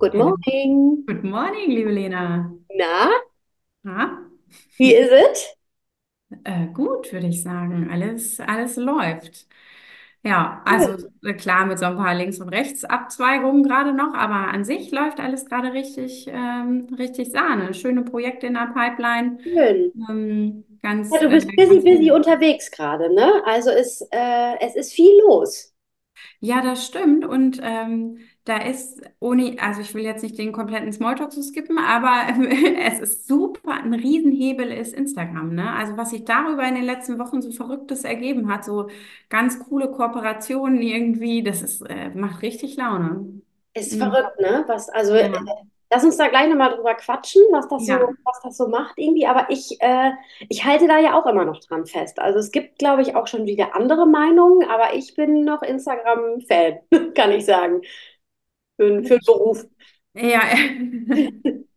Good 0.00 0.14
Hallo. 0.16 0.36
morning. 0.46 1.06
Good 1.06 1.24
morning, 1.24 1.70
liebe 1.70 1.90
Lena. 1.92 2.52
Na, 2.74 3.10
Na, 3.82 4.28
wie 4.76 4.94
ist 4.94 5.10
es? 5.12 5.56
äh, 6.44 6.66
gut, 6.68 7.12
würde 7.12 7.26
ich 7.28 7.42
sagen. 7.42 7.90
Alles, 7.90 8.40
alles 8.40 8.76
läuft. 8.76 9.46
Ja, 10.24 10.62
also 10.66 10.96
äh, 11.24 11.34
klar 11.34 11.66
mit 11.66 11.78
so 11.78 11.86
ein 11.86 11.96
paar 11.96 12.14
Links- 12.14 12.40
und 12.40 12.48
Rechtsabzweigungen 12.50 13.62
gerade 13.62 13.92
noch, 13.94 14.14
aber 14.14 14.48
an 14.52 14.64
sich 14.64 14.90
läuft 14.90 15.20
alles 15.20 15.46
gerade 15.46 15.72
richtig, 15.72 16.26
ähm, 16.28 16.88
richtig 16.98 17.30
Sahne. 17.30 17.72
Schöne 17.74 18.02
Projekte 18.02 18.48
in 18.48 18.54
der 18.54 18.72
Pipeline. 18.74 19.38
Schön. 19.42 19.94
Ähm, 20.08 20.64
Ja, 21.10 21.18
ganz, 21.18 21.20
du 21.20 21.28
äh, 21.28 21.30
bist 21.30 21.54
busy, 21.56 21.80
ganz 21.82 21.82
busy 21.82 22.10
unterwegs 22.10 22.70
gerade, 22.70 23.12
ne? 23.14 23.42
Also 23.46 23.70
es, 23.70 24.00
äh, 24.10 24.56
es 24.60 24.74
ist 24.76 24.92
viel 24.92 25.18
los. 25.20 25.74
Ja, 26.40 26.62
das 26.62 26.86
stimmt. 26.86 27.24
Und 27.24 27.60
ähm, 27.62 28.18
da 28.48 28.58
ist 28.58 29.02
ohne, 29.20 29.56
also 29.60 29.80
ich 29.80 29.94
will 29.94 30.02
jetzt 30.04 30.22
nicht 30.22 30.38
den 30.38 30.52
kompletten 30.52 30.92
Smalltalk 30.92 31.32
so 31.32 31.42
skippen, 31.42 31.78
aber 31.78 32.26
es 32.78 33.00
ist 33.00 33.26
super, 33.28 33.72
ein 33.74 33.94
Riesenhebel 33.94 34.70
ist 34.72 34.94
Instagram, 34.94 35.54
ne? 35.54 35.72
Also 35.74 35.96
was 35.96 36.10
sich 36.10 36.24
darüber 36.24 36.66
in 36.66 36.74
den 36.74 36.84
letzten 36.84 37.18
Wochen 37.18 37.42
so 37.42 37.52
Verrücktes 37.52 38.04
ergeben 38.04 38.50
hat, 38.52 38.64
so 38.64 38.88
ganz 39.28 39.58
coole 39.60 39.90
Kooperationen 39.90 40.80
irgendwie, 40.82 41.42
das 41.42 41.62
ist, 41.62 41.82
äh, 41.82 42.10
macht 42.14 42.42
richtig 42.42 42.76
Laune. 42.76 43.42
Ist 43.74 43.94
Mhm. 43.94 43.96
verrückt, 43.96 44.40
ne? 44.40 44.64
Was, 44.66 44.88
also 44.88 45.14
äh, 45.14 45.30
Ja, 45.30 45.68
lass 45.90 46.02
uns 46.04 46.16
da 46.16 46.28
gleich 46.28 46.48
nochmal 46.48 46.74
drüber 46.74 46.94
quatschen, 46.94 47.42
was 47.52 47.68
das 47.68 47.86
so, 47.86 47.94
ja. 47.94 48.08
was 48.24 48.40
das 48.42 48.56
so 48.56 48.66
macht 48.68 48.94
irgendwie. 48.98 49.26
Aber 49.26 49.50
ich, 49.50 49.80
äh, 49.80 50.12
ich 50.48 50.64
halte 50.64 50.88
da 50.88 50.98
ja 50.98 51.18
auch 51.18 51.26
immer 51.26 51.44
noch 51.44 51.60
dran 51.60 51.86
fest. 51.86 52.18
Also 52.18 52.38
es 52.40 52.50
gibt, 52.50 52.78
glaube 52.78 53.02
ich, 53.02 53.14
auch 53.14 53.26
schon 53.28 53.46
wieder 53.46 53.76
andere 53.76 54.06
Meinungen, 54.06 54.68
aber 54.68 54.94
ich 54.94 55.14
bin 55.14 55.44
noch 55.44 55.62
Instagram-Fan, 55.62 56.80
kann 57.14 57.30
ich 57.32 57.44
sagen, 57.46 57.82
für, 58.78 59.02
für 59.04 59.18
den 59.18 59.26
Beruf. 59.26 59.64
Ja, 60.14 60.40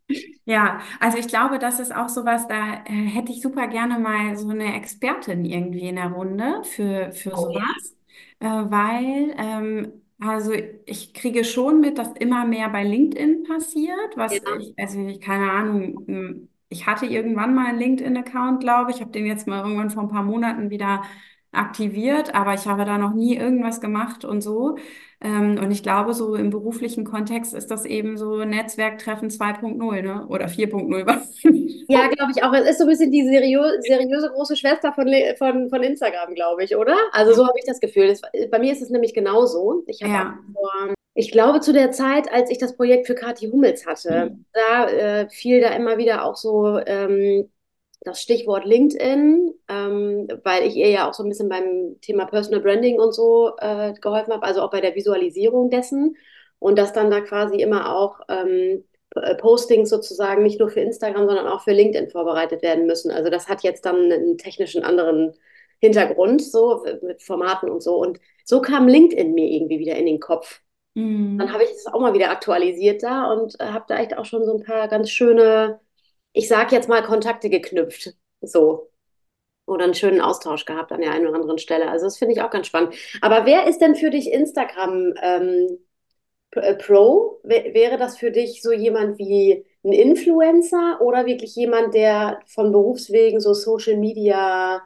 Ja, 0.46 0.82
also 1.00 1.18
ich 1.18 1.28
glaube, 1.28 1.60
das 1.60 1.80
ist 1.80 1.96
auch 1.96 2.10
sowas, 2.10 2.48
da 2.48 2.84
äh, 2.86 2.92
hätte 3.08 3.32
ich 3.32 3.42
super 3.42 3.68
gerne 3.68 4.00
mal 4.00 4.36
so 4.38 4.50
eine 4.50 4.76
Expertin 4.76 5.46
irgendwie 5.46 5.88
in 5.88 5.96
der 5.98 6.08
Runde 6.12 6.64
für, 6.66 7.12
für 7.14 7.36
Oh 7.36 7.38
sowas, 7.38 7.96
äh, 8.40 8.46
weil 8.48 9.34
ähm, 9.38 9.92
also 10.20 10.52
ich 10.86 11.14
kriege 11.14 11.44
schon 11.46 11.80
mit, 11.82 11.98
dass 11.98 12.10
immer 12.20 12.46
mehr 12.46 12.70
bei 12.70 12.84
LinkedIn 12.84 13.44
passiert, 13.44 14.16
was 14.18 14.42
Ja, 14.44 14.58
ich, 14.58 14.74
also 14.78 15.00
ich, 15.08 15.22
keine 15.22 15.52
Ahnung, 15.52 16.06
m, 16.08 16.50
ich 16.70 16.86
hatte 16.88 17.06
irgendwann 17.06 17.56
mal 17.56 17.68
einen 17.68 17.80
LinkedIn-Account, 17.80 18.62
glaube 18.62 18.92
ich, 18.92 19.02
habe 19.02 19.12
den 19.12 19.26
jetzt 19.26 19.48
mal 19.48 19.62
irgendwann 19.64 19.90
vor 19.90 20.04
ein 20.04 20.10
paar 20.10 20.24
Monaten 20.24 20.70
wieder 20.70 21.04
aktiviert, 21.52 22.34
aber 22.36 22.54
ich 22.54 22.66
habe 22.68 22.86
da 22.86 22.98
noch 22.98 23.14
nie 23.14 23.36
irgendwas 23.38 23.82
gemacht 23.82 24.26
und 24.26 24.42
so. 24.42 24.78
Ähm, 25.22 25.58
und 25.62 25.72
ich 25.72 25.84
glaube, 25.84 26.14
so 26.14 26.36
im 26.36 26.50
beruflichen 26.50 27.04
Kontext 27.06 27.54
ist 27.54 27.68
das 27.72 27.86
eben 27.86 28.18
so 28.18 28.44
Netzwerktreffen 28.46 29.30
2.0, 29.30 30.02
ne? 30.02 30.28
Oder 30.28 30.48
4.0 30.50 31.06
wahrscheinlich. 31.08 31.86
Ja, 31.88 32.08
glaube 32.08 32.32
ich 32.36 32.44
auch. 32.44 32.54
Es 32.54 32.70
ist 32.70 32.78
so 32.78 32.86
ein 32.86 32.90
bisschen 32.90 33.12
die 33.12 33.24
seriö 33.28 33.62
seriöse 33.82 34.30
große 34.32 34.56
Schwester 34.56 34.94
von, 34.94 35.08
von, 35.38 35.70
von 35.70 35.84
Instagram, 35.84 36.34
glaube 36.36 36.64
ich, 36.64 36.76
oder? 36.76 36.96
Also 37.12 37.34
so 37.34 37.46
habe 37.46 37.58
ich 37.60 37.66
das 37.66 37.80
Gefühl. 37.82 38.08
Das, 38.08 38.22
bei 38.50 38.60
mir 38.60 38.72
ist 38.72 38.82
es 38.82 38.90
nämlich 38.90 39.14
genauso. 39.14 39.84
Ich 39.88 40.02
habe 40.02 40.14
Ja. 40.14 40.40
vor, 40.54 40.94
ich 41.16 41.32
glaube, 41.32 41.60
zu 41.60 41.74
der 41.74 41.92
Zeit, 41.92 42.32
als 42.32 42.50
ich 42.50 42.58
das 42.60 42.78
Projekt 42.78 43.08
für 43.08 43.16
Kathi 43.16 43.50
Hummels 43.52 43.86
hatte, 43.86 44.38
da 44.54 44.88
äh, 44.88 45.30
fiel 45.30 45.60
da 45.60 45.70
immer 45.76 45.98
wieder 45.98 46.24
auch 46.24 46.38
so 46.38 46.80
ähm, 46.80 47.50
das 48.04 48.22
Stichwort 48.22 48.66
LinkedIn, 48.66 49.54
ähm, 49.70 50.28
weil 50.44 50.64
ich 50.68 50.76
ihr 50.76 50.90
ja 50.90 51.10
auch 51.10 51.14
so 51.14 51.24
ein 51.24 51.30
bisschen 51.30 51.50
beim 51.50 51.98
Thema 52.02 52.26
Personal 52.26 52.62
Branding 52.62 53.00
und 53.00 53.14
so 53.14 53.56
äh, 53.60 53.94
geholfen 53.94 54.34
habe, 54.34 54.44
also 54.46 54.62
auch 54.62 54.72
bei 54.72 54.82
der 54.82 54.96
Visualisierung 54.96 55.70
dessen. 55.70 56.16
Und 56.60 56.78
dass 56.78 56.94
dann 56.94 57.11
da 57.11 57.22
quasi 57.22 57.61
immer 57.61 57.95
auch 57.95 58.20
ähm, 58.30 58.84
P- 59.11 59.36
Postings 59.36 59.90
sozusagen 59.90 60.44
nicht 60.44 60.60
nur 60.60 60.70
für 60.70 60.82
Instagram, 60.82 61.28
sondern 61.28 61.48
auch 61.48 61.61
für 61.64 61.72
LinkedIn 61.73 62.10
vorbereitet 62.10 62.61
werden 62.61 62.86
müssen. 62.88 63.11
Also 63.11 63.30
das 63.30 63.48
hat 63.48 63.64
jetzt 63.64 63.86
dann 63.86 64.11
einen 64.11 64.38
technischen 64.38 64.84
anderen 64.84 65.34
Hintergrund, 65.80 66.42
so 66.44 66.84
mit 67.02 67.22
Formaten 67.23 67.70
und 67.70 67.82
so. 67.82 67.98
Und 67.98 68.20
so 68.45 68.61
kam 68.61 68.88
LinkedIn 68.88 69.34
mir 69.34 69.48
irgendwie 69.50 69.80
wieder 69.80 69.95
in 69.95 70.06
den 70.06 70.20
Kopf. 70.20 70.61
Dann 71.38 71.52
Mhm. 71.52 71.54
habe 71.54 71.64
ich 71.64 71.72
es 71.72 71.88
auch 71.88 72.00
mal 72.00 72.14
wieder 72.14 72.30
aktualisiert 72.32 73.04
da 73.04 73.32
und 73.34 73.60
äh, 73.60 73.66
habe 73.66 73.86
da 73.88 73.98
echt 74.00 74.17
auch 74.17 74.26
schon 74.26 74.45
so 74.45 74.54
ein 74.58 74.64
paar 74.64 74.88
ganz 74.88 75.10
schöne, 75.10 75.80
ich 76.33 76.47
sag 76.47 76.71
jetzt 76.71 76.89
mal, 76.89 77.03
Kontakte 77.03 77.49
geknüpft. 77.49 78.15
So. 78.42 78.89
Oder 79.65 79.86
einen 79.86 79.93
schönen 79.93 80.21
Austausch 80.21 80.65
gehabt 80.65 80.92
an 80.92 81.02
der 81.02 81.11
einen 81.11 81.27
oder 81.27 81.37
anderen 81.37 81.59
Stelle. 81.59 81.89
Also 81.89 82.05
das 82.05 82.17
finde 82.17 82.33
ich 82.33 82.42
auch 82.42 82.49
ganz 82.49 82.67
spannend. 82.67 82.93
Aber 83.21 83.45
wer 83.45 83.67
ist 83.67 83.80
denn 83.80 83.95
für 83.95 84.09
dich 84.09 84.31
Instagram 84.31 85.14
ähm, 85.21 85.77
äh, 86.52 86.75
Pro? 86.75 87.39
W 87.43 87.73
wäre 87.73 87.97
das 87.97 88.17
für 88.17 88.31
dich 88.31 88.61
so 88.61 88.71
jemand 88.71 89.17
wie 89.17 89.65
ein 89.83 89.93
Influencer 89.93 90.99
oder 91.02 91.25
wirklich 91.25 91.55
jemand, 91.55 91.93
der 91.93 92.39
von 92.48 92.71
Berufswegen 92.71 93.39
so 93.39 93.53
Social 93.53 93.98
Media 93.98 94.81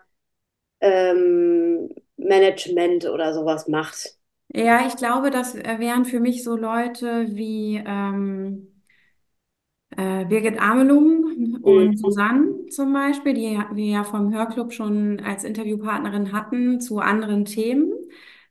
ähm, 0.82 1.90
Management 2.18 3.06
oder 3.06 3.34
sowas 3.34 3.68
macht? 3.68 4.16
Ja, 4.54 4.86
ich 4.88 4.96
glaube, 4.96 5.32
das 5.32 5.56
äh, 5.56 5.80
wären 5.80 6.06
für 6.06 6.20
mich 6.20 6.44
so 6.44 6.56
Leute 6.56 7.28
wie 7.30 7.84
ähm, 7.86 8.84
äh, 9.98 10.26
Birgit 10.26 10.62
Amelung 10.62 11.25
und 11.66 11.98
Mhm. 11.98 12.00
Susanne 12.00 12.68
zum 12.70 12.94
Beispiel, 12.94 13.34
die 13.34 13.60
wir 13.74 13.86
ja 13.86 14.04
vom 14.04 14.34
Hörclub 14.34 14.74
schon 14.74 15.20
als 15.22 15.44
Interviewpartnerin 15.44 16.32
hatten 16.34 16.80
zu 16.82 17.00
anderen 17.00 17.46
Themen. 17.46 17.92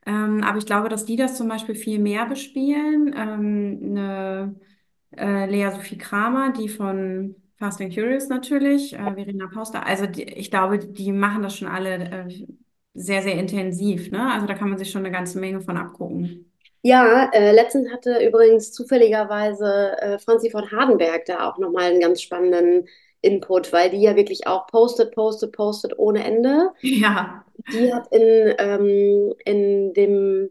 Ähm, 0.07 0.43
aber 0.45 0.59
ich 0.59 0.67
glaube, 0.67 0.89
dass 0.89 1.05
die 1.07 1.17
das 1.17 1.37
zum 1.37 1.49
Beispiel 1.49 1.75
viel 1.75 1.99
mehr 1.99 2.27
bespielen. 2.27 3.15
Ähm, 3.17 3.79
eine 3.97 4.57
äh, 5.17 5.47
Lea 5.51 5.71
Sophie 5.73 5.99
Kramer, 5.99 6.53
die 6.53 6.69
von 6.69 7.37
Fast 7.59 7.81
and 7.81 7.95
Curious 7.95 8.29
natürlich, 8.29 8.95
äh, 8.95 8.99
Verena 9.15 9.47
Pauster. 9.49 9.87
Also 9.87 10.07
die, 10.07 10.25
ich 10.25 10.51
glaube, 10.51 10.79
die 10.79 11.13
machen 11.13 11.43
das 11.43 11.57
schon 11.57 11.69
alle 11.69 11.95
äh, 12.29 12.47
sehr, 12.95 13.23
sehr 13.23 13.35
intensiv, 13.39 14.11
ne? 14.11 14.33
Also 14.33 14.47
da 14.47 14.55
kann 14.55 14.69
man 14.71 14.79
sich 14.79 14.91
schon 14.91 15.05
eine 15.05 15.13
ganze 15.13 15.39
Menge 15.41 15.61
von 15.61 15.77
abgucken. 15.77 16.53
Ja, 16.83 17.31
äh, 17.33 17.53
letztens 17.53 17.91
hatte 17.91 18.19
übrigens 18.27 18.71
zufälligerweise 18.73 19.97
äh, 20.01 20.19
Franzi 20.19 20.51
von 20.51 20.71
Hardenberg 20.71 21.25
da 21.25 21.49
auch 21.49 21.57
nochmal 21.59 21.85
einen 21.91 22.01
ganz 22.01 22.21
spannenden 22.21 22.87
Input, 23.25 23.73
weil 23.73 23.91
die 23.91 24.01
ja 24.01 24.17
wirklich 24.17 24.47
auch 24.47 24.67
postet, 24.69 25.15
postet, 25.15 25.53
postet 25.53 25.99
ohne 25.99 26.25
Ende. 26.25 26.73
Ja. 26.83 27.45
Die 27.73 27.93
hat 27.93 28.09
in, 28.13 28.55
ähm, 28.59 29.35
in 29.45 29.95
dem 29.95 30.51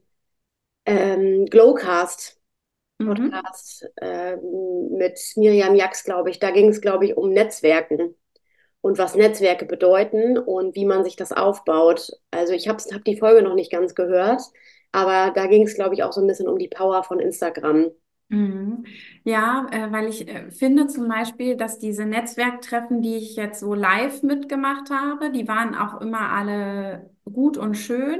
ähm, 0.85 1.45
Glowcast 1.47 2.39
Mhm. 2.99 3.43
Podcast 3.43 3.87
ähm, 4.01 4.39
mit 4.97 5.19
Miriam 5.37 5.75
Jax, 5.75 6.03
glaube 6.03 6.29
ich, 6.31 6.39
da 6.39 6.51
ging 6.51 6.69
es, 6.69 6.81
glaube 6.81 7.05
ich, 7.05 7.17
um 7.17 7.31
Netzwerken 7.31 8.15
und 8.81 8.97
was 8.97 9.15
Netzwerke 9.15 9.65
bedeuten 9.65 10.37
und 10.37 10.75
wie 10.75 10.85
man 10.85 11.03
sich 11.03 11.15
das 11.15 11.31
aufbaut. 11.31 12.11
Also 12.31 12.53
ich 12.53 12.67
habe 12.67 12.83
hab 12.93 13.03
die 13.05 13.17
Folge 13.17 13.41
noch 13.43 13.55
nicht 13.55 13.71
ganz 13.71 13.95
gehört, 13.95 14.41
aber 14.91 15.31
da 15.33 15.47
ging 15.47 15.63
es, 15.67 15.75
glaube 15.75 15.95
ich, 15.95 16.03
auch 16.03 16.13
so 16.13 16.21
ein 16.21 16.27
bisschen 16.27 16.47
um 16.49 16.59
die 16.59 16.69
Power 16.69 17.03
von 17.03 17.19
Instagram. 17.19 17.91
Mhm. 18.29 18.85
Ja, 19.23 19.67
äh, 19.71 19.91
weil 19.91 20.07
ich 20.09 20.27
äh, 20.27 20.49
finde 20.49 20.87
zum 20.87 21.07
Beispiel, 21.07 21.55
dass 21.55 21.77
diese 21.77 22.05
Netzwerktreffen, 22.05 23.01
die 23.01 23.15
ich 23.17 23.35
jetzt 23.35 23.59
so 23.59 23.73
live 23.75 24.23
mitgemacht 24.23 24.89
habe, 24.89 25.31
die 25.31 25.47
waren 25.47 25.75
auch 25.75 26.01
immer 26.01 26.31
alle 26.31 27.11
gut 27.25 27.57
und 27.57 27.75
schön. 27.75 28.19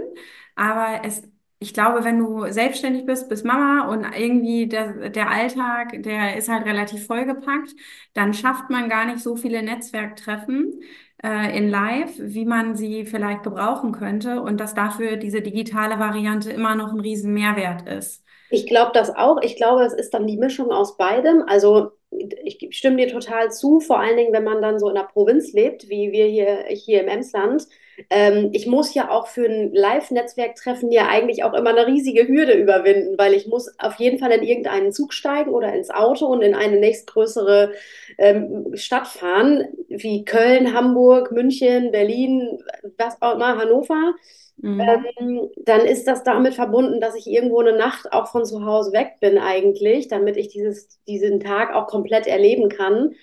Aber 0.55 1.01
es, 1.03 1.23
ich 1.57 1.73
glaube, 1.73 2.03
wenn 2.03 2.19
du 2.19 2.45
selbstständig 2.51 3.05
bist, 3.07 3.27
bist 3.27 3.43
Mama 3.43 3.87
und 3.91 4.03
irgendwie 4.15 4.67
der, 4.67 5.09
der 5.09 5.31
Alltag, 5.31 6.03
der 6.03 6.37
ist 6.37 6.47
halt 6.49 6.65
relativ 6.65 7.07
vollgepackt, 7.07 7.73
dann 8.13 8.33
schafft 8.35 8.69
man 8.69 8.89
gar 8.89 9.05
nicht 9.05 9.19
so 9.19 9.35
viele 9.35 9.63
Netzwerktreffen 9.63 10.79
äh, 11.23 11.57
in 11.57 11.69
Live, 11.69 12.11
wie 12.19 12.45
man 12.45 12.75
sie 12.75 13.05
vielleicht 13.07 13.41
gebrauchen 13.43 13.93
könnte 13.93 14.41
und 14.43 14.59
dass 14.59 14.75
dafür 14.75 15.17
diese 15.17 15.41
digitale 15.41 15.97
Variante 15.97 16.51
immer 16.51 16.75
noch 16.75 16.91
ein 16.93 16.99
riesen 16.99 17.33
Mehrwert 17.33 17.87
ist. 17.89 18.23
Ich 18.53 18.67
glaube 18.67 18.91
das 18.93 19.09
auch. 19.09 19.41
Ich 19.41 19.55
glaube, 19.55 19.83
es 19.83 19.93
ist 19.93 20.13
dann 20.13 20.27
die 20.27 20.37
Mischung 20.37 20.69
aus 20.71 20.95
beidem. 20.95 21.43
Also 21.47 21.89
ich 22.11 22.67
stimme 22.69 22.97
dir 22.97 23.07
total 23.07 23.51
zu, 23.51 23.79
vor 23.79 23.99
allen 23.99 24.15
Dingen, 24.15 24.31
wenn 24.31 24.43
man 24.43 24.61
dann 24.61 24.77
so 24.77 24.89
in 24.89 24.93
der 24.93 25.09
Provinz 25.11 25.53
lebt, 25.53 25.89
wie 25.89 26.11
wir 26.11 26.27
hier, 26.27 26.65
hier 26.67 27.01
im 27.01 27.07
Emsland. 27.07 27.67
Ähm, 28.11 28.51
ich 28.53 28.67
muss 28.67 28.93
ja 28.93 29.09
auch 29.09 29.25
für 29.25 29.45
ein 29.47 29.73
Live-Netzwerktreffen 29.73 30.91
ja 30.91 31.07
eigentlich 31.07 31.43
auch 31.43 31.55
immer 31.55 31.71
eine 31.71 31.87
riesige 31.87 32.27
Hürde 32.27 32.53
überwinden, 32.53 33.17
weil 33.17 33.33
ich 33.33 33.47
muss 33.47 33.73
auf 33.79 33.95
jeden 33.95 34.19
Fall 34.19 34.29
in 34.29 34.43
irgendeinen 34.43 34.91
Zug 34.91 35.13
steigen 35.13 35.49
oder 35.49 35.73
ins 35.73 35.89
Auto 35.89 36.27
und 36.27 36.43
in 36.43 36.53
eine 36.53 36.79
nächstgrößere 36.79 37.71
ähm, 38.19 38.67
Stadt 38.75 39.07
fahren, 39.07 39.67
wie 39.87 40.25
Köln, 40.25 40.75
Hamburg, 40.75 41.31
München, 41.31 41.91
Berlin, 41.91 42.59
was 42.99 43.19
auch 43.19 43.33
immer, 43.33 43.57
Hannover 43.57 44.13
Mhm. 44.57 45.05
ähm, 45.19 45.49
dann 45.57 45.81
ist 45.81 46.05
das 46.07 46.23
damit 46.23 46.55
verbunden, 46.55 46.99
dass 47.01 47.15
ich 47.15 47.27
irgendwo 47.27 47.59
eine 47.59 47.77
Nacht 47.77 48.11
auch 48.13 48.27
von 48.31 48.45
zu 48.45 48.65
Hause 48.65 48.91
weg 48.93 49.17
bin 49.21 49.37
eigentlich, 49.37 50.07
damit 50.07 50.37
ich 50.37 50.49
dieses, 50.49 50.99
diesen 51.05 51.39
Tag 51.39 51.73
auch 51.73 51.87
komplett 51.87 52.27
erleben 52.27 52.69
kann. 52.69 53.15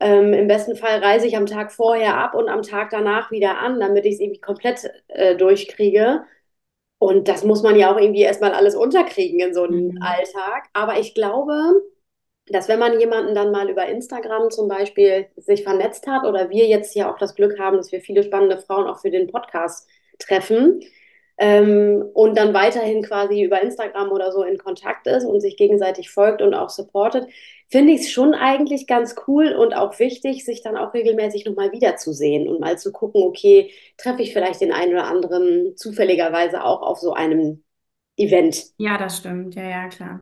Ähm, 0.00 0.34
im 0.34 0.48
besten 0.48 0.76
Fall 0.76 0.98
reise 1.00 1.26
ich 1.26 1.36
am 1.36 1.46
Tag 1.46 1.72
vorher 1.72 2.16
ab 2.18 2.34
und 2.34 2.48
am 2.48 2.62
Tag 2.62 2.90
danach 2.90 3.30
wieder 3.30 3.58
an, 3.58 3.80
damit 3.80 4.06
ich 4.06 4.14
es 4.14 4.20
irgendwie 4.20 4.40
komplett 4.40 4.90
äh, 5.08 5.36
durchkriege. 5.36 6.24
Und 6.98 7.28
das 7.28 7.44
muss 7.44 7.62
man 7.62 7.76
ja 7.76 7.92
auch 7.94 7.98
irgendwie 8.00 8.22
erstmal 8.22 8.52
alles 8.54 8.74
unterkriegen 8.76 9.40
in 9.40 9.54
so 9.54 9.64
einem 9.64 9.92
Mhm. 9.92 9.98
Alltag. 10.00 10.68
Aber 10.72 10.98
ich 11.00 11.14
glaube, 11.14 11.82
dass 12.48 12.68
wenn 12.68 12.78
man 12.78 12.98
jemanden 13.00 13.34
dann 13.34 13.50
mal 13.52 13.70
über 13.70 13.86
Instagram 13.86 14.50
zum 14.50 14.68
Beispiel 14.68 15.26
sich 15.36 15.62
vernetzt 15.64 16.06
hat 16.06 16.24
oder 16.26 16.50
wir 16.50 16.66
jetzt 16.66 16.94
ja 16.94 17.12
auch 17.12 17.18
das 17.18 17.34
Glück 17.34 17.58
haben, 17.58 17.76
dass 17.78 17.92
wir 17.92 18.00
viele 18.00 18.22
spannende 18.22 18.58
Frauen 18.58 18.86
auch 18.86 19.00
für 19.00 19.10
den 19.10 19.28
Podcast 19.30 19.88
treffen 20.18 20.80
ähm, 21.36 22.04
und 22.14 22.36
dann 22.36 22.54
weiterhin 22.54 23.02
quasi 23.02 23.42
über 23.42 23.60
Instagram 23.62 24.10
oder 24.12 24.30
so 24.32 24.42
in 24.42 24.58
Kontakt 24.58 25.06
ist 25.06 25.24
und 25.24 25.40
sich 25.40 25.56
gegenseitig 25.56 26.10
folgt 26.10 26.42
und 26.42 26.54
auch 26.54 26.70
supportet, 26.70 27.26
finde 27.68 27.92
ich 27.92 28.02
es 28.02 28.10
schon 28.10 28.34
eigentlich 28.34 28.86
ganz 28.86 29.16
cool 29.26 29.52
und 29.52 29.74
auch 29.74 29.98
wichtig, 29.98 30.44
sich 30.44 30.62
dann 30.62 30.76
auch 30.76 30.94
regelmäßig 30.94 31.44
nochmal 31.44 31.72
wiederzusehen 31.72 32.48
und 32.48 32.60
mal 32.60 32.78
zu 32.78 32.92
gucken, 32.92 33.22
okay, 33.22 33.72
treffe 33.96 34.22
ich 34.22 34.32
vielleicht 34.32 34.60
den 34.60 34.72
einen 34.72 34.92
oder 34.92 35.06
anderen 35.06 35.76
zufälligerweise 35.76 36.62
auch 36.62 36.82
auf 36.82 36.98
so 36.98 37.12
einem 37.14 37.64
Event. 38.16 38.66
Ja, 38.78 38.96
das 38.96 39.18
stimmt. 39.18 39.56
Ja, 39.56 39.68
ja, 39.68 39.88
klar. 39.88 40.20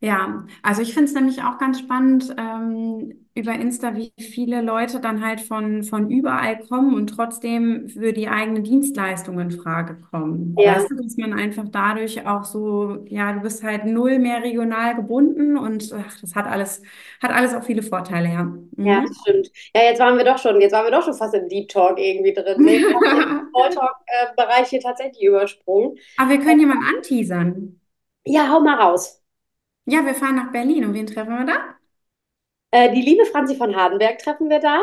Ja, 0.00 0.46
also 0.62 0.80
ich 0.80 0.94
finde 0.94 1.06
es 1.06 1.14
nämlich 1.14 1.42
auch 1.42 1.58
ganz 1.58 1.80
spannend 1.80 2.34
ähm, 2.38 3.27
über 3.38 3.54
Insta, 3.54 3.96
wie 3.96 4.12
viele 4.18 4.60
Leute 4.62 5.00
dann 5.00 5.24
halt 5.24 5.40
von, 5.40 5.84
von 5.84 6.10
überall 6.10 6.58
kommen 6.66 6.94
und 6.94 7.08
trotzdem 7.08 7.88
für 7.88 8.12
die 8.12 8.28
eigene 8.28 8.62
Dienstleistung 8.62 9.40
in 9.40 9.50
Frage 9.52 9.96
kommen. 10.10 10.60
Ja, 10.60 10.78
Weißt 10.78 10.90
du, 10.90 10.96
dass 10.96 11.16
man 11.16 11.32
einfach 11.32 11.64
dadurch 11.70 12.26
auch 12.26 12.44
so, 12.44 13.04
ja, 13.08 13.32
du 13.32 13.40
bist 13.40 13.62
halt 13.62 13.84
null 13.86 14.18
mehr 14.18 14.42
regional 14.42 14.96
gebunden 14.96 15.56
und 15.56 15.92
ach, 15.94 16.20
das 16.20 16.34
hat 16.34 16.46
alles, 16.46 16.82
hat 17.22 17.30
alles 17.32 17.54
auch 17.54 17.64
viele 17.64 17.82
Vorteile, 17.82 18.28
ja. 18.32 18.44
ja, 18.82 19.00
Mhm. 19.00 19.06
das 19.06 19.16
stimmt. 19.18 19.50
Ja, 19.74 19.82
jetzt 19.82 19.98
waren 20.00 20.16
wir 20.16 20.24
doch 20.24 20.38
schon, 20.38 20.60
jetzt 20.60 20.72
waren 20.72 20.84
wir 20.86 20.90
doch 20.92 21.04
schon 21.04 21.14
fast 21.14 21.34
im 21.34 21.48
Deep 21.48 21.68
Talk 21.68 21.98
irgendwie 21.98 22.32
drin. 22.32 22.62
Nee, 22.64 22.78
wir 22.80 22.94
haben 22.94 23.10
den 23.12 23.24
Smalltalk-Bereich 23.50 24.68
hier 24.68 24.80
tatsächlich 24.80 25.22
übersprungen. 25.24 25.98
Aber 26.16 26.28
wir 26.30 26.40
können 26.40 26.60
jemanden 26.60 26.84
anteasern. 26.84 27.80
Ja, 28.24 28.48
hau 28.50 28.60
mal 28.60 28.76
raus. 28.80 29.20
Ja, 29.86 30.04
wir 30.06 30.14
fahren 30.14 30.36
nach 30.36 30.52
Berlin 30.52 30.84
und 30.84 30.94
wen 30.94 31.06
treffen 31.08 31.36
wir 31.36 31.44
da? 31.46 31.77
Äh, 32.70 32.92
die 32.94 33.02
liebe 33.02 33.24
Franzi 33.26 33.56
von 33.56 33.76
Hardenberg 33.76 34.18
treffen 34.18 34.50
wir 34.50 34.60
da, 34.60 34.80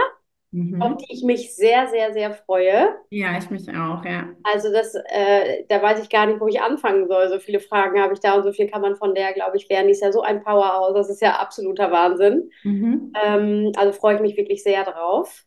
auf 0.80 0.98
Mhm. 0.98 0.98
die 0.98 1.14
ich 1.14 1.24
mich 1.24 1.56
sehr, 1.56 1.88
sehr, 1.88 2.14
sehr 2.14 2.34
freue. 2.34 2.96
Ja, 3.10 3.38
ich 3.38 3.50
mich 3.50 3.68
auch, 3.70 4.04
ja. 4.06 4.36
Also 4.44 4.72
das, 4.72 4.94
äh, 5.10 5.66
da 5.70 5.82
weiß 5.82 6.02
ich 6.04 6.10
gar 6.10 6.28
nicht, 6.28 6.40
wo 6.40 6.48
ich 6.48 6.62
anfangen 6.62 7.08
soll. 7.08 7.30
So 7.30 7.40
viele 7.40 7.60
Fragen 7.60 8.00
habe 8.00 8.14
ich 8.14 8.20
da 8.20 8.36
und 8.36 8.44
so 8.44 8.52
viel 8.54 8.70
kann 8.70 8.82
man 8.82 8.96
von 8.96 9.16
der, 9.16 9.34
glaube 9.34 9.58
ich, 9.58 9.68
lernen. 9.70 9.88
Die 9.88 9.94
ist 9.94 10.02
ja 10.02 10.12
so 10.12 10.22
ein 10.22 10.44
Powerhouse, 10.44 10.94
das 10.94 11.10
ist 11.10 11.22
ja 11.22 11.38
absoluter 11.40 11.92
Wahnsinn. 11.92 12.52
Mhm. 12.64 13.16
Ähm, 13.24 13.72
also 13.78 13.94
freue 13.94 14.16
ich 14.16 14.22
mich 14.22 14.38
wirklich 14.38 14.64
sehr 14.64 14.84
drauf. 14.86 15.46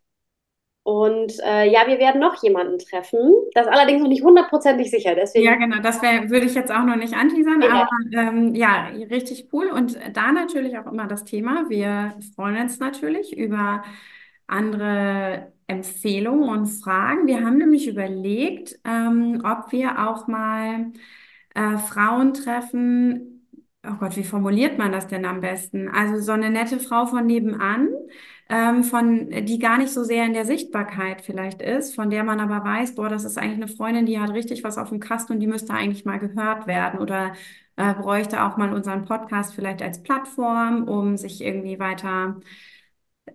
Und 0.82 1.34
äh, 1.44 1.70
ja, 1.70 1.86
wir 1.86 1.98
werden 1.98 2.20
noch 2.20 2.42
jemanden 2.42 2.78
treffen. 2.78 3.20
Das 3.52 3.66
ist 3.66 3.72
allerdings 3.72 4.02
noch 4.02 4.08
nicht 4.08 4.22
hundertprozentig 4.22 4.90
sicher. 4.90 5.10
Ja, 5.10 5.16
Deswegen, 5.16 5.58
genau, 5.58 5.82
das 5.82 6.00
wär, 6.00 6.30
würde 6.30 6.46
ich 6.46 6.54
jetzt 6.54 6.72
auch 6.72 6.84
noch 6.84 6.96
nicht 6.96 7.14
anteasern, 7.14 7.60
ja, 7.60 7.68
aber 7.70 7.88
ähm, 8.12 8.54
ja, 8.54 8.86
richtig 9.10 9.48
cool. 9.52 9.68
Und 9.68 9.98
da 10.14 10.32
natürlich 10.32 10.78
auch 10.78 10.86
immer 10.86 11.06
das 11.06 11.24
Thema. 11.24 11.68
Wir 11.68 12.14
freuen 12.34 12.56
uns 12.56 12.78
natürlich 12.78 13.36
über 13.36 13.82
andere 14.46 15.52
Empfehlungen 15.66 16.48
und 16.48 16.66
Fragen. 16.66 17.26
Wir 17.26 17.44
haben 17.44 17.58
nämlich 17.58 17.86
überlegt, 17.86 18.78
ähm, 18.84 19.42
ob 19.44 19.70
wir 19.70 20.08
auch 20.08 20.26
mal 20.26 20.92
äh, 21.54 21.76
Frauen 21.76 22.32
treffen. 22.32 23.46
Oh 23.86 23.96
Gott, 24.00 24.16
wie 24.16 24.24
formuliert 24.24 24.78
man 24.78 24.92
das 24.92 25.06
denn 25.06 25.26
am 25.26 25.40
besten? 25.40 25.88
Also 25.88 26.20
so 26.20 26.32
eine 26.32 26.50
nette 26.50 26.80
Frau 26.80 27.06
von 27.06 27.26
nebenan 27.26 27.90
ähm, 28.48 28.82
von, 28.84 29.30
die 29.44 29.58
gar 29.58 29.78
nicht 29.78 29.92
so 29.92 30.04
sehr 30.04 30.24
in 30.24 30.32
der 30.32 30.46
Sichtbarkeit 30.46 31.20
vielleicht 31.22 31.60
ist, 31.62 31.94
von 31.94 32.10
der 32.10 32.24
man 32.24 32.40
aber 32.40 32.64
weiß, 32.64 32.94
boah, 32.94 33.08
das 33.08 33.24
ist 33.24 33.36
eigentlich 33.38 33.56
eine 33.56 33.68
Freundin, 33.68 34.06
die 34.06 34.18
hat 34.20 34.30
richtig 34.32 34.64
was 34.64 34.78
auf 34.78 34.88
dem 34.88 35.00
Kasten 35.00 35.34
und 35.34 35.40
die 35.40 35.46
müsste 35.46 35.74
eigentlich 35.74 36.04
mal 36.04 36.18
gehört 36.18 36.66
werden 36.66 37.00
oder 37.00 37.32
äh, 37.76 37.94
bräuchte 37.94 38.42
auch 38.44 38.56
mal 38.56 38.72
unseren 38.72 39.04
Podcast 39.04 39.54
vielleicht 39.54 39.82
als 39.82 40.02
Plattform, 40.02 40.84
um 40.88 41.16
sich 41.16 41.40
irgendwie 41.42 41.78
weiter, 41.78 42.40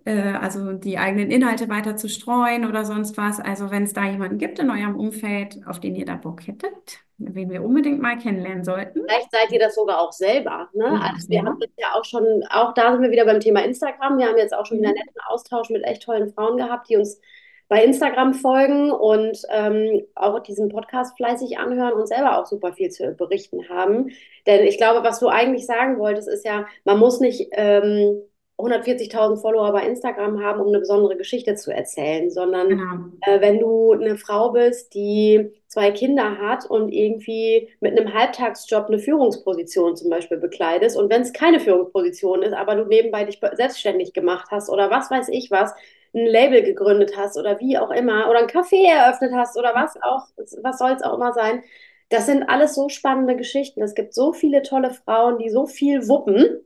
äh, 0.04 0.32
also 0.34 0.72
die 0.72 0.98
eigenen 0.98 1.30
Inhalte 1.30 1.68
weiter 1.68 1.96
zu 1.96 2.08
streuen 2.08 2.64
oder 2.66 2.84
sonst 2.84 3.16
was. 3.16 3.40
Also 3.40 3.70
wenn 3.70 3.84
es 3.84 3.92
da 3.92 4.04
jemanden 4.06 4.38
gibt 4.38 4.58
in 4.58 4.70
eurem 4.70 4.96
Umfeld, 4.96 5.66
auf 5.66 5.80
den 5.80 5.94
ihr 5.96 6.06
da 6.06 6.16
Bock 6.16 6.46
hättet, 6.46 7.03
wen 7.18 7.50
wir 7.50 7.62
unbedingt 7.64 8.00
mal 8.00 8.18
kennenlernen 8.18 8.64
sollten. 8.64 9.02
vielleicht 9.06 9.30
seid 9.30 9.50
ihr 9.52 9.58
das 9.60 9.74
sogar 9.74 10.00
auch 10.00 10.12
selber. 10.12 10.68
Ne? 10.72 10.84
Ja, 10.84 11.10
Also 11.14 11.28
wir 11.28 11.42
haben 11.42 11.58
jetzt 11.60 11.78
ja 11.78 11.88
auch 11.94 12.04
schon, 12.04 12.44
auch 12.50 12.74
da 12.74 12.92
sind 12.92 13.02
wir 13.02 13.10
wieder 13.10 13.24
beim 13.24 13.40
Thema 13.40 13.64
Instagram. 13.64 14.18
Wir 14.18 14.26
haben 14.26 14.36
jetzt 14.38 14.54
auch 14.54 14.66
schon 14.66 14.78
wieder 14.78 14.88
einen 14.88 14.96
Mhm. 14.98 15.04
netten 15.06 15.20
Austausch 15.28 15.70
mit 15.70 15.84
echt 15.84 16.02
tollen 16.02 16.32
Frauen 16.32 16.56
gehabt, 16.56 16.88
die 16.88 16.96
uns 16.96 17.20
bei 17.68 17.82
Instagram 17.82 18.34
folgen 18.34 18.90
und 18.90 19.38
ähm, 19.50 20.02
auch 20.14 20.38
diesen 20.40 20.68
Podcast 20.68 21.16
fleißig 21.16 21.56
anhören 21.58 21.94
und 21.94 22.06
selber 22.06 22.38
auch 22.38 22.46
super 22.46 22.74
viel 22.74 22.90
zu 22.90 23.14
berichten 23.14 23.68
haben. 23.70 24.10
Denn 24.46 24.66
ich 24.66 24.76
glaube, 24.76 25.02
was 25.06 25.18
du 25.18 25.28
eigentlich 25.28 25.64
sagen 25.66 25.98
wolltest, 25.98 26.28
ist 26.28 26.44
ja, 26.44 26.66
man 26.84 26.98
muss 26.98 27.20
nicht 27.20 27.48
ähm, 27.52 28.20
140.000 28.56 29.36
Follower 29.40 29.72
bei 29.72 29.84
Instagram 29.86 30.42
haben, 30.42 30.60
um 30.60 30.68
eine 30.68 30.78
besondere 30.80 31.16
Geschichte 31.16 31.54
zu 31.56 31.72
erzählen, 31.74 32.30
sondern 32.30 32.68
Genau. 32.68 33.12
äh, 33.20 33.40
wenn 33.40 33.58
du 33.58 33.92
eine 33.92 34.16
Frau 34.16 34.50
bist, 34.52 34.94
die 34.94 35.50
zwei 35.68 35.90
Kinder 35.90 36.38
hat 36.38 36.64
und 36.70 36.90
irgendwie 36.92 37.68
mit 37.80 37.98
einem 37.98 38.14
Halbtagsjob 38.14 38.86
eine 38.86 38.98
Führungsposition 38.98 39.96
zum 39.96 40.10
Beispiel 40.10 40.38
bekleidest 40.38 40.96
und 40.96 41.10
wenn 41.10 41.22
es 41.22 41.32
keine 41.32 41.60
Führungsposition 41.60 42.42
ist, 42.42 42.52
aber 42.54 42.76
du 42.76 42.84
nebenbei 42.86 43.24
dich 43.24 43.40
selbstständig 43.54 44.12
gemacht 44.12 44.48
hast 44.50 44.70
oder 44.70 44.90
was 44.90 45.10
weiß 45.10 45.28
ich 45.30 45.50
was, 45.50 45.72
ein 46.14 46.26
Label 46.26 46.62
gegründet 46.62 47.16
hast 47.16 47.36
oder 47.36 47.58
wie 47.60 47.76
auch 47.78 47.90
immer 47.90 48.30
oder 48.30 48.38
ein 48.40 48.46
Café 48.46 48.86
eröffnet 48.88 49.32
hast 49.34 49.56
oder 49.58 49.74
was 49.74 49.96
auch, 50.02 50.26
was 50.62 50.78
soll 50.78 50.92
es 50.92 51.02
auch 51.02 51.14
immer 51.16 51.32
sein. 51.32 51.62
Das 52.08 52.26
sind 52.26 52.44
alles 52.44 52.74
so 52.74 52.88
spannende 52.88 53.36
Geschichten. 53.36 53.82
Es 53.82 53.94
gibt 53.94 54.14
so 54.14 54.32
viele 54.32 54.62
tolle 54.62 54.90
Frauen, 54.90 55.38
die 55.38 55.50
so 55.50 55.66
viel 55.66 56.06
wuppen, 56.08 56.60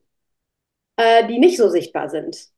äh, 0.99 1.27
die 1.29 1.39
nicht 1.39 1.57
so 1.57 1.69
sichtbar 1.69 2.11
sind. 2.11 2.49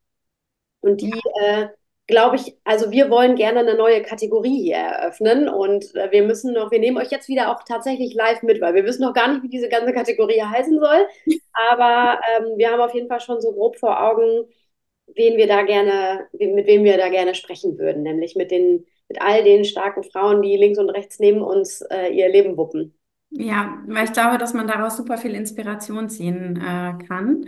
Und 0.81 1.03
die, 1.03 1.13
äh, 1.43 1.69
glaube 2.07 2.37
ich, 2.37 2.57
also 2.65 2.91
wir 2.91 3.11
wollen 3.11 3.37
gerne 3.37 3.61
eine 3.61 3.75
neue 3.75 4.03
Kategorie 4.03 4.63
hier 4.63 4.77
eröffnen 4.77 5.49
und 5.49 5.95
äh, 5.95 6.11
wir 6.11 6.25
müssen 6.25 6.55
noch, 6.55 6.71
wir 6.71 6.81
nehmen 6.81 6.97
euch 6.97 7.11
jetzt 7.11 7.29
wieder 7.29 7.51
auch 7.51 7.63
tatsächlich 7.65 8.15
live 8.15 8.43
mit, 8.43 8.61
weil 8.61 8.75
wir 8.75 8.85
wissen 8.85 9.03
noch 9.03 9.13
gar 9.13 9.31
nicht, 9.31 9.43
wie 9.43 9.49
diese 9.49 9.69
ganze 9.69 9.93
Kategorie 9.93 10.41
heißen 10.43 10.81
soll. 10.81 11.07
Aber 11.53 12.21
ähm, 12.35 12.57
wir 12.57 12.71
haben 12.71 12.81
auf 12.81 12.95
jeden 12.95 13.09
Fall 13.09 13.21
schon 13.21 13.41
so 13.41 13.53
grob 13.53 13.77
vor 13.79 14.03
Augen, 14.03 14.47
wen 15.15 15.37
wir 15.37 15.47
da 15.47 15.63
gerne, 15.63 16.27
mit 16.33 16.67
wem 16.67 16.85
wir 16.85 16.97
da 16.97 17.11
gerne 17.11 17.35
sprechen 17.35 17.79
würden, 17.79 18.03
nämlich 18.03 18.37
mit 18.37 18.51
den, 18.51 18.87
mit 19.09 19.21
all 19.21 19.45
den 19.45 19.65
starken 19.65 20.03
Frauen, 20.03 20.41
die 20.41 20.57
links 20.57 20.79
und 20.79 20.89
rechts 20.89 21.19
neben 21.19 21.43
uns 21.43 21.83
äh, 21.83 22.09
ihr 22.09 22.31
Leben 22.31 22.57
wuppen. 22.57 22.97
Ja, 23.33 23.79
weil 23.87 24.05
ich 24.05 24.13
glaube, 24.13 24.39
dass 24.39 24.55
man 24.55 24.67
daraus 24.67 24.97
super 24.97 25.19
viel 25.19 25.35
Inspiration 25.35 26.09
ziehen 26.09 26.57
äh, 26.57 27.05
kann, 27.07 27.47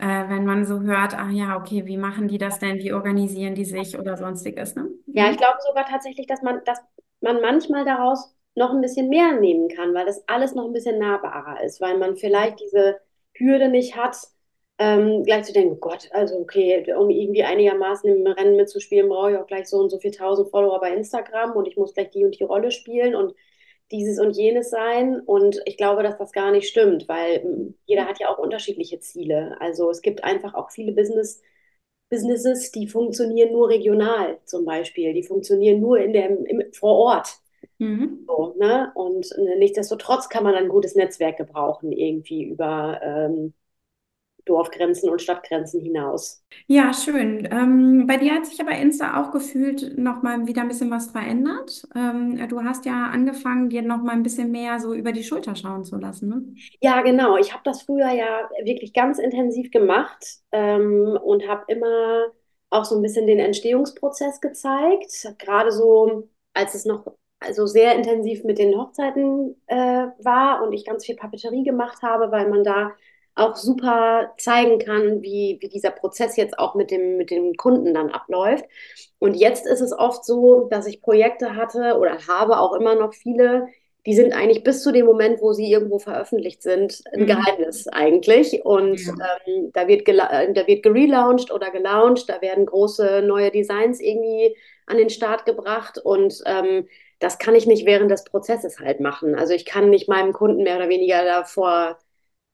äh, 0.00 0.28
wenn 0.28 0.44
man 0.46 0.64
so 0.66 0.80
hört, 0.80 1.14
ah 1.18 1.30
ja, 1.30 1.56
okay, 1.58 1.86
wie 1.86 1.96
machen 1.96 2.28
die 2.28 2.38
das 2.38 2.58
denn, 2.58 2.78
wie 2.78 2.92
organisieren 2.92 3.54
die 3.54 3.64
sich 3.64 3.98
oder 3.98 4.16
sonstiges, 4.16 4.74
ne? 4.76 4.88
Ja, 5.12 5.30
ich 5.30 5.36
Mhm. 5.36 5.38
glaube 5.38 5.58
sogar 5.66 5.86
tatsächlich, 5.86 6.26
dass 6.26 6.42
man, 6.42 6.62
dass 6.64 6.78
man 7.20 7.40
manchmal 7.40 7.84
daraus 7.84 8.34
noch 8.54 8.70
ein 8.70 8.80
bisschen 8.80 9.08
mehr 9.08 9.38
nehmen 9.40 9.68
kann, 9.68 9.94
weil 9.94 10.06
das 10.06 10.26
alles 10.28 10.54
noch 10.54 10.66
ein 10.66 10.72
bisschen 10.72 10.98
nahbarer 10.98 11.62
ist, 11.62 11.80
weil 11.80 11.98
man 11.98 12.16
vielleicht 12.16 12.60
diese 12.60 13.00
Hürde 13.34 13.68
nicht 13.68 13.96
hat, 13.96 14.16
ähm, 14.78 15.24
gleich 15.24 15.44
zu 15.44 15.52
denken, 15.52 15.74
oh 15.74 15.76
Gott, 15.80 16.08
also 16.12 16.36
okay, 16.38 16.92
um 16.94 17.10
irgendwie 17.10 17.44
einigermaßen 17.44 18.08
im 18.10 18.26
Rennen 18.26 18.56
mitzuspielen, 18.56 19.08
brauche 19.08 19.32
ich 19.32 19.36
auch 19.38 19.46
gleich 19.46 19.68
so 19.68 19.78
und 19.78 19.90
so 19.90 19.98
viel 19.98 20.10
tausend 20.10 20.50
Follower 20.50 20.80
bei 20.80 20.92
Instagram 20.94 21.52
und 21.52 21.66
ich 21.68 21.76
muss 21.76 21.92
gleich 21.94 22.10
die 22.10 22.24
und 22.24 22.38
die 22.38 22.44
Rolle 22.44 22.70
spielen 22.70 23.14
und 23.14 23.34
dieses 23.90 24.18
und 24.18 24.36
jenes 24.36 24.70
sein. 24.70 25.20
Und 25.20 25.60
ich 25.66 25.76
glaube, 25.76 26.02
dass 26.02 26.18
das 26.18 26.32
gar 26.32 26.50
nicht 26.52 26.68
stimmt, 26.68 27.08
weil 27.08 27.42
ähm, 27.44 27.74
jeder 27.86 28.06
hat 28.06 28.20
ja 28.20 28.28
auch 28.28 28.38
unterschiedliche 28.38 29.00
Ziele. 29.00 29.56
Also 29.60 29.90
es 29.90 30.02
gibt 30.02 30.24
einfach 30.24 30.54
auch 30.54 30.70
viele 30.70 30.92
Business 30.92 31.42
Businesses, 32.10 32.72
die 32.72 32.88
funktionieren 32.88 33.52
nur 33.52 33.68
regional 33.68 34.40
zum 34.44 34.64
Beispiel. 34.64 35.14
Die 35.14 35.22
funktionieren 35.22 35.80
nur 35.80 35.98
in 35.98 36.12
der, 36.12 36.28
im, 36.28 36.62
vor 36.72 36.96
Ort. 36.96 37.38
Mhm. 37.78 38.24
So, 38.26 38.54
ne? 38.58 38.90
Und 38.94 39.30
äh, 39.38 39.56
nichtsdestotrotz 39.56 40.28
kann 40.28 40.44
man 40.44 40.54
ein 40.56 40.68
gutes 40.68 40.96
Netzwerk 40.96 41.36
gebrauchen, 41.36 41.92
irgendwie 41.92 42.42
über 42.42 43.00
ähm, 43.02 43.54
Dorfgrenzen 44.50 45.08
und 45.08 45.22
Stadtgrenzen 45.22 45.80
hinaus. 45.80 46.42
Ja, 46.66 46.92
schön. 46.92 47.48
Ähm, 47.50 48.06
bei 48.06 48.16
dir 48.16 48.34
hat 48.34 48.46
sich 48.46 48.60
aber 48.60 48.72
Insta 48.72 49.20
auch 49.22 49.30
gefühlt 49.30 49.96
noch 49.98 50.22
mal 50.22 50.46
wieder 50.46 50.62
ein 50.62 50.68
bisschen 50.68 50.90
was 50.90 51.10
verändert. 51.10 51.86
Ähm, 51.94 52.48
du 52.48 52.62
hast 52.64 52.84
ja 52.84 53.06
angefangen, 53.06 53.68
dir 53.70 53.82
noch 53.82 54.02
mal 54.02 54.12
ein 54.12 54.22
bisschen 54.22 54.50
mehr 54.50 54.80
so 54.80 54.92
über 54.94 55.12
die 55.12 55.22
Schulter 55.24 55.54
schauen 55.54 55.84
zu 55.84 55.96
lassen, 55.96 56.28
ne? 56.28 56.44
Ja, 56.80 57.02
genau. 57.02 57.36
Ich 57.36 57.52
habe 57.52 57.62
das 57.64 57.82
früher 57.82 58.10
ja 58.10 58.48
wirklich 58.64 58.92
ganz 58.92 59.18
intensiv 59.18 59.70
gemacht 59.70 60.24
ähm, 60.52 61.18
und 61.22 61.46
habe 61.48 61.64
immer 61.68 62.26
auch 62.70 62.84
so 62.84 62.96
ein 62.96 63.02
bisschen 63.02 63.26
den 63.26 63.38
Entstehungsprozess 63.38 64.40
gezeigt. 64.40 65.34
Gerade 65.38 65.72
so, 65.72 66.28
als 66.54 66.74
es 66.74 66.84
noch 66.84 67.06
also 67.40 67.66
sehr 67.66 67.94
intensiv 67.96 68.44
mit 68.44 68.58
den 68.58 68.76
Hochzeiten 68.76 69.56
äh, 69.66 69.76
war 70.18 70.62
und 70.62 70.72
ich 70.72 70.84
ganz 70.84 71.06
viel 71.06 71.16
Papeterie 71.16 71.64
gemacht 71.64 72.02
habe, 72.02 72.30
weil 72.30 72.48
man 72.48 72.64
da 72.64 72.92
auch 73.40 73.56
super 73.56 74.32
zeigen 74.38 74.78
kann, 74.78 75.22
wie, 75.22 75.58
wie 75.60 75.68
dieser 75.68 75.90
Prozess 75.90 76.36
jetzt 76.36 76.58
auch 76.58 76.74
mit 76.76 76.90
dem, 76.90 77.16
mit 77.16 77.30
dem 77.30 77.54
Kunden 77.56 77.94
dann 77.94 78.10
abläuft. 78.10 78.64
Und 79.18 79.34
jetzt 79.34 79.66
ist 79.66 79.80
es 79.80 79.92
oft 79.92 80.24
so, 80.24 80.68
dass 80.70 80.86
ich 80.86 81.02
Projekte 81.02 81.56
hatte 81.56 81.96
oder 81.98 82.26
habe 82.26 82.58
auch 82.58 82.74
immer 82.74 82.94
noch 82.94 83.14
viele, 83.14 83.68
die 84.06 84.14
sind 84.14 84.32
eigentlich 84.32 84.64
bis 84.64 84.82
zu 84.82 84.92
dem 84.92 85.04
Moment, 85.06 85.42
wo 85.42 85.52
sie 85.52 85.70
irgendwo 85.70 85.98
veröffentlicht 85.98 86.62
sind, 86.62 87.02
ein 87.12 87.26
Mhm. 87.26 87.26
Geheimnis 87.26 87.86
eigentlich. 87.88 88.64
Und 88.64 89.00
Ja. 89.06 89.14
ähm, 89.46 89.70
da 89.74 89.88
wird, 89.88 90.08
äh, 90.08 90.52
da 90.52 90.66
wird 90.66 90.82
gelauncht 90.82 91.52
oder 91.52 91.70
gelauncht, 91.70 92.28
da 92.28 92.40
werden 92.40 92.64
große 92.66 93.22
neue 93.22 93.50
Designs 93.50 94.00
irgendwie 94.00 94.56
an 94.86 94.96
den 94.96 95.10
Start 95.10 95.44
gebracht 95.44 95.98
und 95.98 96.42
ähm, 96.46 96.88
das 97.18 97.38
kann 97.38 97.54
ich 97.54 97.66
nicht 97.66 97.86
während 97.86 98.10
des 98.10 98.24
Prozesses 98.24 98.80
halt 98.80 99.00
machen. 99.00 99.34
Also 99.34 99.52
ich 99.52 99.66
kann 99.66 99.90
nicht 99.90 100.08
meinem 100.08 100.32
Kunden 100.32 100.62
mehr 100.62 100.76
oder 100.76 100.88
weniger 100.88 101.22
davor 101.24 101.98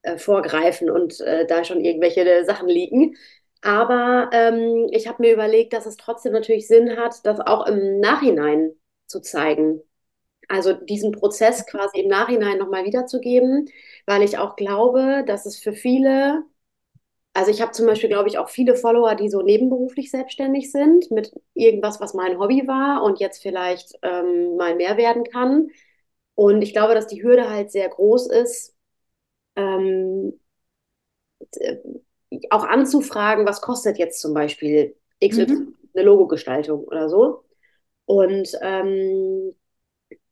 äh, 0.07 0.19
vorgreifen 0.19 0.91
und 0.91 1.21
äh, 1.21 1.47
da 1.47 1.65
schon 1.65 1.85
irgendwelche 1.85 2.23
äh, 2.29 2.45
Sachen 2.45 2.69
liegen. 2.69 3.17
Aber 3.63 4.31
ähm, 4.33 4.89
ich 4.93 5.09
habe 5.09 5.23
mir 5.23 5.33
überlegt, 5.35 5.73
dass 5.73 5.87
es 5.87 5.97
trotzdem 5.97 6.33
natürlich 6.33 6.69
Sinn 6.69 6.97
hat, 6.97 7.25
das 7.27 7.41
auch 7.41 7.67
im 7.67 8.01
Nachhinein 8.01 8.73
zu 9.07 9.21
zeigen. 9.21 9.81
Also 10.49 10.75
diesen 10.75 11.13
Prozess 11.13 11.67
quasi 11.67 12.01
im 12.01 12.09
Nachhinein 12.09 12.59
nochmal 12.59 12.85
wiederzugeben, 12.85 13.69
weil 14.07 14.23
ich 14.23 14.39
auch 14.39 14.57
glaube, 14.57 15.25
dass 15.27 15.47
es 15.47 15.59
für 15.59 15.73
viele, 15.73 16.45
also 17.35 17.51
ich 17.51 17.61
habe 17.61 17.73
zum 17.73 17.87
Beispiel, 17.87 18.09
glaube 18.09 18.29
ich, 18.29 18.39
auch 18.39 18.49
viele 18.49 18.77
Follower, 18.77 19.15
die 19.15 19.29
so 19.29 19.43
nebenberuflich 19.43 20.11
selbstständig 20.11 20.73
sind 20.73 21.11
mit 21.11 21.33
irgendwas, 21.55 22.01
was 22.01 22.15
mein 22.15 22.39
Hobby 22.39 22.67
war 22.67 23.03
und 23.03 23.21
jetzt 23.21 23.43
vielleicht 23.43 23.99
ähm, 24.03 24.57
mal 24.57 24.75
mehr 24.77 24.97
werden 24.97 25.25
kann. 25.25 25.69
Und 26.37 26.63
ich 26.63 26.75
glaube, 26.75 26.95
dass 26.95 27.09
die 27.09 27.23
Hürde 27.25 27.51
halt 27.51 27.73
sehr 27.73 27.89
groß 27.91 28.29
ist, 28.31 28.76
ähm, 29.57 30.35
äh, 31.61 31.77
auch 32.51 32.65
anzufragen, 32.65 33.47
was 33.47 33.61
kostet 33.61 33.99
jetzt 33.99 34.21
zum 34.21 34.35
Beispiel 34.35 34.97
XY, 35.21 35.57
Mhm. 35.57 35.77
eine 35.95 36.05
Logogestaltung 36.05 36.85
oder 36.85 37.09
so. 37.09 37.45
Und 38.07 38.51
ähm, 38.63 39.53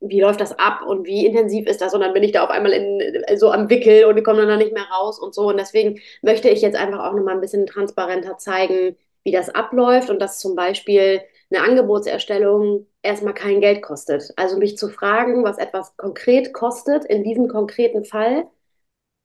wie 0.00 0.20
läuft 0.20 0.40
das 0.40 0.58
ab 0.58 0.82
und 0.86 1.06
wie 1.06 1.26
intensiv 1.26 1.66
ist 1.68 1.80
das? 1.82 1.94
Und 1.94 2.00
dann 2.02 2.12
bin 2.14 2.22
ich 2.24 2.32
da 2.32 2.44
auf 2.44 2.50
einmal 2.50 2.72
in, 2.72 3.00
so 3.38 3.52
am 3.52 3.70
Wickel 3.70 4.04
und 4.06 4.22
komme 4.24 4.40
dann 4.40 4.48
da 4.48 4.56
nicht 4.58 4.72
mehr 4.74 4.84
raus 4.84 5.18
und 5.20 5.34
so. 5.34 5.48
Und 5.48 5.58
deswegen 5.58 6.00
möchte 6.22 6.48
ich 6.50 6.62
jetzt 6.62 6.76
einfach 6.76 7.00
auch 7.04 7.14
nochmal 7.14 7.34
ein 7.36 7.40
bisschen 7.40 7.66
transparenter 7.66 8.38
zeigen, 8.38 8.96
wie 9.24 9.32
das 9.32 9.50
abläuft 9.50 10.10
und 10.10 10.20
dass 10.20 10.38
zum 10.40 10.56
Beispiel 10.56 11.22
eine 11.50 11.62
Angebotserstellung 11.64 12.86
erstmal 13.02 13.34
kein 13.34 13.60
Geld 13.60 13.82
kostet. 13.82 14.32
Also 14.36 14.58
mich 14.58 14.78
zu 14.78 14.88
fragen, 14.90 15.44
was 15.44 15.58
etwas 15.58 15.96
konkret 15.96 16.52
kostet, 16.54 17.04
in 17.06 17.24
diesem 17.24 17.48
konkreten 17.48 18.04
Fall, 18.04 18.46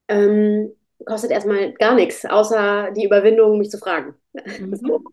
ähm, 0.09 0.75
kostet 1.05 1.31
erstmal 1.31 1.73
gar 1.73 1.95
nichts, 1.95 2.25
außer 2.25 2.91
die 2.91 3.05
Überwindung, 3.05 3.57
mich 3.57 3.69
zu 3.69 3.77
fragen. 3.77 4.15
So. 4.75 4.99
Mhm. 4.99 5.07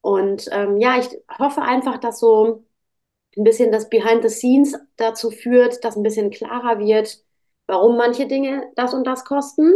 Und 0.00 0.48
ähm, 0.52 0.76
ja, 0.78 0.98
ich 0.98 1.08
hoffe 1.38 1.62
einfach, 1.62 1.98
dass 1.98 2.20
so 2.20 2.64
ein 3.36 3.44
bisschen 3.44 3.72
das 3.72 3.88
Behind 3.88 4.22
the 4.22 4.28
Scenes 4.28 4.76
dazu 4.96 5.30
führt, 5.30 5.84
dass 5.84 5.96
ein 5.96 6.02
bisschen 6.02 6.30
klarer 6.30 6.78
wird, 6.78 7.18
warum 7.66 7.96
manche 7.96 8.26
Dinge 8.26 8.70
das 8.76 8.94
und 8.94 9.04
das 9.04 9.24
kosten 9.24 9.74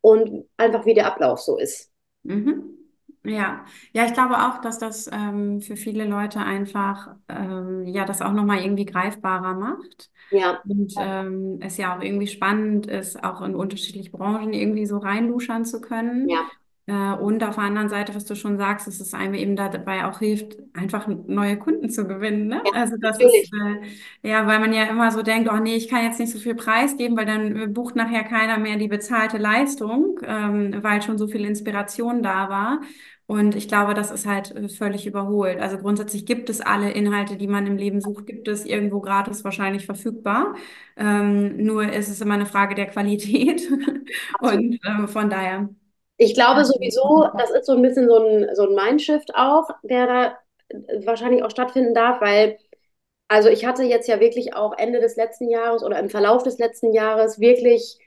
und 0.00 0.48
einfach 0.56 0.86
wie 0.86 0.94
der 0.94 1.06
Ablauf 1.06 1.40
so 1.40 1.58
ist. 1.58 1.90
Mhm. 2.22 2.79
Ja, 3.22 3.66
ja, 3.92 4.06
ich 4.06 4.14
glaube 4.14 4.36
auch, 4.38 4.62
dass 4.62 4.78
das 4.78 5.06
ähm, 5.12 5.60
für 5.60 5.76
viele 5.76 6.06
Leute 6.06 6.40
einfach 6.40 7.16
ähm, 7.28 7.86
ja 7.86 8.06
das 8.06 8.22
auch 8.22 8.32
nochmal 8.32 8.60
irgendwie 8.62 8.86
greifbarer 8.86 9.54
macht. 9.54 10.10
Ja, 10.30 10.64
Und 10.64 10.94
ähm, 10.98 11.58
es 11.62 11.76
ja 11.76 11.96
auch 11.96 12.02
irgendwie 12.02 12.26
spannend 12.28 12.86
ist, 12.86 13.22
auch 13.22 13.42
in 13.42 13.54
unterschiedliche 13.54 14.10
Branchen 14.10 14.52
irgendwie 14.54 14.86
so 14.86 14.98
reinluschern 14.98 15.64
zu 15.66 15.80
können. 15.82 16.34
ja, 16.34 16.50
und 17.14 17.42
auf 17.44 17.56
der 17.56 17.64
anderen 17.64 17.88
Seite, 17.88 18.14
was 18.14 18.24
du 18.24 18.34
schon 18.36 18.56
sagst, 18.58 18.86
dass 18.86 19.00
es 19.00 19.14
einem 19.14 19.34
eben 19.34 19.56
dabei 19.56 20.06
auch 20.06 20.18
hilft, 20.18 20.56
einfach 20.74 21.06
neue 21.08 21.58
Kunden 21.58 21.90
zu 21.90 22.06
gewinnen, 22.06 22.48
ne? 22.48 22.62
ja, 22.64 22.72
Also 22.72 22.96
das 22.98 23.20
ist, 23.20 23.50
natürlich. 23.52 23.52
äh, 23.52 24.28
ja, 24.30 24.46
weil 24.46 24.60
man 24.60 24.72
ja 24.72 24.84
immer 24.84 25.10
so 25.10 25.22
denkt, 25.22 25.48
oh 25.52 25.56
nee, 25.58 25.76
ich 25.76 25.88
kann 25.88 26.04
jetzt 26.04 26.18
nicht 26.20 26.32
so 26.32 26.38
viel 26.38 26.54
Preis 26.54 26.96
geben, 26.96 27.16
weil 27.16 27.26
dann 27.26 27.56
äh, 27.56 27.66
bucht 27.68 27.96
nachher 27.96 28.24
keiner 28.24 28.58
mehr 28.58 28.76
die 28.76 28.88
bezahlte 28.88 29.38
Leistung, 29.38 30.18
ähm, 30.24 30.82
weil 30.82 31.02
schon 31.02 31.18
so 31.18 31.28
viel 31.28 31.44
Inspiration 31.44 32.22
da 32.22 32.48
war. 32.48 32.80
Und 33.26 33.54
ich 33.54 33.68
glaube, 33.68 33.94
das 33.94 34.10
ist 34.10 34.26
halt 34.26 34.50
äh, 34.56 34.68
völlig 34.68 35.06
überholt. 35.06 35.60
Also 35.60 35.78
grundsätzlich 35.78 36.26
gibt 36.26 36.50
es 36.50 36.60
alle 36.60 36.90
Inhalte, 36.92 37.36
die 37.36 37.46
man 37.46 37.66
im 37.66 37.76
Leben 37.76 38.00
sucht, 38.00 38.26
gibt 38.26 38.48
es 38.48 38.64
irgendwo 38.66 39.00
gratis 39.00 39.44
wahrscheinlich 39.44 39.86
verfügbar. 39.86 40.54
Ähm, 40.96 41.56
nur 41.64 41.84
ist 41.92 42.08
es 42.08 42.20
immer 42.20 42.34
eine 42.34 42.46
Frage 42.46 42.74
der 42.74 42.86
Qualität. 42.86 43.62
Und 44.40 44.78
ähm, 44.84 45.08
von 45.08 45.30
daher. 45.30 45.68
Ich 46.22 46.34
glaube 46.34 46.64
sowieso, 46.66 47.28
das 47.38 47.50
ist 47.50 47.64
so 47.66 47.72
ein 47.72 47.80
bisschen 47.82 48.06
so 48.08 48.16
ein, 48.18 48.54
so 48.54 48.64
ein 48.68 48.74
Mindshift 48.74 49.34
auch, 49.34 49.68
der 49.82 50.06
da 50.06 50.38
äh, 50.68 51.06
wahrscheinlich 51.06 51.42
auch 51.42 51.50
stattfinden 51.50 51.94
darf, 51.94 52.20
weil, 52.20 52.58
also 53.28 53.48
ich 53.48 53.66
hatte 53.66 53.84
jetzt 53.84 54.08
ja 54.08 54.20
wirklich 54.20 54.54
auch 54.54 54.76
Ende 54.78 55.00
des 55.00 55.16
letzten 55.16 55.48
Jahres 55.50 55.82
oder 55.84 55.98
im 55.98 56.10
Verlauf 56.10 56.42
des 56.42 56.58
letzten 56.58 56.92
Jahres 56.92 57.40
wirklich 57.40 57.98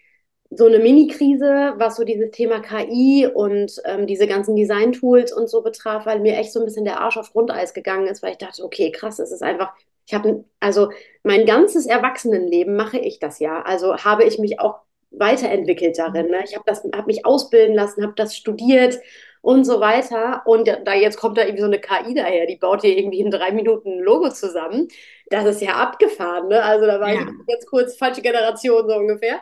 so 0.52 0.68
eine 0.68 0.80
Mini-Krise, 0.80 1.74
was 1.78 1.96
so 1.98 2.04
dieses 2.06 2.32
Thema 2.32 2.62
KI 2.62 3.28
und 3.28 3.74
ähm, 3.86 4.08
diese 4.08 4.28
ganzen 4.28 4.56
Design-Tools 4.56 5.34
und 5.34 5.50
so 5.50 5.64
betraf, 5.64 6.06
weil 6.06 6.20
mir 6.22 6.38
echt 6.38 6.54
so 6.54 6.60
ein 6.62 6.66
bisschen 6.66 6.86
der 6.86 7.02
Arsch 7.02 7.18
auf 7.18 7.34
Grundeis 7.34 7.74
gegangen 7.74 8.08
ist, 8.08 8.24
weil 8.24 8.34
ich 8.34 8.40
dachte, 8.40 8.64
okay, 8.64 8.92
krass, 8.92 9.20
es 9.20 9.32
ist 9.32 9.44
einfach, 9.44 9.74
ich 10.08 10.14
habe, 10.14 10.46
also 10.62 10.92
mein 11.24 11.46
ganzes 11.48 11.88
Erwachsenenleben 11.88 12.76
mache 12.76 13.00
ich 13.00 13.20
das 13.20 13.40
ja. 13.40 13.64
Also 13.64 13.98
habe 13.98 14.26
ich 14.26 14.40
mich 14.40 14.60
auch 14.62 14.82
weiterentwickelt 15.14 15.98
darin. 15.98 16.28
Ne? 16.28 16.44
Ich 16.46 16.56
habe 16.56 16.64
das, 16.68 16.84
habe 16.96 17.08
mich 17.08 17.26
ausbilden 17.26 17.76
lassen, 17.76 18.04
habe 18.04 18.14
das 18.16 18.36
studiert 18.36 19.00
und 19.42 19.66
so 19.66 19.80
weiter. 19.80 20.44
Und 20.46 20.68
da 20.68 20.94
jetzt 20.94 21.18
kommt 21.18 21.38
da 21.38 21.44
irgendwie 21.44 21.62
so 21.62 21.68
eine 21.68 21.80
KI 21.80 22.14
daher, 22.14 22.46
die 22.48 22.58
baut 22.58 22.82
hier 22.82 22.98
irgendwie 22.98 23.20
in 23.22 23.32
drei 23.32 23.52
Minuten 23.52 24.00
ein 24.00 24.04
Logo 24.04 24.30
zusammen. 24.30 24.88
Das 25.30 25.46
ist 25.46 25.62
ja 25.62 25.76
abgefahren, 25.76 26.48
ne? 26.50 26.64
Also 26.64 26.86
da 26.86 27.00
war 27.00 27.14
ich 27.14 27.20
Ja. 27.20 27.28
jetzt 27.48 27.68
kurz 27.70 27.96
falsche 27.98 28.22
Generation 28.22 28.88
so 28.88 28.96
ungefähr. 28.96 29.42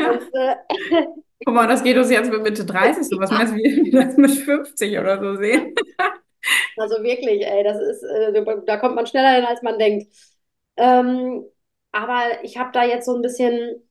Und 0.00 0.22
äh, 0.34 0.56
Guck 1.44 1.54
mal, 1.54 1.66
das 1.66 1.82
geht 1.82 1.96
uns 1.96 2.10
jetzt 2.10 2.30
mit 2.30 2.42
Mitte 2.42 2.64
30 2.64 3.04
so. 3.08 3.18
Was 3.18 3.30
meinst 3.32 3.52
du, 3.52 3.56
wie 3.56 3.92
wir 3.92 4.04
das 4.04 4.16
mit 4.16 4.30
50 4.32 4.98
oder 4.98 5.20
so 5.20 5.36
sehen? 5.36 5.74
Also 6.76 7.02
wirklich, 7.02 7.44
ey, 7.46 7.62
das 7.64 7.78
ist, 7.78 8.02
äh, 8.02 8.44
da 8.66 8.76
kommt 8.78 8.94
man 8.94 9.06
schneller 9.06 9.34
hin, 9.36 9.44
als 9.44 9.62
man 9.62 9.78
denkt. 9.78 10.12
Ähm, 10.76 11.44
aber 11.92 12.42
ich 12.44 12.56
habe 12.58 12.72
da 12.72 12.84
jetzt 12.84 13.06
so 13.06 13.14
ein 13.14 13.22
bisschen 13.22 13.82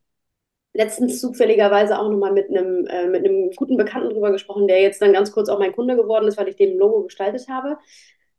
letztens 0.74 1.20
zufälligerweise 1.20 2.00
auch 2.00 2.10
nochmal 2.10 2.32
mit 2.32 2.50
einem, 2.50 2.86
äh, 2.88 3.08
mit 3.08 3.26
einem 3.26 3.52
guten 3.52 3.78
Bekannten 3.78 4.12
drüber 4.14 4.32
gesprochen, 4.32 4.68
der 4.68 4.82
jetzt 4.82 5.02
dann 5.02 5.14
ganz 5.14 5.32
kurz 5.32 5.50
auch 5.50 5.60
mein 5.60 5.74
Kunde 5.74 5.96
geworden 5.96 6.28
ist, 6.28 6.38
weil 6.38 6.48
ich 6.48 6.56
dem 6.56 6.78
Logo 6.78 7.04
gestaltet 7.04 7.48
habe. 7.50 7.78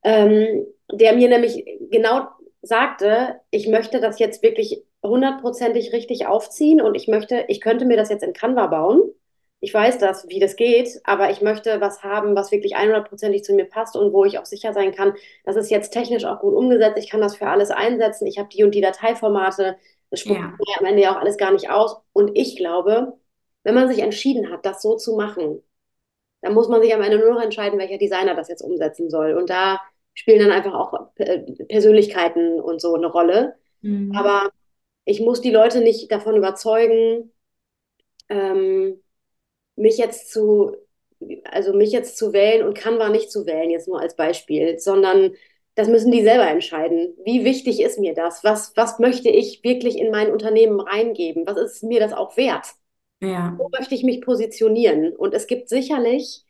Ähm, 0.02 0.66
der 0.90 1.14
mir 1.14 1.28
nämlich 1.28 1.64
genau 1.90 2.28
sagte, 2.62 3.40
ich 3.50 3.68
möchte 3.68 4.00
das 4.00 4.18
jetzt 4.18 4.42
wirklich 4.42 4.84
hundertprozentig 5.02 5.92
richtig 5.92 6.26
aufziehen 6.26 6.80
und 6.80 6.94
ich 6.94 7.08
möchte, 7.08 7.44
ich 7.48 7.60
könnte 7.60 7.84
mir 7.84 7.96
das 7.96 8.08
jetzt 8.08 8.22
in 8.22 8.32
Canva 8.32 8.68
bauen. 8.68 9.02
Ich 9.60 9.72
weiß 9.72 9.98
das, 9.98 10.28
wie 10.28 10.40
das 10.40 10.56
geht, 10.56 11.00
aber 11.04 11.30
ich 11.30 11.40
möchte 11.40 11.80
was 11.80 12.02
haben, 12.02 12.34
was 12.34 12.50
wirklich 12.50 12.76
100%ig 12.76 13.44
zu 13.44 13.54
mir 13.54 13.64
passt 13.66 13.96
und 13.96 14.12
wo 14.12 14.24
ich 14.24 14.38
auch 14.38 14.44
sicher 14.44 14.72
sein 14.72 14.92
kann, 14.92 15.14
das 15.44 15.54
ist 15.56 15.70
jetzt 15.70 15.90
technisch 15.92 16.24
auch 16.24 16.40
gut 16.40 16.54
umgesetzt. 16.54 16.98
Ich 16.98 17.08
kann 17.08 17.20
das 17.20 17.36
für 17.36 17.46
alles 17.46 17.70
einsetzen. 17.70 18.26
Ich 18.26 18.38
habe 18.38 18.48
die 18.48 18.64
und 18.64 18.74
die 18.74 18.80
Dateiformate. 18.80 19.76
Das 20.12 20.20
spuckt 20.20 20.40
Ja, 20.40 20.54
am 20.78 20.84
Ende 20.84 21.02
ja 21.02 21.16
auch 21.16 21.20
alles 21.20 21.38
gar 21.38 21.50
nicht 21.52 21.70
aus. 21.70 21.96
Und 22.12 22.36
ich 22.36 22.56
glaube, 22.56 23.14
wenn 23.62 23.74
man 23.74 23.88
sich 23.88 24.00
entschieden 24.00 24.50
hat, 24.50 24.66
das 24.66 24.82
so 24.82 24.94
zu 24.96 25.16
machen, 25.16 25.62
dann 26.42 26.52
muss 26.52 26.68
man 26.68 26.82
sich 26.82 26.94
am 26.94 27.00
Ende 27.00 27.18
nur 27.18 27.32
noch 27.32 27.40
entscheiden, 27.42 27.78
welcher 27.78 27.96
Designer 27.96 28.34
das 28.34 28.48
jetzt 28.48 28.60
umsetzen 28.62 29.08
soll. 29.08 29.32
Und 29.34 29.48
da 29.48 29.80
spielen 30.12 30.40
dann 30.40 30.52
einfach 30.52 30.74
auch 30.74 31.10
äh, 31.16 31.40
Persönlichkeiten 31.64 32.60
und 32.60 32.80
so 32.82 32.94
eine 32.94 33.06
Rolle. 33.06 33.56
mhm. 33.80 34.12
Aber 34.14 34.50
ich 35.06 35.20
muss 35.20 35.40
die 35.40 35.50
Leute 35.50 35.80
nicht 35.80 36.12
davon 36.12 36.36
überzeugen, 36.36 37.32
ähm, 38.28 39.02
mich 39.76 39.96
jetzt 39.96 40.30
zu, 40.30 40.76
also 41.44 41.72
mich 41.72 41.90
jetzt 41.92 42.18
zu 42.18 42.34
wählen 42.34 42.66
und 42.66 42.74
Canva 42.76 43.08
nicht 43.08 43.32
zu 43.32 43.46
wählen, 43.46 43.70
jetzt 43.70 43.88
nur 43.88 44.00
als 44.00 44.14
Beispiel, 44.16 44.78
sondern 44.78 45.32
das 45.74 45.88
müssen 45.88 46.12
die 46.12 46.22
selber 46.22 46.48
entscheiden. 46.48 47.14
Wie 47.24 47.44
wichtig 47.44 47.80
ist 47.80 47.98
mir 47.98 48.14
das? 48.14 48.44
Was, 48.44 48.76
was 48.76 48.98
möchte 48.98 49.28
ich 49.30 49.62
wirklich 49.64 49.98
in 49.98 50.10
mein 50.10 50.30
Unternehmen 50.32 50.80
reingeben? 50.80 51.46
Was 51.46 51.56
ist 51.58 51.82
mir 51.84 52.00
das 52.00 52.12
auch 52.12 52.36
wert? 52.36 52.66
Ja, 53.20 53.58
Wo 53.58 53.68
möchte 53.78 53.94
ich 53.94 54.02
mich 54.04 54.20
positionieren? 54.22 55.14
Und 55.16 55.34
es 55.34 55.46
gibt 55.46 55.68
sicherlich 55.68 56.44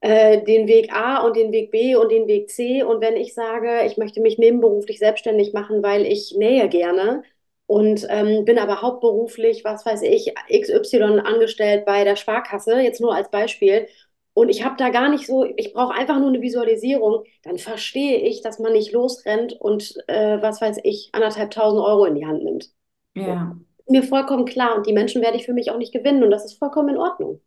äh, 0.00 0.42
den 0.44 0.66
Weg 0.68 0.92
A 0.94 1.24
und 1.26 1.36
den 1.36 1.52
Weg 1.52 1.70
B 1.70 1.96
und 1.96 2.10
den 2.10 2.26
Weg 2.28 2.50
C. 2.50 2.82
Und 2.82 3.00
wenn 3.00 3.16
ich 3.16 3.34
sage, 3.34 3.84
ich 3.86 3.96
möchte 3.98 4.20
mich 4.20 4.38
nebenberuflich 4.38 4.98
selbstständig 4.98 5.52
machen, 5.52 5.82
weil 5.82 6.06
ich 6.06 6.34
nähe 6.36 6.68
gerne 6.68 7.22
und 7.66 8.06
ähm, 8.10 8.44
bin 8.44 8.58
aber 8.58 8.82
hauptberuflich, 8.82 9.64
was 9.64 9.86
weiß 9.86 10.02
ich, 10.02 10.34
XY 10.50 11.20
angestellt 11.20 11.84
bei 11.86 12.04
der 12.04 12.16
Sparkasse, 12.16 12.80
jetzt 12.80 13.00
nur 13.00 13.14
als 13.14 13.30
Beispiel, 13.30 13.88
und 14.34 14.48
ich 14.48 14.64
habe 14.64 14.76
da 14.78 14.88
gar 14.88 15.08
nicht 15.10 15.26
so, 15.26 15.44
ich 15.44 15.72
brauche 15.72 15.94
einfach 15.94 16.18
nur 16.18 16.28
eine 16.28 16.40
Visualisierung, 16.40 17.24
dann 17.42 17.58
verstehe 17.58 18.18
ich, 18.18 18.40
dass 18.40 18.58
man 18.58 18.72
nicht 18.72 18.92
losrennt 18.92 19.52
und 19.60 19.94
äh, 20.06 20.40
was 20.40 20.60
weiß 20.60 20.78
ich, 20.84 21.10
anderthalb 21.12 21.50
tausend 21.50 21.82
Euro 21.82 22.06
in 22.06 22.14
die 22.14 22.26
Hand 22.26 22.42
nimmt. 22.42 22.70
So. 23.14 23.22
ja. 23.22 23.56
Mir 23.88 24.02
vollkommen 24.02 24.46
klar 24.46 24.76
und 24.76 24.86
die 24.86 24.92
Menschen 24.92 25.20
werde 25.22 25.36
ich 25.36 25.44
für 25.44 25.52
mich 25.52 25.70
auch 25.70 25.76
nicht 25.76 25.92
gewinnen 25.92 26.22
und 26.22 26.30
das 26.30 26.44
ist 26.44 26.58
vollkommen 26.58 26.90
in 26.90 26.98
Ordnung. 26.98 27.40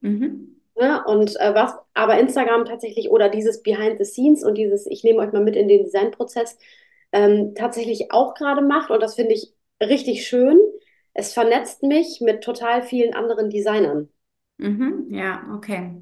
Mhm. 0.00 0.60
Ne? 0.78 1.02
Und 1.06 1.34
äh, 1.40 1.54
was 1.54 1.74
aber 1.94 2.20
Instagram 2.20 2.64
tatsächlich 2.64 3.10
oder 3.10 3.28
dieses 3.28 3.62
Behind 3.62 3.98
the 3.98 4.04
Scenes 4.04 4.44
und 4.44 4.56
dieses, 4.56 4.86
ich 4.86 5.02
nehme 5.02 5.18
euch 5.18 5.32
mal 5.32 5.42
mit 5.42 5.56
in 5.56 5.66
den 5.66 5.82
Designprozess, 5.82 6.56
ähm, 7.10 7.54
tatsächlich 7.56 8.12
auch 8.12 8.34
gerade 8.34 8.62
macht, 8.62 8.90
und 8.90 9.02
das 9.02 9.16
finde 9.16 9.34
ich 9.34 9.54
richtig 9.82 10.26
schön. 10.26 10.60
Es 11.14 11.32
vernetzt 11.32 11.82
mich 11.82 12.20
mit 12.20 12.44
total 12.44 12.82
vielen 12.82 13.14
anderen 13.14 13.50
Designern. 13.50 14.08
Mhm, 14.58 15.06
ja, 15.10 15.50
okay. 15.52 15.96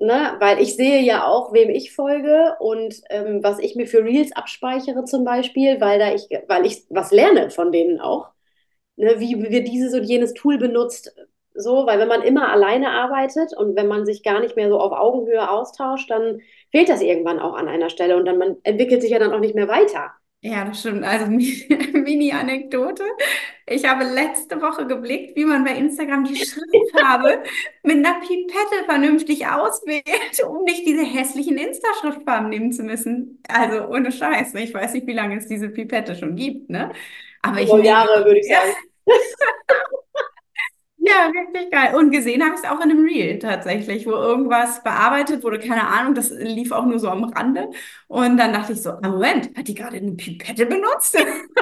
Ne? 0.00 0.36
Weil 0.40 0.60
ich 0.62 0.76
sehe 0.76 1.02
ja 1.02 1.26
auch, 1.26 1.52
wem 1.52 1.68
ich 1.70 1.92
folge 1.94 2.56
und 2.58 3.02
ähm, 3.10 3.42
was 3.42 3.58
ich 3.58 3.76
mir 3.76 3.86
für 3.86 4.02
Reels 4.02 4.32
abspeichere 4.32 5.04
zum 5.04 5.24
Beispiel, 5.24 5.80
weil 5.80 5.98
da 5.98 6.14
ich, 6.14 6.26
weil 6.48 6.64
ich 6.66 6.84
was 6.88 7.12
lerne 7.12 7.50
von 7.50 7.70
denen 7.70 8.00
auch. 8.00 8.30
Ne? 8.96 9.20
Wie 9.20 9.38
wird 9.50 9.68
dieses 9.68 9.94
und 9.94 10.04
jenes 10.04 10.34
Tool 10.34 10.58
benutzt, 10.58 11.14
so, 11.54 11.86
weil 11.86 11.98
wenn 11.98 12.08
man 12.08 12.22
immer 12.22 12.50
alleine 12.50 12.90
arbeitet 12.90 13.56
und 13.56 13.76
wenn 13.76 13.88
man 13.88 14.06
sich 14.06 14.22
gar 14.22 14.40
nicht 14.40 14.56
mehr 14.56 14.70
so 14.70 14.80
auf 14.80 14.92
Augenhöhe 14.92 15.50
austauscht, 15.50 16.10
dann 16.10 16.40
fehlt 16.70 16.88
das 16.88 17.02
irgendwann 17.02 17.40
auch 17.40 17.54
an 17.54 17.68
einer 17.68 17.90
Stelle 17.90 18.16
und 18.16 18.24
dann 18.26 18.38
man 18.38 18.56
entwickelt 18.62 19.02
sich 19.02 19.10
ja 19.10 19.18
dann 19.18 19.32
auch 19.34 19.40
nicht 19.40 19.54
mehr 19.54 19.68
weiter. 19.68 20.12
Ja, 20.42 20.64
das 20.64 20.80
stimmt. 20.80 21.04
Also 21.04 21.26
Mini-Anekdote. 21.92 23.04
Ich 23.66 23.84
habe 23.86 24.04
letzte 24.04 24.60
Woche 24.62 24.86
geblickt, 24.86 25.36
wie 25.36 25.44
man 25.44 25.64
bei 25.64 25.72
Instagram 25.72 26.24
die 26.24 26.36
Schriftfarbe 26.36 27.42
mit 27.82 27.98
einer 27.98 28.20
Pipette 28.20 28.84
vernünftig 28.86 29.46
auswählt, 29.46 30.04
um 30.48 30.64
nicht 30.64 30.86
diese 30.86 31.04
hässlichen 31.04 31.58
Insta-Schriftfarben 31.58 32.48
nehmen 32.48 32.72
zu 32.72 32.82
müssen. 32.82 33.42
Also 33.48 33.86
ohne 33.88 34.10
Scheiß. 34.12 34.54
ne? 34.54 34.64
Ich 34.64 34.72
weiß 34.72 34.94
nicht, 34.94 35.06
wie 35.06 35.12
lange 35.12 35.36
es 35.36 35.46
diese 35.46 35.68
Pipette 35.68 36.14
schon 36.16 36.36
gibt, 36.36 36.70
ne? 36.70 36.90
Aber 37.42 37.60
ich 37.60 37.70
nehme, 37.70 37.86
Jahre, 37.86 38.24
würde 38.24 38.40
ich 38.40 38.48
sagen. 38.48 38.72
Ja, 41.02 41.26
richtig 41.28 41.70
geil. 41.70 41.94
Und 41.96 42.10
gesehen 42.10 42.42
habe 42.42 42.54
ich 42.54 42.60
es 42.62 42.68
auch 42.70 42.76
in 42.84 42.90
einem 42.90 43.04
Reel 43.06 43.38
tatsächlich, 43.38 44.06
wo 44.06 44.10
irgendwas 44.12 44.82
bearbeitet 44.82 45.42
wurde, 45.42 45.58
keine 45.58 45.86
Ahnung, 45.88 46.14
das 46.14 46.30
lief 46.30 46.72
auch 46.72 46.84
nur 46.84 46.98
so 46.98 47.08
am 47.08 47.24
Rande. 47.24 47.70
Und 48.08 48.36
dann 48.36 48.52
dachte 48.52 48.72
ich 48.74 48.82
so, 48.82 48.90
ah, 48.90 49.08
Moment, 49.08 49.56
hat 49.56 49.68
die 49.68 49.74
gerade 49.74 49.96
eine 49.96 50.12
Pipette 50.12 50.66
benutzt? 50.66 51.16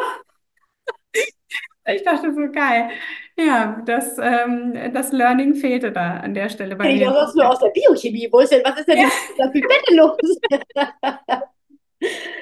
Ich 1.87 2.03
dachte 2.05 2.35
so 2.35 2.51
geil. 2.53 2.91
Ja, 3.37 3.81
das, 3.87 4.19
ähm, 4.19 4.75
das 4.93 5.13
Learning 5.13 5.55
fehlte 5.55 5.91
da 5.93 6.19
an 6.19 6.35
der 6.35 6.49
Stelle 6.51 6.77
bei 6.77 6.91
ich 6.95 7.01
mir. 7.07 7.15
sonst 7.15 7.35
nur 7.37 7.49
aus 7.51 7.59
der 7.61 7.71
Biochemie. 7.71 8.29
Wo 8.31 8.41
ist 8.41 8.51
denn, 8.53 8.63
was 8.65 8.79
ist 8.79 8.89
denn 8.89 9.01
Ja, 9.01 9.09
mit 9.29 9.39
der 9.39 9.49
Pipette 9.49 9.95
los? 9.95 10.17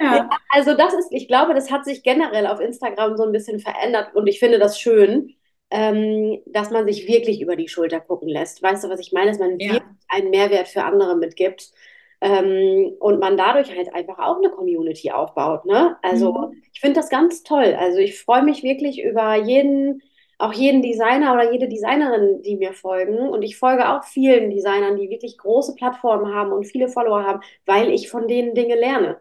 Ja, 0.01 0.11
ja, 0.11 0.29
also 0.51 0.75
das 0.77 0.95
ist, 0.95 1.09
ich 1.13 1.29
glaube, 1.29 1.55
das 1.55 1.71
hat 1.71 1.85
sich 1.85 2.03
generell 2.03 2.47
auf 2.47 2.61
Instagram 2.61 3.17
so 3.17 3.25
ein 3.25 3.33
bisschen 3.33 3.61
verändert 3.61 4.15
und 4.15 4.27
ich 4.27 4.39
finde 4.39 4.59
das 4.59 4.79
schön, 4.81 5.35
ähm, 5.71 6.41
dass 6.47 6.71
man 6.71 6.87
sich 6.87 7.09
wirklich 7.09 7.41
über 7.41 7.57
die 7.57 7.69
Schulter 7.69 8.01
gucken 8.01 8.29
lässt. 8.29 8.63
Weißt 8.63 8.85
du, 8.85 8.89
was 8.89 9.01
ich 9.01 9.13
meine? 9.13 9.31
Dass 9.31 9.39
man 9.39 9.59
wirklich 9.59 9.73
ja, 9.73 9.97
einen 10.09 10.31
Mehrwert 10.31 10.69
für 10.69 10.85
andere 10.85 11.17
mitgibt 11.17 11.73
ähm, 12.21 12.95
und 12.99 13.19
man 13.19 13.37
dadurch 13.37 13.75
halt 13.77 13.93
einfach 13.95 14.19
auch 14.19 14.39
eine 14.39 14.51
Community 14.51 15.11
aufbaut, 15.11 15.65
ne? 15.67 15.97
Also 16.03 16.33
mhm. 16.33 16.63
ich 16.73 16.81
finde 16.81 17.01
das 17.01 17.11
ganz 17.11 17.43
toll. 17.43 17.77
Also 17.79 17.99
ich 17.99 18.21
freue 18.21 18.43
mich 18.43 18.63
wirklich 18.63 19.03
über 19.03 19.35
jeden, 19.37 20.03
auch 20.39 20.53
jeden 20.53 20.83
Designer 20.83 21.35
oder 21.35 21.53
jede 21.53 21.69
Designerin, 21.69 22.43
die 22.43 22.57
mir 22.57 22.73
folgen 22.73 23.19
und 23.29 23.43
ich 23.43 23.57
folge 23.59 23.89
auch 23.91 24.05
vielen 24.05 24.51
Designern, 24.51 24.97
die 24.97 25.11
wirklich 25.11 25.37
große 25.39 25.75
Plattformen 25.75 26.33
haben 26.35 26.53
und 26.53 26.65
viele 26.65 26.89
Follower 26.89 27.25
haben, 27.25 27.41
weil 27.67 27.91
ich 27.91 28.09
von 28.11 28.29
denen 28.29 28.55
Dinge 28.55 28.77
lerne. 28.77 29.21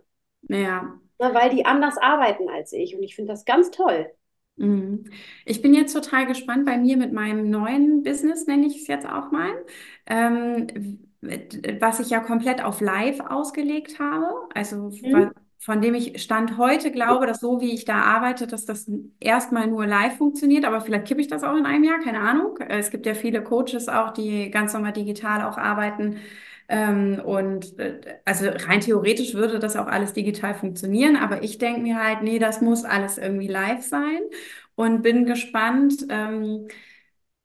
ja. 0.49 0.99
Ne, 1.17 1.33
weil 1.33 1.49
die 1.49 1.65
anders 1.65 1.97
arbeiten 1.97 2.49
als 2.49 2.73
ich. 2.73 2.95
Und 2.95 3.03
ich 3.03 3.15
finde 3.15 3.31
das 3.31 3.45
ganz 3.45 3.71
toll. 3.71 4.11
Mhm. 4.57 5.05
Ich 5.45 5.61
bin 5.61 5.73
jetzt 5.73 5.93
total 5.93 6.25
gespannt 6.27 6.65
bei 6.65 6.77
mir 6.77 6.95
mit 6.97 7.11
meinem 7.11 7.49
neuen 7.49 8.03
Business, 8.03 8.47
nenne 8.47 8.67
ich 8.67 8.81
es 8.81 8.87
jetzt 8.87 9.05
auch 9.07 9.31
mal, 9.31 9.49
ähm, 10.05 10.67
was 11.79 11.99
ich 11.99 12.09
ja 12.09 12.19
komplett 12.21 12.63
auf 12.63 12.79
Live 12.81 13.19
ausgelegt 13.19 13.99
habe. 13.99 14.27
Also 14.53 14.91
Mhm. 15.01 15.31
von 15.59 15.81
dem 15.81 15.95
ich 15.95 16.21
Stand 16.21 16.57
heute 16.57 16.91
glaube, 16.91 17.25
dass 17.25 17.39
so 17.39 17.59
wie 17.59 17.73
ich 17.73 17.85
da 17.85 18.01
arbeite, 18.01 18.45
dass 18.47 18.65
das 18.65 18.89
erstmal 19.19 19.67
nur 19.67 19.87
live 19.87 20.17
funktioniert, 20.17 20.63
aber 20.63 20.79
vielleicht 20.81 21.07
kippe 21.07 21.21
ich 21.21 21.27
das 21.27 21.43
auch 21.43 21.55
in 21.57 21.65
einem 21.65 21.83
Jahr, 21.83 21.99
keine 21.99 22.19
Ahnung. 22.19 22.57
Äh, 22.59 22.77
Es 22.79 22.91
gibt 22.91 23.05
ja 23.07 23.15
viele 23.15 23.43
Coaches 23.43 23.89
auch, 23.89 24.11
die 24.11 24.51
ganz 24.51 24.73
normal 24.73 24.93
digital 24.93 25.41
auch 25.43 25.57
arbeiten. 25.57 26.17
Ähm, 26.67 27.21
und 27.23 27.77
äh, 27.79 28.19
also 28.25 28.47
rein 28.49 28.81
theoretisch 28.81 29.33
würde 29.35 29.59
das 29.59 29.75
auch 29.75 29.87
alles 29.87 30.13
digital 30.13 30.55
funktionieren, 30.55 31.15
aber 31.15 31.43
ich 31.43 31.57
denke 31.59 31.81
mir 31.81 32.03
halt, 32.03 32.23
nee, 32.23 32.39
das 32.39 32.61
muss 32.61 32.83
alles 32.85 33.17
irgendwie 33.17 33.47
live 33.47 33.83
sein 33.83 34.19
und 34.75 35.01
bin 35.03 35.25
gespannt 35.25 36.05
ähm, 36.09 36.67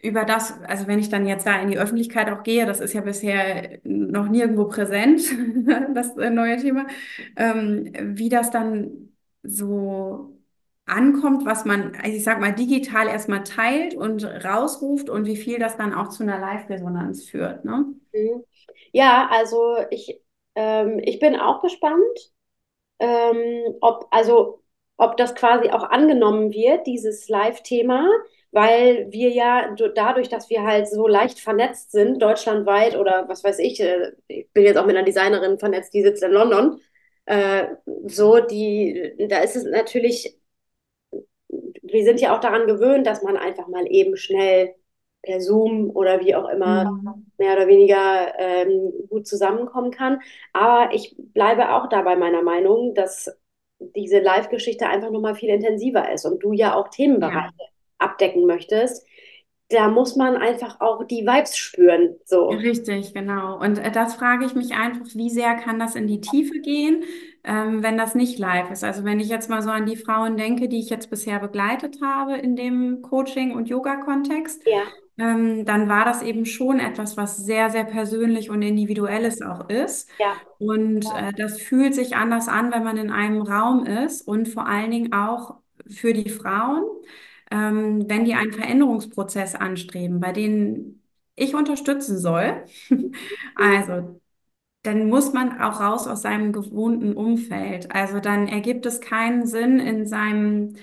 über 0.03 0.25
das, 0.25 0.61
also 0.63 0.87
wenn 0.87 0.99
ich 0.99 1.11
dann 1.11 1.27
jetzt 1.27 1.47
da 1.47 1.61
in 1.61 1.69
die 1.71 1.79
Öffentlichkeit 1.79 2.31
auch 2.31 2.43
gehe, 2.43 2.65
das 2.67 2.81
ist 2.81 2.95
ja 2.95 3.03
bisher 3.03 3.79
noch 3.85 4.29
nirgendwo 4.29 4.67
präsent, 4.69 5.23
das 5.95 6.17
äh, 6.17 6.31
neue 6.31 6.57
Thema, 6.59 6.87
ähm, 7.37 7.93
wie 8.17 8.29
das 8.31 8.51
dann 8.51 9.11
so 9.43 10.40
ankommt, 10.91 11.47
was 11.47 11.65
man, 11.65 11.93
also 12.03 12.17
ich 12.17 12.25
sag 12.25 12.41
mal, 12.41 12.55
digital 12.55 13.09
erstmal 13.09 13.45
teilt 13.45 13.95
und 13.95 14.25
rausruft 14.25 15.09
und 15.11 15.27
wie 15.27 15.37
viel 15.37 15.59
das 15.59 15.77
dann 15.77 15.95
auch 15.95 16.09
zu 16.09 16.23
einer 16.23 16.39
Live-Resonanz 16.39 17.25
führt, 17.29 17.65
ne? 17.65 17.87
Mhm. 18.13 18.45
Ja, 18.93 19.29
also 19.31 19.77
ich, 19.91 20.21
ähm, 20.55 21.01
ich 21.03 21.19
bin 21.21 21.37
auch 21.37 21.63
gespannt, 21.63 22.19
ähm, 22.99 23.77
ob, 23.81 24.07
also, 24.11 24.63
ob 24.97 25.17
das 25.17 25.35
quasi 25.35 25.71
auch 25.71 25.85
angenommen 25.85 26.53
wird, 26.53 26.87
dieses 26.87 27.29
Live-Thema, 27.29 28.07
weil 28.53 29.07
wir 29.11 29.31
ja 29.31 29.75
dadurch, 29.95 30.29
dass 30.29 30.51
wir 30.51 30.63
halt 30.65 30.89
so 30.89 31.07
leicht 31.07 31.39
vernetzt 31.41 31.93
sind, 31.93 32.21
deutschlandweit 32.21 32.97
oder 32.97 33.29
was 33.29 33.45
weiß 33.45 33.59
ich, 33.61 33.81
äh, 33.81 34.13
ich 34.29 34.51
bin 34.53 34.65
jetzt 34.65 34.77
auch 34.77 34.87
mit 34.87 34.97
einer 34.97 35.05
Designerin 35.07 35.59
vernetzt, 35.59 35.95
die 35.95 36.03
sitzt 36.03 36.23
in 36.23 36.33
London, 36.33 36.81
äh, 37.27 37.69
so, 38.07 38.41
die, 38.41 39.15
da 39.29 39.39
ist 39.41 39.57
es 39.57 39.65
natürlich 39.65 40.40
wir 41.93 42.05
sind 42.05 42.21
ja 42.21 42.35
auch 42.37 42.41
daran 42.41 42.67
gewöhnt, 42.67 43.07
dass 43.07 43.23
man 43.23 43.37
einfach 43.37 43.69
mal 43.69 43.87
eben 43.91 44.17
schnell 44.17 44.75
per 45.23 45.41
Zoom 45.41 45.91
oder 45.91 46.21
wie 46.21 46.35
auch 46.35 46.49
immer 46.49 46.85
Mhm. 46.85 47.25
mehr 47.39 47.55
oder 47.55 47.67
weniger 47.69 48.35
ähm, 48.39 48.93
gut 49.09 49.27
zusammenkommen 49.27 49.91
kann. 49.91 50.21
Aber 50.53 50.95
ich 50.95 51.15
bleibe 51.19 51.75
auch 51.75 51.89
da 51.89 52.03
bei 52.03 52.17
meiner 52.17 52.43
Meinung, 52.43 52.95
dass 52.95 53.31
diese 53.79 54.21
Live-Geschichte 54.21 54.87
einfach 54.89 55.11
nochmal 55.11 55.35
viel 55.35 55.49
intensiver 55.51 56.13
ist 56.13 56.27
und 56.27 56.43
du 56.43 56.53
ja 56.53 56.75
auch 56.75 56.89
Themenbereiche 56.89 57.49
Ja. 57.49 57.53
abdecken 57.99 58.47
möchtest. 58.47 59.07
Da 59.69 59.89
muss 59.89 60.17
man 60.17 60.37
einfach 60.37 60.81
auch 60.81 61.05
die 61.05 61.27
Vibes 61.27 61.57
spüren. 61.57 62.17
So. 62.25 62.51
Richtig, 62.51 63.15
genau. 63.15 63.61
Und 63.61 63.79
äh, 63.79 63.93
das 63.93 64.15
frage 64.17 64.45
ich 64.45 64.55
mich 64.57 64.73
einfach, 64.75 65.07
wie 65.15 65.31
sehr 65.31 65.55
kann 65.55 65.79
das 65.79 65.95
in 65.95 66.09
die 66.09 66.21
Tiefe 66.21 66.61
gehen, 66.61 67.05
ähm, 67.45 67.83
wenn 67.83 67.97
das 67.99 68.15
nicht 68.15 68.39
live 68.39 68.71
ist? 68.71 68.85
Also 68.85 69.05
wenn 69.05 69.21
ich 69.21 69.29
jetzt 69.29 69.51
mal 69.51 69.63
so 69.63 69.71
an 69.71 69.87
die 69.87 69.97
Frauen 69.97 70.37
denke, 70.37 70.69
die 70.69 70.81
ich 70.81 70.91
jetzt 70.91 71.11
bisher 71.11 71.39
begleitet 71.41 71.99
habe 72.03 72.37
in 72.37 72.57
dem 72.57 73.03
Coaching- 73.03 73.53
und 73.55 73.69
Yoga-Kontext, 73.69 74.63
Ja, 74.65 74.85
ähm, 75.19 75.65
dann 75.65 75.89
war 75.89 76.05
das 76.05 76.23
eben 76.23 76.47
schon 76.47 76.81
etwas, 76.81 77.17
was 77.17 77.37
sehr, 77.37 77.71
sehr 77.71 77.85
persönlich 77.85 78.51
und 78.51 78.63
individuelles 78.63 79.43
auch 79.43 79.69
ist. 79.69 80.09
ja, 80.19 80.41
Und 80.59 81.15
äh, 81.15 81.33
das 81.37 81.61
fühlt 81.61 81.95
sich 81.95 82.17
anders 82.17 82.49
an, 82.49 82.71
wenn 82.73 82.85
man 82.85 82.97
in 82.99 83.11
einem 83.11 83.43
Raum 83.43 83.87
ist 83.87 84.23
und 84.23 84.49
vor 84.49 84.67
allen 84.67 84.91
Dingen 84.91 85.13
auch 85.13 85.57
für 85.89 86.13
die 86.13 86.29
Frauen, 86.31 86.85
ähm, 87.51 88.09
wenn 88.09 88.25
die 88.25 88.35
einen 88.35 88.53
Veränderungsprozess 88.53 89.55
anstreben, 89.55 90.21
bei 90.21 90.33
denen 90.33 91.03
ich 91.37 91.55
unterstützen 91.55 92.19
soll. 92.19 92.65
Also, 93.57 94.21
dann 94.83 95.09
muss 95.09 95.33
man 95.33 95.61
auch 95.61 95.81
raus 95.81 96.07
aus 96.07 96.23
seinem 96.23 96.53
gewohnten 96.53 97.13
Umfeld. 97.15 97.93
Also 97.95 98.21
dann 98.21 98.49
ergibt 98.49 98.87
es 98.87 99.01
keinen 99.01 99.47
Sinn, 99.47 99.79
in 99.79 100.07
seinem, 100.07 100.75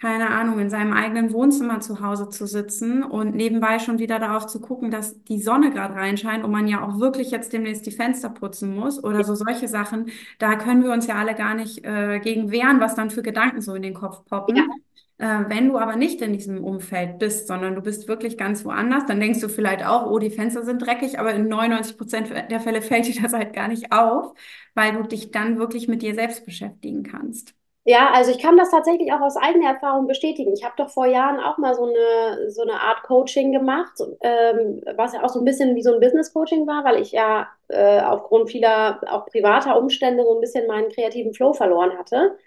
keine 0.00 0.30
Ahnung, 0.30 0.58
in 0.60 0.70
seinem 0.70 0.92
eigenen 0.92 1.32
Wohnzimmer 1.32 1.80
zu 1.80 2.00
Hause 2.00 2.28
zu 2.28 2.46
sitzen 2.46 3.02
und 3.02 3.34
nebenbei 3.34 3.78
schon 3.80 3.98
wieder 3.98 4.18
darauf 4.20 4.46
zu 4.46 4.60
gucken, 4.60 4.90
dass 4.90 5.22
die 5.24 5.40
Sonne 5.42 5.70
gerade 5.70 5.94
reinscheint 5.94 6.44
und 6.44 6.50
man 6.52 6.68
ja 6.68 6.86
auch 6.86 7.00
wirklich 7.00 7.30
jetzt 7.30 7.52
demnächst 7.52 7.86
die 7.86 7.90
Fenster 7.92 8.30
putzen 8.30 8.74
muss 8.76 9.02
oder 9.02 9.24
so 9.24 9.34
solche 9.34 9.68
Sachen. 9.68 10.10
Da 10.38 10.56
können 10.56 10.84
wir 10.84 10.92
uns 10.92 11.06
ja 11.06 11.16
alle 11.16 11.34
gar 11.34 11.54
nicht 11.54 11.84
äh, 11.84 12.20
gegen 12.20 12.50
wehren, 12.52 12.80
was 12.80 12.94
dann 12.94 13.10
für 13.10 13.22
Gedanken 13.22 13.60
so 13.62 13.74
in 13.74 13.82
den 13.82 13.94
Kopf 13.94 14.22
ja, 14.26 14.32
poppen. 14.38 14.56
Äh, 14.56 15.03
wenn 15.18 15.68
du 15.68 15.78
aber 15.78 15.96
nicht 15.96 16.20
in 16.22 16.32
diesem 16.32 16.64
Umfeld 16.64 17.18
bist, 17.18 17.46
sondern 17.46 17.74
du 17.76 17.80
bist 17.82 18.08
wirklich 18.08 18.36
ganz 18.36 18.64
woanders, 18.64 19.06
dann 19.06 19.20
denkst 19.20 19.40
du 19.40 19.48
vielleicht 19.48 19.84
auch, 19.86 20.10
oh, 20.10 20.18
die 20.18 20.30
Fenster 20.30 20.64
sind 20.64 20.80
dreckig, 20.84 21.18
aber 21.18 21.32
in 21.34 21.48
99 21.48 21.96
Prozent 21.96 22.30
der 22.50 22.60
Fälle 22.60 22.82
fällt 22.82 23.06
dir 23.06 23.20
das 23.22 23.32
halt 23.32 23.52
gar 23.52 23.68
nicht 23.68 23.92
auf, 23.92 24.34
weil 24.74 24.92
du 24.94 25.02
dich 25.04 25.30
dann 25.30 25.58
wirklich 25.58 25.88
mit 25.88 26.02
dir 26.02 26.14
selbst 26.14 26.44
beschäftigen 26.44 27.02
kannst. 27.04 27.54
Ja, 27.86 28.10
also 28.12 28.30
ich 28.30 28.38
kann 28.38 28.56
das 28.56 28.70
tatsächlich 28.70 29.12
auch 29.12 29.20
aus 29.20 29.36
eigener 29.36 29.68
Erfahrung 29.68 30.06
bestätigen. 30.06 30.54
Ich 30.54 30.64
habe 30.64 30.74
doch 30.78 30.88
vor 30.88 31.04
Jahren 31.04 31.38
auch 31.38 31.58
mal 31.58 31.74
so 31.74 31.84
eine, 31.84 32.50
so 32.50 32.62
eine 32.62 32.80
Art 32.80 33.02
Coaching 33.02 33.52
gemacht, 33.52 33.92
ähm, 34.22 34.80
was 34.96 35.12
ja 35.12 35.22
auch 35.22 35.28
so 35.28 35.40
ein 35.40 35.44
bisschen 35.44 35.74
wie 35.76 35.82
so 35.82 35.92
ein 35.92 36.00
Business-Coaching 36.00 36.66
war, 36.66 36.82
weil 36.84 37.02
ich 37.02 37.12
ja 37.12 37.46
äh, 37.68 38.00
aufgrund 38.00 38.50
vieler 38.50 39.00
auch 39.10 39.26
privater 39.26 39.76
Umstände 39.78 40.24
so 40.24 40.34
ein 40.34 40.40
bisschen 40.40 40.66
meinen 40.66 40.88
kreativen 40.90 41.34
Flow 41.34 41.52
verloren 41.52 41.98
hatte. 41.98 42.38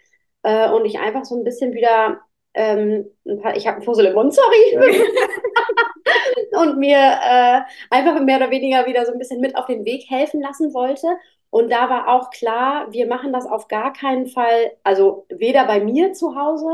Äh, 0.42 0.72
und 0.72 0.86
ich 0.86 1.00
einfach 1.00 1.24
so 1.26 1.36
ein 1.38 1.44
bisschen 1.44 1.74
wieder, 1.74 2.20
ähm, 2.54 3.06
paar, 3.42 3.56
ich 3.56 3.68
habe 3.68 3.78
einen 3.78 3.86
Fussel 3.86 4.06
im 4.08 4.14
Mund, 4.16 4.34
sorry, 4.34 4.78
und 6.54 6.78
mir 6.78 6.98
äh, 6.98 7.62
einfach 7.90 8.20
mehr 8.22 8.38
oder 8.38 8.52
weniger 8.52 8.86
wieder 8.86 9.06
so 9.06 9.12
ein 9.14 9.20
bisschen 9.20 9.42
mit 9.42 9.56
auf 9.56 9.66
den 9.68 9.86
Weg 9.86 10.10
helfen 10.10 10.42
lassen 10.42 10.74
wollte. 10.74 11.08
Und 11.50 11.72
da 11.72 11.90
war 11.90 12.08
auch 12.10 12.30
klar, 12.32 12.92
wir 12.92 13.08
machen 13.08 13.32
das 13.34 13.46
auf 13.46 13.68
gar 13.68 13.94
keinen 13.94 14.28
Fall, 14.28 14.72
also 14.84 15.26
weder 15.30 15.66
bei 15.66 15.80
mir 15.84 16.14
zu 16.14 16.36
Hause, 16.36 16.68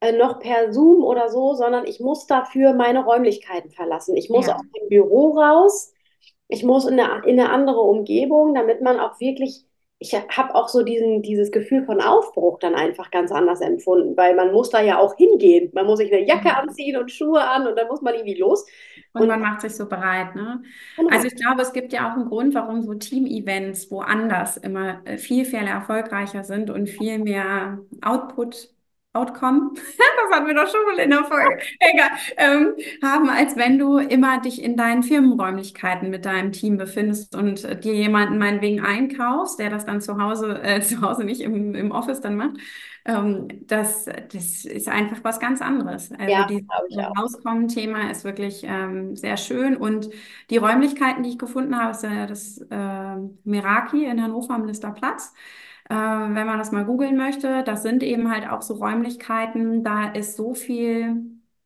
äh, 0.00 0.12
noch 0.12 0.40
per 0.40 0.72
Zoom 0.72 1.04
oder 1.04 1.30
so, 1.30 1.54
sondern 1.54 1.86
ich 1.86 2.00
muss 2.00 2.26
dafür 2.26 2.74
meine 2.74 3.04
Räumlichkeiten 3.04 3.70
verlassen. 3.70 4.16
Ich 4.16 4.30
muss 4.30 4.48
aus 4.48 4.56
Ja. 4.56 4.62
dem 4.80 4.88
Büro 4.90 5.38
raus. 5.38 5.92
Ich 6.48 6.64
muss 6.64 6.86
in 6.86 7.00
eine, 7.00 7.24
in 7.26 7.40
eine 7.40 7.50
andere 7.50 7.80
Umgebung, 7.82 8.54
damit 8.54 8.82
man 8.82 9.00
auch 9.00 9.20
wirklich, 9.20 9.66
ich 10.00 10.14
habe 10.14 10.54
auch 10.54 10.68
so 10.68 10.82
diesen, 10.82 11.22
dieses 11.22 11.50
Gefühl 11.50 11.84
von 11.84 12.00
Aufbruch 12.00 12.58
dann 12.60 12.74
einfach 12.74 13.10
ganz 13.10 13.32
anders 13.32 13.60
empfunden, 13.60 14.16
weil 14.16 14.34
man 14.36 14.52
muss 14.52 14.70
da 14.70 14.80
ja 14.80 14.98
auch 14.98 15.16
hingehen. 15.16 15.70
Man 15.74 15.86
muss 15.86 15.98
sich 15.98 16.12
eine 16.12 16.24
Jacke 16.26 16.54
anziehen 16.56 16.96
und 16.96 17.10
Schuhe 17.10 17.42
an 17.42 17.66
und 17.66 17.76
dann 17.76 17.88
muss 17.88 18.02
man 18.02 18.14
irgendwie 18.14 18.38
los. 18.38 18.64
Und 19.12 19.26
Und 19.26 19.26
man 19.26 19.40
macht 19.40 19.60
sich 19.62 19.74
so 19.74 19.88
bereit, 19.88 20.34
ne? 20.36 20.62
genau, 20.96 21.10
Also 21.10 21.26
ich 21.26 21.34
glaube, 21.36 21.62
es 21.62 21.72
gibt 21.72 21.92
ja 21.92 22.10
auch 22.10 22.16
einen 22.16 22.26
Grund, 22.28 22.54
warum 22.54 22.82
so 22.82 22.94
Team-Events 22.94 23.90
woanders 23.90 24.56
immer 24.56 25.04
äh, 25.06 25.18
viel, 25.18 25.44
viel 25.44 25.60
erfolgreicher 25.66 26.44
sind 26.44 26.70
und 26.70 26.88
viel 26.88 27.18
mehr 27.18 27.80
Output, 28.02 28.70
Outcome, 29.14 29.72
das 29.74 30.36
hatten 30.36 30.46
wir 30.46 30.54
doch 30.54 30.68
schon 30.70 30.84
mal 30.86 30.98
in 31.02 31.10
der 31.10 31.24
Folge, 31.24 31.58
egal, 31.80 32.10
ähm, 32.36 32.74
haben, 33.02 33.30
als 33.30 33.56
wenn 33.56 33.78
du 33.78 33.98
immer 33.98 34.40
dich 34.40 34.62
in 34.62 34.76
deinen 34.76 35.02
Firmenräumlichkeiten 35.02 36.10
mit 36.10 36.24
deinem 36.24 36.52
Team 36.52 36.76
befindest 36.76 37.34
und 37.34 37.64
äh, 37.64 37.78
dir 37.78 37.94
jemanden 37.94 38.38
meinetwegen 38.38 38.84
einkaufst, 38.84 39.58
der 39.58 39.70
das 39.70 39.86
dann 39.86 40.00
zu 40.00 40.20
Hause, 40.20 40.62
äh, 40.62 40.80
zu 40.82 41.00
Hause 41.00 41.24
nicht 41.24 41.40
im, 41.40 41.74
im 41.74 41.90
Office 41.90 42.20
dann 42.20 42.36
macht. 42.36 42.58
Ähm, 43.08 43.48
das, 43.66 44.04
das 44.04 44.66
ist 44.66 44.88
einfach 44.88 45.24
was 45.24 45.40
ganz 45.40 45.62
anderes. 45.62 46.12
Also 46.12 46.30
ja, 46.30 46.46
dieses. 46.46 46.68
Rauskommen-Thema 47.18 48.10
ist 48.10 48.24
wirklich 48.24 48.64
ähm, 48.64 49.16
sehr 49.16 49.38
schön. 49.38 49.76
Und 49.76 50.10
die 50.50 50.58
Räumlichkeiten, 50.58 51.22
die 51.22 51.30
ich 51.30 51.38
gefunden 51.38 51.78
habe, 51.78 51.92
ist 51.92 52.02
ja 52.02 52.26
das 52.26 52.58
äh, 52.70 53.16
Meraki 53.44 54.04
in 54.04 54.22
Hannover 54.22 54.54
am 54.54 54.66
Listerplatz. 54.66 55.32
Äh, 55.88 55.94
wenn 55.94 56.46
man 56.46 56.58
das 56.58 56.72
mal 56.72 56.84
googeln 56.84 57.16
möchte, 57.16 57.62
das 57.64 57.82
sind 57.82 58.02
eben 58.02 58.30
halt 58.30 58.48
auch 58.48 58.62
so 58.62 58.74
Räumlichkeiten, 58.74 59.84
da 59.84 60.08
ist 60.12 60.36
so 60.36 60.54
viel 60.54 61.16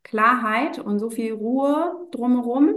Klarheit 0.04 0.78
und 0.78 0.98
so 0.98 1.10
viel 1.10 1.32
Ruhe 1.32 2.06
drumherum, 2.12 2.74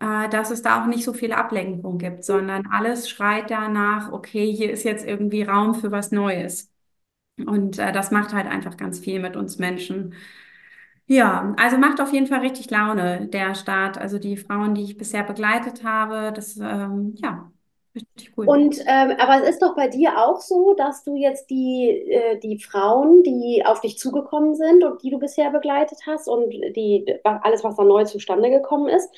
äh, 0.00 0.28
dass 0.28 0.50
es 0.50 0.62
da 0.62 0.82
auch 0.82 0.86
nicht 0.86 1.04
so 1.04 1.12
viel 1.12 1.32
Ablenkung 1.32 1.98
gibt, 1.98 2.24
sondern 2.24 2.66
alles 2.68 3.08
schreit 3.08 3.50
danach, 3.50 4.12
okay, 4.12 4.50
hier 4.52 4.72
ist 4.72 4.84
jetzt 4.84 5.06
irgendwie 5.06 5.42
Raum 5.42 5.74
für 5.74 5.92
was 5.92 6.10
Neues. 6.12 6.70
Und 7.46 7.78
äh, 7.78 7.92
das 7.92 8.10
macht 8.12 8.34
halt 8.34 8.46
einfach 8.46 8.76
ganz 8.76 9.00
viel 9.00 9.20
mit 9.20 9.36
uns 9.36 9.58
Menschen. 9.58 10.14
Ja, 11.06 11.54
also 11.58 11.78
macht 11.78 12.00
auf 12.00 12.12
jeden 12.12 12.26
Fall 12.26 12.40
richtig 12.40 12.70
Laune, 12.70 13.28
der 13.28 13.54
Start. 13.54 13.98
Also 13.98 14.18
die 14.18 14.36
Frauen, 14.36 14.74
die 14.74 14.82
ich 14.84 14.96
bisher 14.96 15.24
begleitet 15.24 15.84
habe, 15.84 16.32
das, 16.34 16.56
ähm, 16.58 17.14
ja, 17.16 17.52
richtig 17.94 18.32
cool. 18.36 18.48
Und 18.48 18.78
ähm, 18.86 19.12
aber 19.18 19.42
es 19.42 19.50
ist 19.50 19.62
doch 19.62 19.76
bei 19.76 19.86
dir 19.88 20.18
auch 20.18 20.40
so, 20.40 20.74
dass 20.74 21.04
du 21.04 21.14
jetzt 21.16 21.48
die, 21.50 21.90
äh, 22.10 22.38
die 22.40 22.58
Frauen, 22.58 23.22
die 23.22 23.62
auf 23.64 23.80
dich 23.80 23.98
zugekommen 23.98 24.56
sind 24.56 24.82
und 24.84 25.02
die 25.02 25.10
du 25.10 25.18
bisher 25.20 25.50
begleitet 25.52 26.00
hast 26.06 26.28
und 26.28 26.50
die 26.50 27.06
alles, 27.24 27.62
was 27.62 27.76
da 27.76 27.84
neu 27.84 28.04
zustande 28.04 28.50
gekommen 28.50 28.88
ist, 28.88 29.08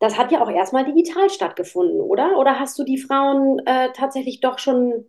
das 0.00 0.16
hat 0.18 0.32
ja 0.32 0.42
auch 0.42 0.50
erstmal 0.50 0.84
digital 0.86 1.28
stattgefunden, 1.30 2.00
oder? 2.00 2.38
Oder 2.38 2.58
hast 2.58 2.78
du 2.78 2.84
die 2.84 2.98
Frauen 2.98 3.58
äh, 3.66 3.92
tatsächlich 3.92 4.40
doch 4.40 4.58
schon 4.58 5.04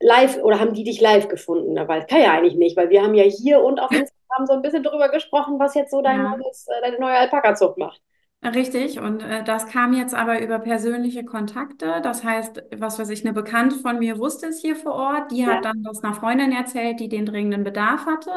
live 0.00 0.38
oder 0.42 0.60
haben 0.60 0.72
die 0.74 0.84
dich 0.84 1.00
live 1.00 1.28
gefunden? 1.28 1.76
Weil 1.88 2.06
kann 2.06 2.20
ja 2.22 2.32
eigentlich 2.32 2.56
nicht, 2.56 2.76
weil 2.76 2.88
wir 2.90 3.02
haben 3.02 3.14
ja 3.14 3.24
hier 3.24 3.62
und 3.62 3.80
auf 3.80 3.90
Instagram 3.94 4.46
so 4.46 4.52
ein 4.54 4.62
bisschen 4.62 4.82
drüber 4.82 5.10
gesprochen, 5.10 5.58
was 5.58 5.74
jetzt 5.74 5.90
so 5.90 6.00
dein 6.02 6.22
Ja. 6.22 6.30
neues, 6.30 6.66
äh, 6.68 6.80
deine 6.82 6.98
neue 7.00 7.16
Alpaka-Zucht 7.16 7.76
macht. 7.78 8.00
Richtig, 8.46 8.98
und 9.00 9.22
äh, 9.22 9.42
das 9.42 9.66
kam 9.68 9.94
jetzt 9.94 10.12
aber 10.14 10.42
über 10.42 10.58
persönliche 10.58 11.24
Kontakte. 11.24 12.00
Das 12.02 12.22
heißt, 12.24 12.62
was 12.76 12.98
weiß 12.98 13.08
ich, 13.08 13.24
eine 13.24 13.32
Bekannte 13.32 13.76
von 13.78 13.98
mir 13.98 14.18
wusste 14.18 14.48
es 14.48 14.60
hier 14.60 14.76
vor 14.76 14.92
Ort, 14.92 15.32
die 15.32 15.46
Ja, 15.46 15.50
hat 15.50 15.64
dann 15.64 15.82
das 15.82 16.04
einer 16.04 16.12
Freundin 16.14 16.52
erzählt, 16.52 17.00
die 17.00 17.08
den 17.08 17.24
dringenden 17.24 17.64
Bedarf 17.64 18.04
hatte. 18.04 18.30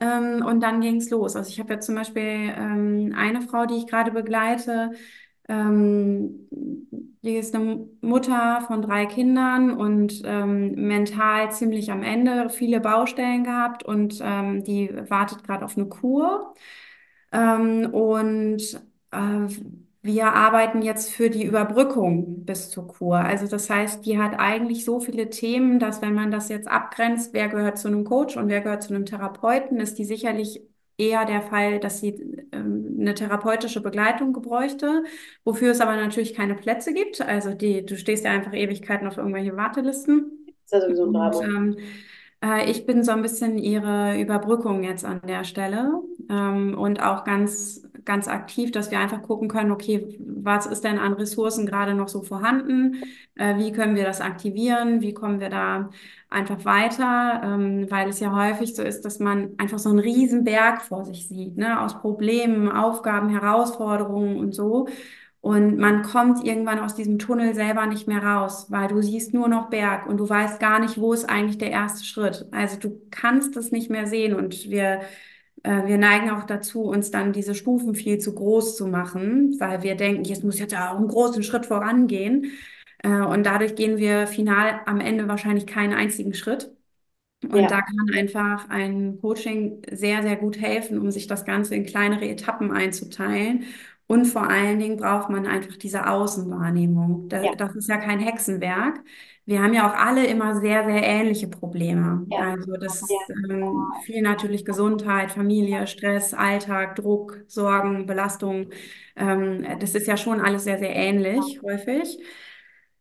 Ähm, 0.00 0.44
und 0.44 0.60
dann 0.62 0.80
ging 0.82 0.96
es 0.96 1.10
los. 1.10 1.36
Also 1.36 1.50
ich 1.50 1.60
habe 1.60 1.74
jetzt 1.74 1.86
zum 1.86 1.94
Beispiel 1.96 2.22
ähm, 2.22 3.14
eine 3.16 3.42
Frau, 3.42 3.64
die 3.66 3.76
ich 3.76 3.86
gerade 3.86 4.10
begleite, 4.12 4.92
ähm, 5.48 6.48
die 7.22 7.36
ist 7.36 7.54
eine 7.54 7.88
Mutter 8.02 8.62
von 8.66 8.82
drei 8.82 9.06
Kindern 9.06 9.72
und 9.76 10.22
ähm, 10.24 10.72
mental 10.74 11.50
ziemlich 11.52 11.90
am 11.92 12.02
Ende, 12.02 12.50
viele 12.50 12.80
Baustellen 12.80 13.44
gehabt 13.44 13.84
und 13.84 14.20
ähm, 14.22 14.64
die 14.64 14.90
wartet 15.10 15.44
gerade 15.44 15.64
auf 15.64 15.76
eine 15.78 15.86
Kur. 15.88 16.54
Ähm, 17.32 17.86
und 17.92 18.80
äh, 19.12 19.46
wir 20.02 20.32
arbeiten 20.32 20.80
jetzt 20.82 21.10
für 21.10 21.28
die 21.30 21.44
Überbrückung 21.44 22.44
bis 22.46 22.70
zur 22.70 22.88
Kur. 22.88 23.18
Also 23.18 23.46
das 23.46 23.68
heißt, 23.68 24.06
die 24.06 24.18
hat 24.18 24.38
eigentlich 24.38 24.84
so 24.84 24.98
viele 25.00 25.28
Themen, 25.30 25.78
dass 25.78 26.00
wenn 26.00 26.14
man 26.14 26.30
das 26.30 26.48
jetzt 26.48 26.68
abgrenzt, 26.68 27.34
wer 27.34 27.48
gehört 27.48 27.78
zu 27.78 27.88
einem 27.88 28.04
Coach 28.04 28.36
und 28.36 28.48
wer 28.48 28.62
gehört 28.62 28.82
zu 28.82 28.94
einem 28.94 29.04
Therapeuten, 29.06 29.78
ist 29.78 29.98
die 29.98 30.04
sicherlich 30.06 30.62
eher 30.96 31.24
der 31.26 31.42
Fall, 31.42 31.80
dass 31.80 32.00
sie 32.00 32.10
ähm, 32.52 32.96
eine 33.00 33.14
therapeutische 33.14 33.82
Begleitung 33.82 34.32
bräuchte, 34.32 35.04
wofür 35.44 35.72
es 35.72 35.80
aber 35.80 35.96
natürlich 35.96 36.34
keine 36.34 36.54
Plätze 36.54 36.92
gibt. 36.94 37.20
Also 37.20 37.52
die, 37.54 37.84
du 37.84 37.96
stehst 37.96 38.24
ja 38.24 38.30
einfach 38.32 38.52
Ewigkeiten 38.54 39.06
auf 39.06 39.16
irgendwelche 39.18 39.56
Wartelisten. 39.56 40.46
ist 40.64 40.72
ja 40.72 40.80
sowieso 40.80 41.04
ein 41.06 41.12
Und 41.12 41.40
Drama. 41.42 41.42
ähm, 41.42 41.76
äh, 42.42 42.70
ich 42.70 42.86
bin 42.86 43.04
so 43.04 43.12
ein 43.12 43.22
bisschen 43.22 43.58
ihre 43.58 44.20
Überbrückung 44.20 44.82
jetzt 44.84 45.04
an 45.04 45.20
der 45.26 45.44
Stelle 45.44 46.02
ähm, 46.28 46.76
und 46.78 47.02
auch 47.02 47.24
ganz, 47.24 47.82
ganz 48.04 48.28
aktiv, 48.28 48.70
dass 48.72 48.90
wir 48.90 48.98
einfach 48.98 49.22
gucken 49.22 49.48
können, 49.48 49.70
okay, 49.70 50.18
was 50.20 50.66
ist 50.66 50.84
denn 50.84 50.98
an 50.98 51.12
Ressourcen 51.14 51.66
gerade 51.66 51.94
noch 51.94 52.08
so 52.08 52.22
vorhanden? 52.22 53.02
Äh, 53.36 53.56
wie 53.58 53.72
können 53.72 53.96
wir 53.96 54.04
das 54.04 54.20
aktivieren? 54.20 55.00
Wie 55.00 55.14
kommen 55.14 55.40
wir 55.40 55.50
da 55.50 55.90
einfach 56.28 56.64
weiter? 56.64 57.40
Ähm, 57.44 57.90
weil 57.90 58.08
es 58.08 58.20
ja 58.20 58.34
häufig 58.34 58.74
so 58.74 58.82
ist, 58.82 59.04
dass 59.04 59.18
man 59.18 59.50
einfach 59.58 59.78
so 59.78 59.88
einen 59.90 59.98
riesen 59.98 60.44
Berg 60.44 60.82
vor 60.82 61.04
sich 61.04 61.28
sieht, 61.28 61.56
ne? 61.56 61.80
Aus 61.80 62.00
Problemen, 62.00 62.70
Aufgaben, 62.70 63.28
Herausforderungen 63.28 64.36
und 64.38 64.54
so. 64.54 64.88
Und 65.42 65.78
man 65.78 66.02
kommt 66.02 66.44
irgendwann 66.44 66.80
aus 66.80 66.94
diesem 66.94 67.18
Tunnel 67.18 67.54
selber 67.54 67.86
nicht 67.86 68.06
mehr 68.06 68.22
raus, 68.22 68.66
weil 68.70 68.88
du 68.88 69.00
siehst 69.00 69.32
nur 69.32 69.48
noch 69.48 69.70
Berg 69.70 70.06
und 70.06 70.18
du 70.18 70.28
weißt 70.28 70.60
gar 70.60 70.80
nicht, 70.80 71.00
wo 71.00 71.14
ist 71.14 71.30
eigentlich 71.30 71.56
der 71.56 71.70
erste 71.70 72.04
Schritt. 72.04 72.46
Also 72.50 72.78
du 72.78 73.00
kannst 73.10 73.56
es 73.56 73.72
nicht 73.72 73.90
mehr 73.90 74.06
sehen 74.06 74.34
und 74.34 74.68
wir, 74.68 75.00
wir 75.68 75.98
neigen 75.98 76.30
auch 76.30 76.44
dazu, 76.44 76.82
uns 76.84 77.10
dann 77.10 77.32
diese 77.32 77.54
Stufen 77.54 77.94
viel 77.94 78.18
zu 78.18 78.34
groß 78.34 78.76
zu 78.76 78.86
machen, 78.86 79.56
weil 79.60 79.82
wir 79.82 79.94
denken, 79.96 80.24
jetzt 80.24 80.44
muss 80.44 80.58
jetzt 80.58 80.72
ja 80.72 80.92
auch 80.92 80.98
einen 80.98 81.08
großen 81.08 81.42
Schritt 81.42 81.66
vorangehen. 81.66 82.52
Äh, 83.02 83.10
und 83.22 83.44
dadurch 83.44 83.74
gehen 83.76 83.98
wir 83.98 84.26
final 84.26 84.80
am 84.86 85.00
Ende 85.00 85.28
wahrscheinlich 85.28 85.66
keinen 85.66 85.94
einzigen 85.94 86.34
Schritt. 86.34 86.72
Und 87.48 87.70
Ja, 87.70 87.70
da 87.70 87.80
kann 87.82 87.96
einfach 88.16 88.68
ein 88.68 89.18
Coaching 89.20 89.82
sehr, 89.90 90.22
sehr 90.22 90.36
gut 90.36 90.60
helfen, 90.60 90.98
um 91.00 91.10
sich 91.10 91.26
das 91.26 91.44
Ganze 91.44 91.74
in 91.74 91.84
kleinere 91.86 92.28
Etappen 92.28 92.70
einzuteilen. 92.72 93.64
Und 94.06 94.26
vor 94.26 94.48
allen 94.48 94.78
Dingen 94.78 94.96
braucht 94.96 95.30
man 95.30 95.46
einfach 95.46 95.76
diese 95.76 96.08
Außenwahrnehmung. 96.08 97.28
ja, 97.40 97.50
Das, 97.50 97.56
das 97.56 97.74
ist 97.76 97.88
ja 97.88 97.96
kein 97.98 98.20
Hexenwerk. 98.20 99.00
Wir 99.50 99.62
haben 99.64 99.74
ja 99.74 99.90
auch 99.90 99.96
alle 99.96 100.24
immer 100.28 100.60
sehr, 100.60 100.84
sehr 100.84 101.02
ähnliche 101.02 101.48
Probleme. 101.48 102.24
ja, 102.30 102.52
Also 102.52 102.76
das 102.76 103.04
ähm, 103.28 103.84
viel 104.04 104.22
natürlich 104.22 104.64
Gesundheit, 104.64 105.32
Familie, 105.32 105.88
Stress, 105.88 106.34
Alltag, 106.34 106.94
Druck, 106.94 107.40
Sorgen, 107.48 108.06
Belastung. 108.06 108.70
Ähm, 109.16 109.66
das 109.80 109.96
ist 109.96 110.06
ja 110.06 110.16
schon 110.16 110.40
alles 110.40 110.62
sehr, 110.62 110.78
sehr 110.78 110.94
ähnlich 110.94 111.60
häufig 111.64 112.20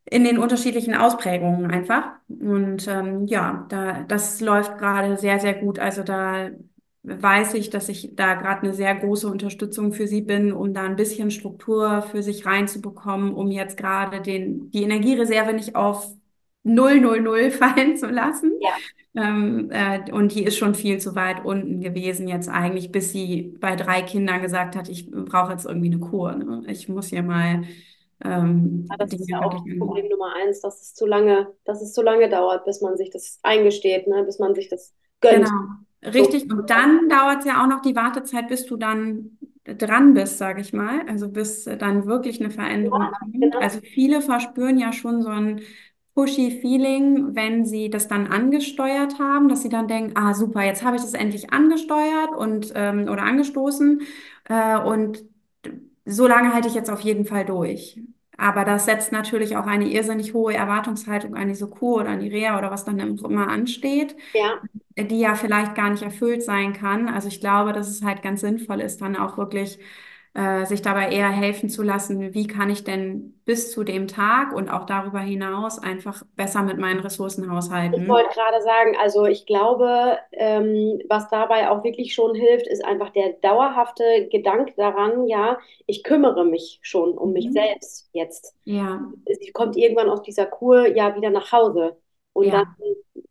in 0.06 0.24
den 0.24 0.40
unterschiedlichen 0.40 0.96
Ausprägungen 0.96 1.70
einfach. 1.70 2.14
Und 2.28 2.88
ähm, 2.88 3.28
ja, 3.28 3.68
da, 3.70 4.02
das 4.02 4.42
läuft 4.42 4.80
gerade 4.80 5.18
sehr, 5.18 5.40
sehr 5.40 5.54
gut. 5.54 5.78
Also 5.78 6.02
da 6.02 6.50
weiß 7.04 7.54
ich, 7.54 7.70
dass 7.70 7.90
ich 7.90 8.16
da 8.16 8.34
gerade 8.34 8.64
eine 8.64 8.74
sehr 8.74 8.96
große 8.96 9.28
Unterstützung 9.28 9.94
für 9.94 10.08
sie 10.08 10.22
bin, 10.22 10.52
um 10.52 10.74
da 10.74 10.82
ein 10.82 10.96
bisschen 10.96 11.30
Struktur 11.30 12.02
für 12.02 12.24
sich 12.24 12.48
reinzubekommen, 12.48 13.36
um 13.36 13.52
jetzt 13.52 13.78
gerade 13.78 14.20
den, 14.22 14.72
die 14.72 14.82
Energiereserve 14.82 15.54
nicht 15.54 15.76
auf 15.76 16.16
null 16.64 17.00
null 17.02 17.22
null 17.22 17.52
fallen 17.52 17.98
zu 17.98 18.08
lassen. 18.08 18.52
ja. 18.60 18.80
Ähm, 19.16 19.72
äh, 19.72 20.12
und 20.12 20.36
die 20.36 20.44
ist 20.44 20.58
schon 20.58 20.76
viel 20.76 21.00
zu 21.00 21.16
weit 21.16 21.44
unten 21.46 21.82
gewesen 21.82 22.28
jetzt 22.28 22.48
eigentlich, 22.50 22.92
bis 22.92 23.12
sie 23.12 23.58
bei 23.60 23.76
drei 23.76 24.02
Kindern 24.04 24.42
gesagt 24.42 24.76
hat, 24.76 24.88
ich 24.90 25.10
brauche 25.12 25.52
jetzt 25.52 25.66
irgendwie 25.66 25.88
eine 25.92 26.00
Kur. 26.00 26.34
Ne? 26.36 26.64
Ich 26.68 26.88
muss 26.90 27.08
hier 27.08 27.24
mal 27.24 27.64
ähm, 28.24 28.90
Ja, 28.90 28.98
das 28.98 29.14
ist 29.14 29.30
ja 29.30 29.42
auch 29.42 29.68
Problem. 29.78 30.08
Nummer 30.10 30.34
eins, 30.36 30.62
dass 30.62 30.82
es 30.82 30.94
zu 30.96 31.06
lange, 31.06 31.54
dass 31.66 31.82
es 31.82 31.94
zu 31.94 32.02
lange 32.02 32.30
dauert, 32.30 32.66
bis 32.66 32.82
man 32.82 32.98
sich 32.98 33.10
das 33.12 33.40
eingesteht, 33.44 34.08
ne? 34.08 34.24
Bis 34.24 34.40
man 34.40 34.56
sich 34.56 34.68
das 34.70 34.94
gönnt. 35.22 35.48
Genau, 35.48 36.12
So. 36.12 36.24
richtig. 36.24 36.52
Und 36.52 36.70
dann 36.70 37.08
dauert 37.10 37.40
es 37.40 37.46
ja 37.46 37.64
auch 37.64 37.68
noch 37.68 37.82
die 37.82 37.96
Wartezeit, 37.96 38.48
bis 38.48 38.66
du 38.66 38.78
dann 38.78 39.38
dran 39.66 40.14
bist, 40.14 40.38
sage 40.38 40.62
ich 40.62 40.74
mal. 40.74 41.02
Also 41.08 41.30
bis 41.30 41.66
dann 41.66 42.06
wirklich 42.08 42.40
eine 42.40 42.50
Veränderung 42.52 43.12
Ja, 43.12 43.12
kommt. 43.12 43.36
genau. 43.40 43.60
Also 43.60 43.80
viele 43.82 44.22
verspüren 44.22 44.78
ja 44.80 44.92
schon 44.94 45.22
so 45.22 45.30
ein 45.30 45.62
pushy 46.16 46.60
Feeling, 46.62 47.36
wenn 47.36 47.66
sie 47.66 47.90
das 47.90 48.08
dann 48.08 48.28
angesteuert 48.28 49.20
haben, 49.20 49.50
dass 49.50 49.62
sie 49.62 49.70
dann 49.70 49.88
denken, 49.88 50.14
ah 50.16 50.34
super, 50.34 50.64
jetzt 50.64 50.84
habe 50.84 50.96
ich 50.98 51.02
das 51.02 51.14
endlich 51.14 51.54
angesteuert 51.54 52.32
und 52.38 52.72
ähm, 52.76 53.04
oder 53.10 53.24
angestoßen 53.24 54.02
äh, 54.50 54.78
und 54.80 55.24
so 56.06 56.28
lange 56.28 56.54
halte 56.54 56.68
ich 56.68 56.74
jetzt 56.74 56.90
auf 56.90 57.02
jeden 57.02 57.26
Fall 57.26 57.46
durch. 57.46 58.00
Aber 58.38 58.64
das 58.64 58.86
setzt 58.86 59.12
natürlich 59.12 59.58
auch 59.58 59.68
eine 59.68 59.90
irrsinnig 59.90 60.34
hohe 60.34 60.54
Erwartungshaltung 60.54 61.36
an 61.36 61.50
diese 61.50 61.68
Kur 61.70 62.02
oder 62.02 62.10
an 62.12 62.22
die 62.22 62.30
Reha 62.30 62.58
oder 62.58 62.72
was 62.72 62.86
dann 62.86 62.98
immer 63.00 63.48
ansteht. 63.50 64.16
Ja, 64.34 64.62
die 64.98 65.20
ja 65.20 65.36
vielleicht 65.36 65.76
gar 65.76 65.90
nicht 65.90 66.04
erfüllt 66.04 66.44
sein 66.44 66.74
kann. 66.74 67.08
Also 67.08 67.28
ich 67.28 67.40
glaube, 67.40 67.74
dass 67.74 67.88
es 67.90 68.04
halt 68.04 68.22
ganz 68.22 68.42
sinnvoll 68.42 68.82
ist, 68.82 69.02
dann 69.02 69.16
auch 69.16 69.38
wirklich 69.38 69.80
äh, 70.34 70.66
sich 70.66 70.82
dabei 70.82 71.12
eher 71.12 71.30
helfen 71.32 71.70
zu 71.70 71.84
lassen, 71.84 72.34
wie 72.34 72.48
kann 72.48 72.70
ich 72.70 72.84
denn 72.84 73.40
bis 73.46 73.72
zu 73.72 73.84
dem 73.84 74.08
Tag 74.08 74.54
und 74.54 74.70
auch 74.70 74.86
darüber 74.86 75.20
hinaus 75.20 75.80
einfach 75.80 76.24
besser 76.36 76.64
mit 76.64 76.78
meinen 76.78 77.00
Ressourcen 77.00 77.50
Ich 77.92 78.08
haushalten. 78.08 78.08
wollte 78.08 78.30
gerade 78.36 78.62
sagen, 78.62 78.96
also 79.00 79.26
ich 79.26 79.46
glaube, 79.48 80.20
ähm, 80.34 81.02
was 81.10 81.28
dabei 81.30 81.70
auch 81.70 81.84
wirklich 81.84 82.14
schon 82.14 82.36
hilft, 82.36 82.68
ist 82.68 82.86
einfach 82.86 83.10
der 83.10 83.34
dauerhafte 83.34 84.28
Gedanke 84.32 84.74
daran, 84.78 85.26
ja, 85.28 85.58
ich 85.88 86.04
kümmere 86.04 86.46
mich 86.46 86.80
schon 86.84 87.18
um 87.18 87.34
mich 87.34 87.52
Mhm. 87.52 87.52
selbst 87.52 88.10
jetzt. 88.14 88.56
Ja, 88.66 89.14
Sie 89.26 89.52
kommt 89.54 89.78
irgendwann 89.78 90.10
aus 90.10 90.22
dieser 90.24 90.46
Kur 90.48 90.88
ja 90.88 91.16
wieder 91.16 91.30
nach 91.32 91.52
Hause 91.52 91.98
und 92.34 92.54
dann 92.54 92.64
ja. 92.64 92.76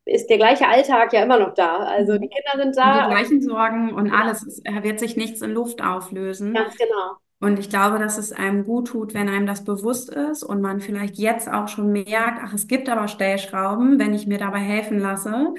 Ist 0.08 0.28
der 0.30 0.38
gleiche 0.38 0.66
Alltag 0.68 1.12
ja 1.12 1.22
immer 1.22 1.38
noch 1.38 1.54
da. 1.54 1.78
Also 1.78 2.18
die 2.18 2.26
Mhm. 2.26 2.28
Kinder 2.28 2.64
sind 2.64 2.76
Und 2.82 2.94
die 2.94 3.02
da 3.02 3.14
und 3.14 3.18
gleichen 3.18 3.42
Sorgen 3.42 3.92
und 3.92 4.10
alles, 4.12 4.42
es 4.46 4.62
wird 4.64 5.00
sich 5.00 5.16
nichts 5.16 5.42
in 5.42 5.52
Luft 5.52 5.82
auflösen. 5.82 6.68
ganz 6.68 6.76
genau. 6.76 7.18
Und 7.40 7.58
ich 7.60 7.70
glaube, 7.70 7.98
dass 8.00 8.18
es 8.18 8.32
einem 8.32 8.64
gut 8.64 8.88
tut, 8.88 9.14
wenn 9.14 9.28
einem 9.28 9.46
das 9.46 9.64
bewusst 9.64 10.10
ist 10.10 10.42
und 10.44 10.62
man 10.62 10.80
vielleicht 10.80 11.16
jetzt 11.18 11.48
auch 11.50 11.68
schon 11.68 11.92
merkt, 11.92 12.40
ach, 12.42 12.54
es 12.54 12.68
gibt 12.68 12.88
aber 12.88 13.08
Stellschrauben, 13.08 13.98
wenn 14.00 14.14
ich 14.14 14.26
mir 14.26 14.38
dabei 14.38 14.60
helfen 14.60 14.98
lasse, 15.00 15.54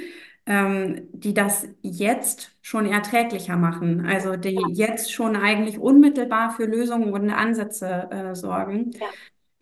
ähm, 0.46 1.08
die 1.14 1.34
das 1.34 1.68
jetzt 1.82 2.52
schon 2.62 2.86
erträglicher 2.88 3.58
machen. 3.58 4.06
Also 4.08 4.38
die 4.38 4.74
jetzt 4.74 5.14
schon 5.14 5.36
eigentlich 5.38 5.80
unmittelbar 5.80 6.52
für 6.52 6.66
Lösungen 6.66 7.14
und 7.14 7.30
Ansätze, 7.32 8.10
äh, 8.12 8.36
sorgen. 8.36 8.92
Ja, 9.00 9.10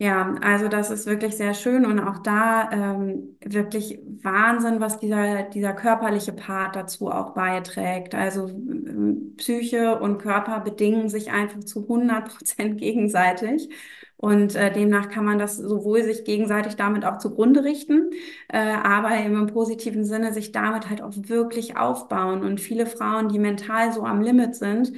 Ja, 0.00 0.36
also 0.42 0.68
das 0.68 0.90
ist 0.92 1.06
wirklich 1.06 1.36
sehr 1.36 1.54
schön 1.54 1.84
und 1.84 1.98
auch 1.98 2.18
da 2.18 2.70
ähm, 2.70 3.36
wirklich 3.44 3.98
Wahnsinn, 4.22 4.78
was 4.80 5.00
dieser, 5.00 5.42
dieser 5.44 5.72
körperliche 5.72 6.32
Part 6.32 6.76
dazu 6.76 7.08
auch 7.10 7.34
beiträgt. 7.34 8.14
Also 8.14 8.46
ähm, 8.48 9.34
Psyche 9.38 9.98
und 9.98 10.18
Körper 10.18 10.60
bedingen 10.60 11.08
sich 11.08 11.32
einfach 11.32 11.58
zu 11.64 11.88
hundert 11.88 12.28
Prozent 12.28 12.78
gegenseitig 12.78 13.68
und 14.16 14.54
äh, 14.54 14.72
demnach 14.72 15.08
kann 15.08 15.24
man 15.24 15.38
das 15.40 15.56
sowohl 15.56 16.04
sich 16.04 16.22
gegenseitig 16.24 16.76
damit 16.76 17.04
auch 17.04 17.18
zugrunde 17.18 17.64
richten, 17.64 18.10
äh, 18.48 18.58
aber 18.58 19.16
eben 19.18 19.34
im 19.34 19.46
positiven 19.48 20.04
Sinne 20.04 20.32
sich 20.32 20.52
damit 20.52 20.88
halt 20.88 21.02
auch 21.02 21.12
wirklich 21.16 21.76
aufbauen. 21.76 22.44
Und 22.44 22.60
viele 22.60 22.86
Frauen, 22.86 23.28
die 23.30 23.38
mental 23.40 23.92
so 23.92 24.02
am 24.04 24.20
Limit 24.20 24.54
sind, 24.54 24.92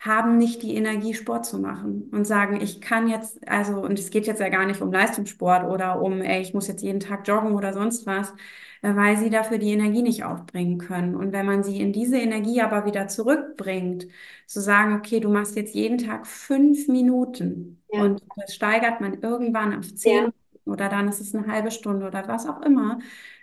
haben 0.00 0.38
nicht 0.38 0.62
die 0.62 0.74
Energie, 0.76 1.14
Sport 1.14 1.46
zu 1.46 1.58
machen 1.58 2.08
und 2.12 2.26
sagen, 2.26 2.60
ich 2.60 2.80
kann 2.80 3.08
jetzt, 3.08 3.46
also, 3.48 3.80
und 3.82 3.98
es 3.98 4.10
geht 4.10 4.26
jetzt 4.26 4.40
ja 4.40 4.48
gar 4.48 4.66
nicht 4.66 4.80
um 4.80 4.92
Leistungssport 4.92 5.64
oder 5.70 6.00
um, 6.02 6.22
ey, 6.22 6.40
ich 6.40 6.54
muss 6.54 6.68
jetzt 6.68 6.82
jeden 6.82 7.00
Tag 7.00 7.28
joggen 7.28 7.52
oder 7.54 7.74
sonst 7.74 8.06
was, 8.06 8.32
äh, 8.82 8.94
weil 8.96 9.16
sie 9.18 9.30
dafür 9.30 9.58
die 9.58 9.70
Energie 9.72 10.02
nicht 10.02 10.24
aufbringen 10.24 10.78
können. 10.78 11.14
Und 11.16 11.32
wenn 11.32 11.46
man 11.46 11.62
sie 11.62 11.80
in 11.80 11.92
diese 11.92 12.18
Energie 12.18 12.60
aber 12.62 12.86
wieder 12.86 13.08
zurückbringt, 13.08 14.06
zu 14.46 14.60
sagen, 14.60 14.94
okay, 14.96 15.20
du 15.20 15.28
machst 15.30 15.56
jetzt 15.56 15.74
jeden 15.74 15.98
Tag 15.98 16.26
fünf 16.26 16.88
Minuten 16.88 17.82
ja, 17.92 18.02
und 18.02 18.22
das 18.36 18.54
steigert 18.54 19.00
man 19.00 19.20
irgendwann 19.22 19.78
auf 19.78 19.94
zehn 19.94 20.24
ja, 20.24 20.32
oder 20.64 20.88
dann 20.88 21.08
ist 21.08 21.20
es 21.20 21.34
eine 21.34 21.46
halbe 21.46 21.70
Stunde 21.70 22.06
oder 22.06 22.26
was 22.28 22.46
auch 22.46 22.62
immer. 22.62 22.98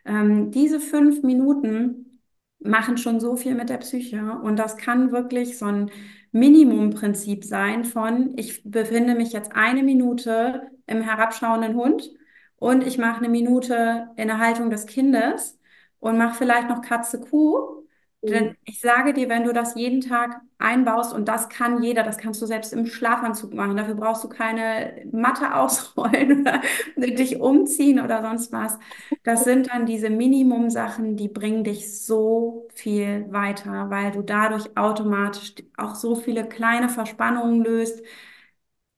Ähm, 0.06 0.52
diese 0.52 0.80
fünf 0.80 1.24
Minuten 1.24 2.20
machen 2.60 2.98
schon 2.98 3.20
so 3.20 3.36
viel 3.36 3.54
mit 3.56 3.70
der 3.70 3.78
Psyche 3.78 4.39
und 4.43 4.58
das 4.58 4.78
kann 4.78 5.12
wirklich 5.12 5.58
so 5.58 5.65
ein 5.65 5.91
Minimumprinzip 6.39 7.43
sein 7.43 7.86
von, 7.86 8.38
ich 8.38 8.62
befinde 8.63 9.15
mich 9.15 9.34
jetzt 9.34 9.54
eine 9.54 9.84
Minute 9.84 10.69
im 10.88 11.02
herabschauenden 11.02 11.76
Hund 11.76 12.12
und 12.58 12.86
ich 12.86 12.97
mache 12.97 13.17
eine 13.17 13.30
Minute 13.30 14.10
in 14.15 14.28
der 14.28 14.39
Haltung 14.39 14.69
des 14.69 14.86
Kindes 14.86 15.60
und 16.00 16.17
mache 16.17 16.36
vielleicht 16.36 16.69
noch 16.69 16.82
Katze 16.82 17.19
Kuh. 17.19 17.77
Mhm. 18.21 18.27
Denn 18.30 18.58
ich 18.65 18.80
sage 18.82 19.13
dir, 19.13 19.30
wenn 19.30 19.43
du 19.43 19.53
das 19.53 19.75
jeden 19.75 20.01
Tag 20.01 20.41
einbaust, 20.60 21.13
und 21.13 21.27
das 21.27 21.49
kann 21.49 21.82
jeder, 21.84 22.03
das 22.03 22.17
kannst 22.17 22.41
du 22.41 22.45
selbst 22.45 22.73
im 22.73 22.86
Schlafanzug 22.86 23.53
machen, 23.53 23.77
dafür 23.77 23.95
brauchst 23.95 24.23
du 24.23 24.30
keine 24.30 25.06
Matte 25.12 25.53
ausrollen 25.56 26.41
oder 26.41 26.62
dich 27.08 27.39
umziehen 27.39 27.99
oder 27.99 28.21
sonst 28.21 28.51
was. 28.51 28.77
Das 29.23 29.43
sind 29.43 29.69
dann 29.71 29.86
diese 29.86 30.10
Minimum-Sachen, 30.10 31.15
die 31.17 31.27
bringen 31.27 31.63
dich 31.63 32.03
so 32.06 32.67
viel 32.73 33.32
weiter, 33.32 33.89
weil 33.89 34.12
du 34.12 34.21
dadurch 34.21 34.75
automatisch 34.77 35.56
auch 35.77 35.95
so 35.95 36.15
viele 36.15 36.47
kleine 36.47 36.89
Verspannungen 36.89 37.63
löst, 37.63 38.01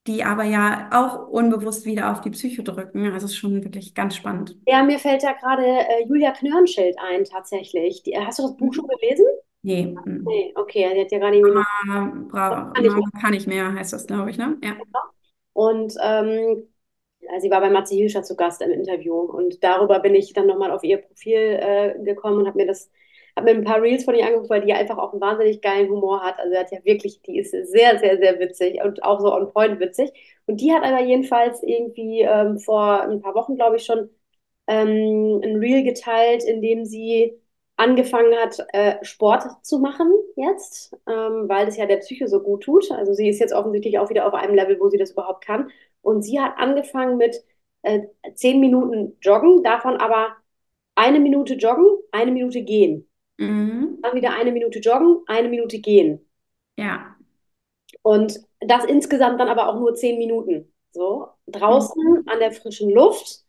die 0.09 0.23
aber 0.25 0.43
ja 0.45 0.89
auch 0.93 1.27
unbewusst 1.29 1.85
wieder 1.85 2.11
auf 2.11 2.21
die 2.21 2.31
Psyche 2.31 2.63
drücken. 2.63 3.05
Also 3.13 3.27
es 3.27 3.31
ist 3.33 3.37
schon 3.37 3.63
wirklich 3.63 3.95
ganz 3.95 4.15
spannend. 4.17 4.57
Ja, 4.65 4.83
mir 4.83 4.99
fällt 4.99 5.23
da 5.23 5.33
gerade 5.33 5.63
äh, 5.65 6.05
Julia 6.07 6.31
Knörnschild 6.31 6.97
ein, 6.99 7.25
tatsächlich. 7.25 8.03
Die, 8.03 8.17
hast 8.17 8.39
du 8.39 8.43
das 8.43 8.55
Buch 8.57 8.73
schon 8.73 8.85
Mhm. 8.85 8.89
gelesen? 8.99 9.25
Nee. 9.63 9.95
Nee, 10.25 10.53
okay, 10.55 10.89
sie 10.93 11.01
hat 11.01 11.11
ja 11.11 11.19
gerade 11.19 11.37
irgendwie. 11.37 11.67
Mama, 11.85 12.27
bra 12.29 12.73
Kann 12.73 12.85
ich 12.85 12.95
Mama 12.95 13.09
kann 13.21 13.33
ich 13.33 13.47
mehr, 13.47 13.73
heißt 13.73 13.93
das, 13.93 14.07
glaube 14.07 14.29
ich, 14.31 14.37
ne? 14.37 14.57
Ja. 14.63 14.75
Und 15.53 15.95
ähm, 16.01 16.67
ja, 17.21 17.39
sie 17.39 17.49
war 17.51 17.61
bei 17.61 17.69
Matze 17.69 17.95
Hilscher 17.95 18.23
zu 18.23 18.35
Gast 18.35 18.61
im 18.61 18.71
Interview 18.71 19.15
und 19.19 19.63
darüber 19.63 19.99
bin 19.99 20.15
ich 20.15 20.33
dann 20.33 20.47
nochmal 20.47 20.71
auf 20.71 20.83
ihr 20.83 20.97
Profil 20.99 21.37
äh, 21.37 21.95
gekommen 22.03 22.39
und 22.39 22.47
habe 22.47 22.57
mir 22.57 22.67
das, 22.67 22.91
habe 23.39 23.53
mir 23.53 23.59
ein 23.59 23.63
paar 23.65 23.81
Reels 23.81 24.03
von 24.03 24.15
ihr 24.15 24.25
angeguckt, 24.25 24.49
weil 24.49 24.61
die 24.65 24.73
einfach 24.73 24.97
auch 24.97 25.11
einen 25.13 25.21
wahnsinnig 25.21 25.61
geilen 25.61 25.89
Humor 25.89 26.21
hat. 26.23 26.39
Also 26.39 26.51
sie 26.51 26.57
hat 26.59 26.71
ja 26.71 26.79
wirklich, 26.85 27.21
die 27.21 27.39
ist 27.39 27.51
sehr, 27.51 27.99
sehr, 27.99 28.17
sehr 28.17 28.39
witzig 28.39 28.81
und 28.83 29.03
auch 29.03 29.19
so 29.19 29.33
on 29.33 29.51
point 29.51 29.79
witzig. 29.79 30.11
Und 30.45 30.61
die 30.61 30.73
hat 30.73 30.83
aber 30.83 31.01
jedenfalls 31.03 31.63
irgendwie 31.63 32.21
ähm, 32.21 32.59
vor 32.59 33.01
ein 33.01 33.21
paar 33.21 33.35
Wochen, 33.35 33.55
glaube 33.55 33.77
ich, 33.77 33.85
schon 33.85 34.09
ähm, 34.67 35.41
ein 35.43 35.57
Reel 35.57 35.83
geteilt, 35.83 36.43
in 36.43 36.61
dem 36.61 36.85
sie 36.85 37.33
angefangen 37.77 38.35
hat, 38.35 38.59
äh, 38.73 39.03
Sport 39.05 39.43
zu 39.65 39.79
machen 39.79 40.11
jetzt, 40.35 40.93
ähm, 41.07 41.47
weil 41.47 41.65
das 41.65 41.77
ja 41.77 41.85
der 41.85 41.97
Psyche 41.97 42.27
so 42.27 42.41
gut 42.41 42.63
tut. 42.63 42.91
Also 42.91 43.13
sie 43.13 43.29
ist 43.29 43.39
jetzt 43.39 43.53
offensichtlich 43.53 43.99
auch 43.99 44.09
wieder 44.09 44.27
auf 44.27 44.33
einem 44.33 44.55
Level, 44.55 44.79
wo 44.79 44.89
sie 44.89 44.97
das 44.97 45.11
überhaupt 45.11 45.45
kann. 45.45 45.71
Und 46.01 46.23
sie 46.23 46.39
hat 46.39 46.57
angefangen 46.57 47.17
mit 47.17 47.43
äh, 47.83 48.01
zehn 48.35 48.59
Minuten 48.59 49.17
Joggen, 49.21 49.63
davon 49.63 49.97
aber 49.97 50.35
eine 50.95 51.19
Minute 51.19 51.55
Joggen, 51.55 51.87
eine 52.11 52.31
Minute 52.31 52.63
gehen. 52.63 53.08
Mhm. 53.39 53.99
Dann 54.01 54.15
wieder 54.15 54.33
eine 54.33 54.51
Minute 54.51 54.79
Joggen, 54.79 55.21
eine 55.27 55.49
Minute 55.49 55.79
gehen. 55.79 56.25
Ja. 56.77 57.15
Und 58.01 58.39
das 58.61 58.85
insgesamt 58.85 59.39
dann 59.39 59.47
aber 59.49 59.69
auch 59.69 59.79
nur 59.79 59.95
zehn 59.95 60.17
Minuten. 60.17 60.73
So, 60.91 61.27
draußen 61.47 62.01
Mhm. 62.03 62.23
an 62.27 62.39
der 62.39 62.51
frischen 62.51 62.89
Luft. 62.91 63.43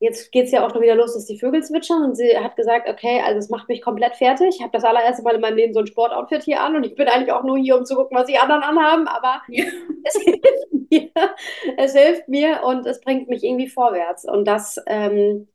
Jetzt 0.00 0.32
geht 0.32 0.46
es 0.46 0.52
ja 0.52 0.66
auch 0.66 0.70
schon 0.72 0.82
wieder 0.82 0.94
los, 0.96 1.14
dass 1.14 1.24
die 1.26 1.38
Vögel 1.38 1.62
zwitschern. 1.62 2.04
Und 2.04 2.16
sie 2.16 2.36
hat 2.38 2.56
gesagt, 2.56 2.88
okay, 2.88 3.20
also 3.24 3.38
es 3.38 3.48
macht 3.48 3.68
mich 3.68 3.80
komplett 3.82 4.16
fertig. 4.16 4.56
Ich 4.56 4.60
habe 4.62 4.72
das 4.72 4.84
allererste 4.84 5.22
Mal 5.22 5.36
in 5.36 5.40
meinem 5.40 5.56
Leben 5.56 5.72
so 5.74 5.80
ein 5.80 5.86
Sportoutfit 5.86 6.42
hier 6.44 6.60
an 6.62 6.76
und 6.76 6.84
ich 6.84 6.94
bin 6.94 7.08
eigentlich 7.08 7.32
auch 7.32 7.42
nur 7.44 7.56
hier, 7.58 7.76
um 7.78 7.84
zu 7.84 7.94
gucken, 7.96 8.16
was 8.16 8.26
die 8.26 8.38
anderen 8.38 8.62
anhaben. 8.62 9.08
Aber 9.08 9.42
Ja. 9.48 9.64
es 10.04 10.14
hilft 10.22 10.72
mir. 10.90 11.10
Es 11.78 11.92
hilft 11.94 12.28
mir 12.28 12.62
und 12.64 12.86
es 12.86 13.00
bringt 13.00 13.28
mich 13.28 13.44
irgendwie 13.44 13.68
vorwärts. 13.68 14.24
Und 14.24 14.44
das 14.46 14.78
ähm, 14.86 15.48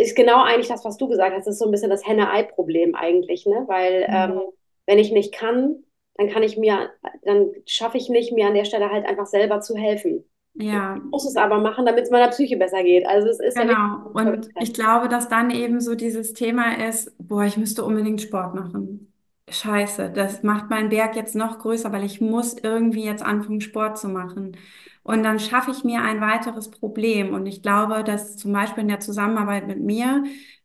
ist 0.00 0.16
genau 0.16 0.42
eigentlich 0.44 0.68
das, 0.68 0.84
was 0.84 0.96
du 0.96 1.08
gesagt 1.08 1.34
hast. 1.36 1.46
Das 1.46 1.54
ist 1.54 1.58
so 1.60 1.66
ein 1.66 1.70
bisschen 1.70 1.90
das 1.90 2.06
Henne-Ei-Problem 2.06 2.94
eigentlich, 2.94 3.46
ne? 3.46 3.64
Weil 3.68 4.08
ähm, 4.12 4.40
wenn 4.86 4.98
ich 4.98 5.12
nicht 5.12 5.32
kann, 5.34 5.84
dann 6.14 6.28
kann 6.28 6.42
ich 6.42 6.56
mir, 6.58 6.90
dann 7.22 7.52
schaffe 7.66 7.98
ich 7.98 8.08
nicht, 8.08 8.32
mir 8.32 8.46
an 8.46 8.54
der 8.54 8.64
Stelle 8.64 8.90
halt 8.90 9.06
einfach 9.06 9.26
selber 9.26 9.60
zu 9.60 9.76
helfen. 9.76 10.24
Ich 10.70 10.82
Ja, 10.82 11.00
muss 11.10 11.26
es 11.26 11.36
aber 11.36 11.58
machen, 11.58 11.86
damit 11.86 12.04
es 12.04 12.10
meiner 12.10 12.28
Psyche 12.30 12.56
besser 12.56 12.82
geht. 12.84 13.06
Also 13.06 13.28
es 13.28 13.40
ist 13.40 13.58
ja 13.58 13.64
genau. 13.64 14.08
Und 14.12 14.50
ich 14.58 14.74
glaube, 14.74 15.08
dass 15.08 15.28
dann 15.28 15.50
eben 15.50 15.80
so 15.80 15.94
dieses 15.94 16.32
Thema 16.32 16.86
ist, 16.88 17.12
boah, 17.18 17.44
ich 17.44 17.56
müsste 17.56 17.84
unbedingt 17.84 18.20
Sport 18.22 18.54
machen. 18.54 19.12
Scheiße, 19.48 20.10
das 20.12 20.42
macht 20.44 20.70
meinen 20.70 20.90
Berg 20.90 21.16
jetzt 21.16 21.34
noch 21.34 21.58
größer, 21.58 21.90
weil 21.92 22.04
ich 22.04 22.20
muss 22.20 22.54
irgendwie 22.62 23.04
jetzt 23.04 23.22
anfangen, 23.22 23.60
Sport 23.60 23.98
zu 23.98 24.08
machen. 24.08 24.56
Und 25.02 25.22
dann 25.22 25.38
schaffe 25.38 25.70
ich 25.70 25.84
mir 25.84 26.02
ein 26.02 26.20
weiteres 26.20 26.70
Problem. 26.70 27.34
Und 27.34 27.46
ich 27.46 27.62
glaube, 27.62 28.04
dass 28.04 28.36
zum 28.36 28.52
Beispiel 28.52 28.82
in 28.82 28.88
der 28.88 29.00
Zusammenarbeit 29.00 29.66
mit 29.66 29.80
mir 29.80 30.24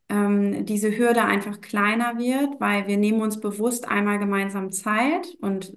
ähm, 0.10 0.66
diese 0.66 0.96
Hürde 0.98 1.24
einfach 1.24 1.62
kleiner 1.62 2.18
wird, 2.18 2.60
weil 2.60 2.88
wir 2.88 2.98
nehmen 2.98 3.22
uns 3.22 3.40
bewusst 3.40 3.88
einmal 3.88 4.20
gemeinsam 4.20 4.72
Zeit 4.72 5.36
und 5.42 5.74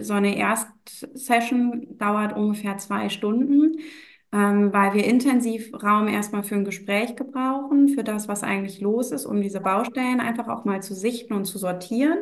so 0.00 0.12
eine 0.12 0.36
Erstsession 0.36 1.98
dauert 1.98 2.36
ungefähr 2.36 2.76
zwei 2.78 3.08
Stunden 3.08 3.76
ähm, 4.34 4.72
weil 4.72 4.94
wir 4.94 5.04
intensiv 5.04 5.72
Raum 5.80 6.08
erstmal 6.08 6.42
für 6.42 6.56
ein 6.56 6.64
Gespräch 6.64 7.14
gebrauchen, 7.14 7.88
für 7.90 8.02
das, 8.02 8.26
was 8.26 8.42
eigentlich 8.42 8.80
los 8.80 9.12
ist, 9.12 9.26
um 9.26 9.40
diese 9.40 9.60
Baustellen 9.60 10.18
einfach 10.18 10.48
auch 10.48 10.64
mal 10.64 10.82
zu 10.82 10.92
sichten 10.94 11.34
und 11.34 11.44
zu 11.44 11.56
sortieren, 11.56 12.18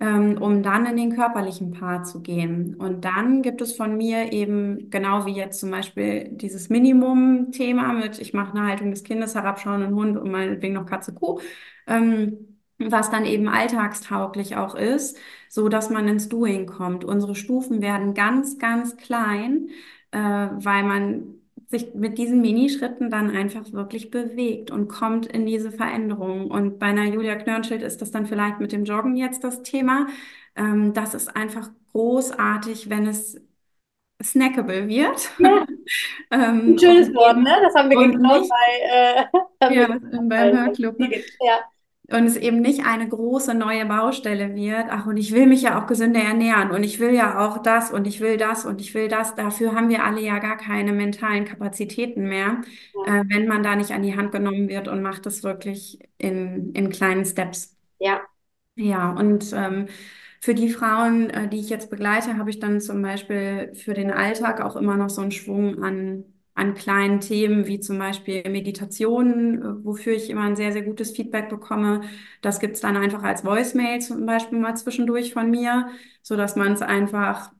um 0.00 0.62
dann 0.62 0.86
in 0.86 0.96
den 0.96 1.14
körperlichen 1.14 1.72
Part 1.72 2.06
zu 2.06 2.22
gehen. 2.22 2.74
Und 2.74 3.04
dann 3.04 3.42
gibt 3.42 3.60
es 3.60 3.76
von 3.76 3.96
mir 3.96 4.32
eben, 4.32 4.90
genau 4.90 5.26
wie 5.26 5.32
jetzt 5.34 5.60
zum 5.60 5.70
Beispiel 5.70 6.28
dieses 6.32 6.68
Minimum-Thema 6.68 7.92
mit, 7.92 8.18
ich 8.18 8.32
mache 8.34 8.56
eine 8.56 8.66
Haltung 8.68 8.90
des 8.90 9.04
Kindes, 9.04 9.34
herabschauenden 9.34 9.94
Hund 9.94 10.16
und 10.16 10.30
meinetwegen 10.30 10.74
noch 10.74 10.86
Katze, 10.86 11.14
Kuh. 11.14 11.40
Ähm, 11.86 12.58
was 12.78 13.10
dann 13.10 13.24
eben 13.24 13.48
alltagstauglich 13.48 14.56
auch 14.56 14.74
ist, 14.74 15.16
so 15.48 15.68
dass 15.68 15.90
man 15.90 16.08
ins 16.08 16.28
Doing 16.28 16.66
kommt. 16.66 17.04
Unsere 17.04 17.34
Stufen 17.36 17.80
werden 17.80 18.14
ganz, 18.14 18.58
ganz 18.58 18.96
klein, 18.96 19.68
äh, 20.10 20.18
weil 20.18 20.82
man 20.84 21.41
sich 21.72 21.94
mit 21.94 22.18
diesen 22.18 22.42
Minischritten 22.42 23.10
dann 23.10 23.34
einfach 23.34 23.72
wirklich 23.72 24.10
bewegt 24.10 24.70
und 24.70 24.88
kommt 24.88 25.26
in 25.26 25.46
diese 25.46 25.72
Veränderung. 25.72 26.50
Und 26.50 26.78
bei 26.78 26.86
einer 26.86 27.06
Julia 27.06 27.34
Knörnschild 27.34 27.82
ist 27.82 28.02
das 28.02 28.10
dann 28.10 28.26
vielleicht 28.26 28.60
mit 28.60 28.72
dem 28.72 28.84
Joggen 28.84 29.16
jetzt 29.16 29.42
das 29.42 29.62
Thema. 29.62 30.06
Ähm, 30.54 30.92
das 30.92 31.14
ist 31.14 31.34
einfach 31.34 31.70
großartig, 31.92 32.90
wenn 32.90 33.06
es 33.06 33.40
snackable 34.22 34.86
wird. 34.86 35.30
Ja. 35.38 35.66
ähm, 36.30 36.74
Ein 36.74 36.78
schönes 36.78 37.12
Wort, 37.14 37.38
ne? 37.38 37.56
Das 37.62 37.74
haben 37.74 37.88
wir 37.88 38.06
geklaut 38.06 38.48
bei, 38.48 39.70
äh, 39.70 39.74
ja, 39.74 39.98
beim 39.98 40.30
Hörclub. 40.30 40.98
Ne? 40.98 41.10
Ja 41.40 41.60
und 42.12 42.26
es 42.26 42.36
eben 42.36 42.60
nicht 42.60 42.84
eine 42.86 43.08
große 43.08 43.54
neue 43.54 43.86
Baustelle 43.86 44.54
wird. 44.54 44.86
Ach, 44.90 45.06
und 45.06 45.16
ich 45.16 45.32
will 45.32 45.46
mich 45.46 45.62
ja 45.62 45.80
auch 45.82 45.86
gesünder 45.86 46.20
ernähren 46.20 46.70
und 46.70 46.82
ich 46.84 47.00
will 47.00 47.12
ja 47.14 47.38
auch 47.46 47.58
das 47.58 47.90
und 47.90 48.06
ich 48.06 48.20
will 48.20 48.36
das 48.36 48.64
und 48.64 48.80
ich 48.80 48.94
will 48.94 49.08
das. 49.08 49.34
Dafür 49.34 49.74
haben 49.74 49.88
wir 49.88 50.04
alle 50.04 50.20
ja 50.20 50.38
gar 50.38 50.56
keine 50.56 50.92
mentalen 50.92 51.44
Kapazitäten 51.44 52.28
mehr, 52.28 52.60
ja. 53.06 53.20
äh, 53.20 53.24
wenn 53.28 53.46
man 53.48 53.62
da 53.62 53.76
nicht 53.76 53.92
an 53.92 54.02
die 54.02 54.16
Hand 54.16 54.32
genommen 54.32 54.68
wird 54.68 54.88
und 54.88 55.02
macht 55.02 55.26
es 55.26 55.42
wirklich 55.42 55.98
in, 56.18 56.72
in 56.74 56.90
kleinen 56.90 57.24
Steps. 57.24 57.76
Ja. 57.98 58.20
Ja, 58.74 59.10
und 59.12 59.52
ähm, 59.54 59.88
für 60.40 60.54
die 60.54 60.70
Frauen, 60.70 61.30
äh, 61.30 61.48
die 61.48 61.60
ich 61.60 61.68
jetzt 61.68 61.90
begleite, 61.90 62.36
habe 62.38 62.50
ich 62.50 62.58
dann 62.58 62.80
zum 62.80 63.02
Beispiel 63.02 63.74
für 63.74 63.94
den 63.94 64.10
Alltag 64.10 64.60
auch 64.60 64.76
immer 64.76 64.96
noch 64.96 65.10
so 65.10 65.20
einen 65.20 65.30
Schwung 65.30 65.82
an 65.82 66.24
an 66.54 66.74
kleinen 66.74 67.20
Themen 67.20 67.66
wie 67.66 67.80
zum 67.80 67.98
Beispiel 67.98 68.42
Meditation, 68.50 69.62
äh, 69.62 69.84
wofür 69.84 70.12
ich 70.14 70.30
immer 70.30 70.42
ein 70.44 70.56
sehr, 70.56 70.72
sehr 70.72 70.82
gutes 70.82 71.10
Feedback 71.12 71.48
bekomme. 71.48 72.02
Das 72.42 72.60
gibt's 72.60 72.80
dann 72.80 72.96
einfach 72.96 73.22
als 73.22 73.44
Voicemail 73.44 74.00
zum 74.00 74.26
Beispiel 74.26 74.58
mal 74.58 74.76
zwischendurch 74.76 75.32
von 75.32 75.50
mir, 75.50 75.88
so 76.22 76.36
dass 76.36 76.56
man 76.56 76.72
es 76.72 76.82
einfach 76.82 77.52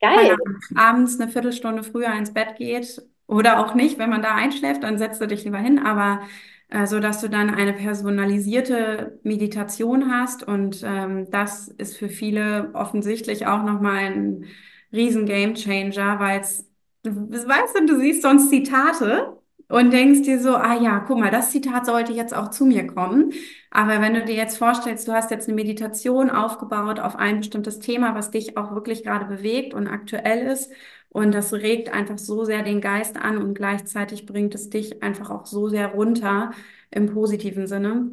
Geil. 0.00 0.36
abends 0.74 1.20
eine 1.20 1.30
Viertelstunde 1.30 1.82
früher 1.82 2.12
ins 2.14 2.32
Bett 2.34 2.56
geht 2.56 3.02
oder 3.26 3.60
auch 3.60 3.74
nicht, 3.74 3.98
wenn 3.98 4.10
man 4.10 4.22
da 4.22 4.34
einschläft, 4.34 4.82
dann 4.82 4.98
setzt 4.98 5.20
du 5.20 5.26
dich 5.26 5.44
lieber 5.44 5.58
hin, 5.58 5.78
aber 5.78 6.20
äh, 6.68 6.86
so 6.86 7.00
dass 7.00 7.20
du 7.20 7.28
dann 7.28 7.50
eine 7.54 7.72
personalisierte 7.72 9.18
Meditation 9.22 10.10
hast 10.12 10.42
und 10.46 10.82
ähm, 10.84 11.30
das 11.30 11.68
ist 11.68 11.96
für 11.96 12.08
viele 12.08 12.70
offensichtlich 12.74 13.46
auch 13.46 13.62
nochmal 13.62 13.98
ein 14.04 14.44
riesen 14.92 15.26
Game 15.26 15.54
Changer, 15.54 16.18
weil 16.20 16.40
es 16.40 16.68
Du 17.06 17.30
weißt 17.48 17.76
du, 17.78 17.86
du 17.86 18.00
siehst 18.00 18.22
sonst 18.22 18.50
Zitate 18.50 19.36
und 19.68 19.92
denkst 19.92 20.22
dir 20.22 20.40
so, 20.40 20.56
ah 20.56 20.74
ja, 20.80 21.00
guck 21.00 21.18
mal, 21.18 21.30
das 21.30 21.50
Zitat 21.50 21.86
sollte 21.86 22.12
jetzt 22.12 22.34
auch 22.34 22.50
zu 22.50 22.64
mir 22.66 22.86
kommen. 22.86 23.32
Aber 23.70 24.00
wenn 24.00 24.14
du 24.14 24.24
dir 24.24 24.34
jetzt 24.34 24.58
vorstellst, 24.58 25.06
du 25.08 25.12
hast 25.12 25.30
jetzt 25.30 25.48
eine 25.48 25.54
Meditation 25.56 26.30
aufgebaut 26.30 27.00
auf 27.00 27.16
ein 27.16 27.38
bestimmtes 27.38 27.78
Thema, 27.78 28.14
was 28.14 28.30
dich 28.30 28.56
auch 28.56 28.72
wirklich 28.74 29.04
gerade 29.04 29.26
bewegt 29.26 29.74
und 29.74 29.86
aktuell 29.88 30.46
ist, 30.46 30.72
und 31.10 31.32
das 31.32 31.52
regt 31.54 31.92
einfach 31.94 32.18
so 32.18 32.44
sehr 32.44 32.62
den 32.62 32.80
Geist 32.82 33.16
an 33.16 33.38
und 33.38 33.54
gleichzeitig 33.54 34.26
bringt 34.26 34.54
es 34.54 34.68
dich 34.68 35.02
einfach 35.02 35.30
auch 35.30 35.46
so 35.46 35.68
sehr 35.68 35.88
runter 35.88 36.50
im 36.90 37.06
positiven 37.06 37.66
Sinne. 37.66 38.10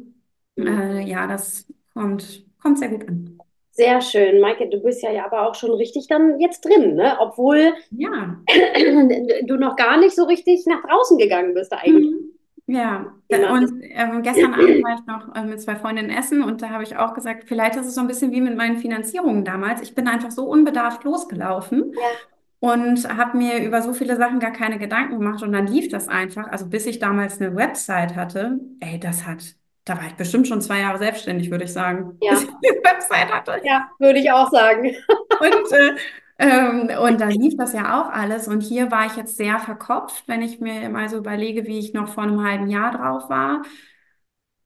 Mhm. 0.56 0.66
Äh, 0.66 1.00
ja, 1.06 1.26
das 1.26 1.66
kommt, 1.92 2.44
kommt 2.62 2.78
sehr 2.78 2.88
gut 2.88 3.06
an. 3.08 3.43
Sehr 3.74 4.00
schön. 4.00 4.40
Maike, 4.40 4.68
du 4.68 4.78
bist 4.78 5.02
ja, 5.02 5.10
ja 5.10 5.24
aber 5.24 5.48
auch 5.48 5.56
schon 5.56 5.72
richtig 5.72 6.06
dann 6.06 6.38
jetzt 6.38 6.64
drin, 6.64 6.94
ne? 6.94 7.16
Obwohl 7.18 7.74
ja. 7.90 8.36
du 9.46 9.56
noch 9.56 9.74
gar 9.74 9.98
nicht 9.98 10.14
so 10.14 10.24
richtig 10.24 10.64
nach 10.66 10.80
draußen 10.82 11.18
gegangen 11.18 11.54
bist 11.54 11.72
eigentlich. 11.72 12.12
Mhm. 12.12 12.30
Ja, 12.66 13.12
und 13.28 13.82
äh, 13.82 14.06
gestern 14.22 14.54
Abend 14.54 14.82
war 14.82 14.94
ich 14.94 15.06
noch 15.06 15.34
äh, 15.34 15.44
mit 15.44 15.60
zwei 15.60 15.76
Freundinnen 15.76 16.08
essen 16.08 16.42
und 16.42 16.62
da 16.62 16.70
habe 16.70 16.82
ich 16.82 16.96
auch 16.96 17.12
gesagt, 17.12 17.44
vielleicht 17.46 17.76
ist 17.76 17.86
es 17.86 17.94
so 17.94 18.00
ein 18.00 18.06
bisschen 18.06 18.32
wie 18.32 18.40
mit 18.40 18.56
meinen 18.56 18.78
Finanzierungen 18.78 19.44
damals. 19.44 19.82
Ich 19.82 19.94
bin 19.94 20.08
einfach 20.08 20.30
so 20.30 20.46
unbedarft 20.46 21.04
losgelaufen 21.04 21.92
ja. 21.92 22.70
und 22.70 23.06
habe 23.18 23.36
mir 23.36 23.62
über 23.62 23.82
so 23.82 23.92
viele 23.92 24.16
Sachen 24.16 24.38
gar 24.38 24.52
keine 24.52 24.78
Gedanken 24.78 25.18
gemacht 25.18 25.42
und 25.42 25.52
dann 25.52 25.66
lief 25.66 25.88
das 25.88 26.08
einfach. 26.08 26.46
Also 26.50 26.66
bis 26.66 26.86
ich 26.86 27.00
damals 27.00 27.38
eine 27.38 27.54
Website 27.54 28.16
hatte, 28.16 28.60
ey, 28.80 28.98
das 28.98 29.26
hat 29.26 29.56
da 29.84 29.96
war 29.96 30.06
ich 30.06 30.14
bestimmt 30.14 30.48
schon 30.48 30.62
zwei 30.62 30.80
Jahre 30.80 30.98
selbstständig, 30.98 31.50
würde 31.50 31.64
ich 31.64 31.72
sagen. 31.72 32.16
Ja. 32.22 32.32
Website 32.84 33.32
hatte. 33.32 33.60
Ja, 33.64 33.90
würde 33.98 34.18
ich 34.18 34.30
auch 34.30 34.50
sagen. 34.50 34.84
Und, 35.40 35.72
äh, 35.72 35.94
ähm, 36.36 36.90
und 37.00 37.20
da 37.20 37.28
lief 37.28 37.56
das 37.56 37.74
ja 37.74 38.02
auch 38.02 38.10
alles. 38.10 38.48
Und 38.48 38.60
hier 38.60 38.90
war 38.90 39.06
ich 39.06 39.16
jetzt 39.16 39.36
sehr 39.36 39.60
verkopft, 39.60 40.24
wenn 40.26 40.42
ich 40.42 40.60
mir 40.60 40.88
mal 40.88 41.08
so 41.08 41.18
überlege, 41.18 41.64
wie 41.66 41.78
ich 41.78 41.94
noch 41.94 42.08
vor 42.08 42.24
einem 42.24 42.42
halben 42.42 42.68
Jahr 42.68 42.90
drauf 42.90 43.30
war. 43.30 43.62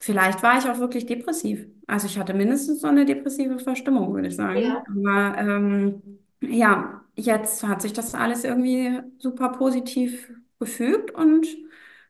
Vielleicht 0.01 0.43
war 0.43 0.57
ich 0.59 0.65
auch 0.65 0.79
wirklich 0.79 1.05
depressiv. 1.05 1.67
Also 1.87 2.07
ich 2.07 2.19
hatte 2.19 2.33
mindestens 2.33 2.81
so 2.81 2.87
eine 2.87 3.05
depressive 3.05 3.59
Verstimmung, 3.59 4.15
würde 4.15 4.29
ich 4.29 4.37
sagen. 4.37 4.63
Ja. 4.63 4.83
Aber 4.87 5.39
ähm, 5.39 6.03
ja, 6.41 7.03
jetzt 7.17 7.67
hat 7.67 7.83
sich 7.83 7.93
das 7.93 8.15
alles 8.15 8.45
irgendwie 8.45 9.01
super 9.19 9.51
positiv 9.51 10.33
gefügt 10.59 11.11
und 11.11 11.47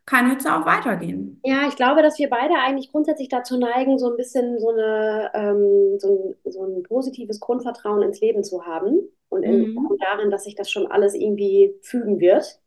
kann 0.08 0.30
jetzt 0.30 0.46
auch 0.46 0.64
weitergehen. 0.64 1.38
Ja, 1.44 1.68
ich 1.68 1.76
glaube, 1.76 2.02
dass 2.02 2.18
wir 2.18 2.30
beide 2.30 2.54
eigentlich 2.54 2.90
grundsätzlich 2.90 3.28
dazu 3.28 3.58
neigen, 3.58 3.98
so 3.98 4.10
ein 4.10 4.16
bisschen 4.16 4.58
so, 4.58 4.70
eine, 4.70 5.30
ähm, 5.34 5.98
so, 5.98 6.34
ein, 6.44 6.50
so 6.50 6.64
ein 6.64 6.82
positives 6.82 7.40
Grundvertrauen 7.40 8.00
ins 8.00 8.20
Leben 8.20 8.42
zu 8.42 8.64
haben 8.64 9.00
und, 9.28 9.42
in, 9.42 9.74
mhm. 9.74 9.98
darin, 10.00 10.30
dass 10.30 10.44
sich 10.44 10.54
das 10.54 10.70
schon 10.70 10.86
alles 10.86 11.14
irgendwie 11.14 11.74
fügen 11.82 12.20
wird. 12.20 12.58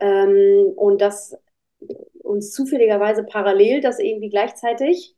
Ähm, 0.00 0.72
und 0.74 1.00
dass 1.00 1.38
uns 2.24 2.52
zufälligerweise 2.52 3.22
parallel 3.22 3.80
das 3.80 4.00
irgendwie 4.00 4.28
gleichzeitig 4.28 5.14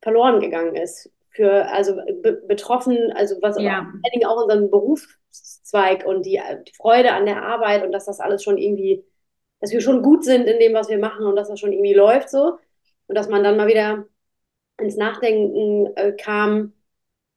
verloren 0.00 0.40
gegangen 0.40 0.74
ist. 0.74 1.12
Für, 1.28 1.68
also 1.68 1.94
be 1.94 2.42
betroffen, 2.48 3.12
also 3.14 3.36
was 3.40 3.56
ja. 3.58 3.82
vor 3.84 3.92
allen 3.92 4.12
Dingen 4.12 4.26
auch 4.26 4.42
unseren 4.42 4.68
Berufszweig 4.68 6.04
und 6.04 6.26
die, 6.26 6.40
die 6.66 6.74
Freude 6.74 7.12
an 7.12 7.24
der 7.24 7.42
Arbeit 7.42 7.84
und 7.84 7.92
dass 7.92 8.06
das 8.06 8.18
alles 8.18 8.42
schon 8.42 8.58
irgendwie 8.58 9.04
dass 9.62 9.72
wir 9.72 9.80
schon 9.80 10.02
gut 10.02 10.24
sind 10.24 10.48
in 10.48 10.58
dem, 10.58 10.74
was 10.74 10.88
wir 10.88 10.98
machen 10.98 11.24
und 11.24 11.36
dass 11.36 11.48
das 11.48 11.60
schon 11.60 11.72
irgendwie 11.72 11.94
läuft 11.94 12.28
so. 12.28 12.58
Und 13.06 13.16
dass 13.16 13.28
man 13.28 13.44
dann 13.44 13.56
mal 13.56 13.68
wieder 13.68 14.06
ins 14.78 14.96
Nachdenken 14.96 15.96
äh, 15.96 16.12
kam, 16.12 16.72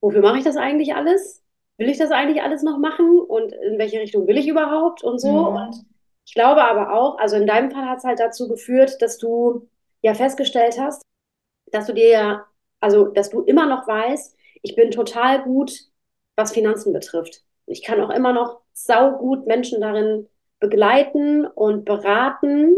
wofür 0.01 0.21
mache 0.21 0.39
ich 0.39 0.43
das 0.43 0.57
eigentlich 0.57 0.95
alles? 0.95 1.43
Will 1.77 1.87
ich 1.87 1.99
das 1.99 2.09
eigentlich 2.09 2.41
alles 2.41 2.63
noch 2.63 2.79
machen? 2.79 3.19
Und 3.19 3.53
in 3.53 3.77
welche 3.77 3.99
Richtung 3.99 4.25
will 4.25 4.39
ich 4.39 4.47
überhaupt? 4.47 5.03
Und 5.03 5.19
so. 5.19 5.51
Mhm. 5.51 5.55
Und 5.55 5.85
ich 6.25 6.33
glaube 6.33 6.63
aber 6.63 6.95
auch, 6.95 7.19
also 7.19 7.35
in 7.35 7.45
deinem 7.45 7.69
Fall 7.69 7.85
hat 7.85 7.99
es 7.99 8.03
halt 8.03 8.19
dazu 8.19 8.47
geführt, 8.47 8.99
dass 9.03 9.19
du 9.19 9.69
ja 10.01 10.15
festgestellt 10.15 10.79
hast, 10.79 11.03
dass 11.71 11.85
du 11.85 11.93
dir 11.93 12.09
ja, 12.09 12.45
also 12.79 13.05
dass 13.05 13.29
du 13.29 13.41
immer 13.41 13.67
noch 13.67 13.87
weißt, 13.87 14.35
ich 14.63 14.75
bin 14.75 14.89
total 14.89 15.43
gut, 15.43 15.71
was 16.35 16.53
Finanzen 16.53 16.91
betrifft. 16.91 17.43
Ich 17.67 17.83
kann 17.83 18.01
auch 18.01 18.09
immer 18.09 18.33
noch 18.33 18.61
saugut 18.73 19.45
Menschen 19.45 19.79
darin 19.79 20.27
begleiten 20.59 21.45
und 21.45 21.85
beraten 21.85 22.75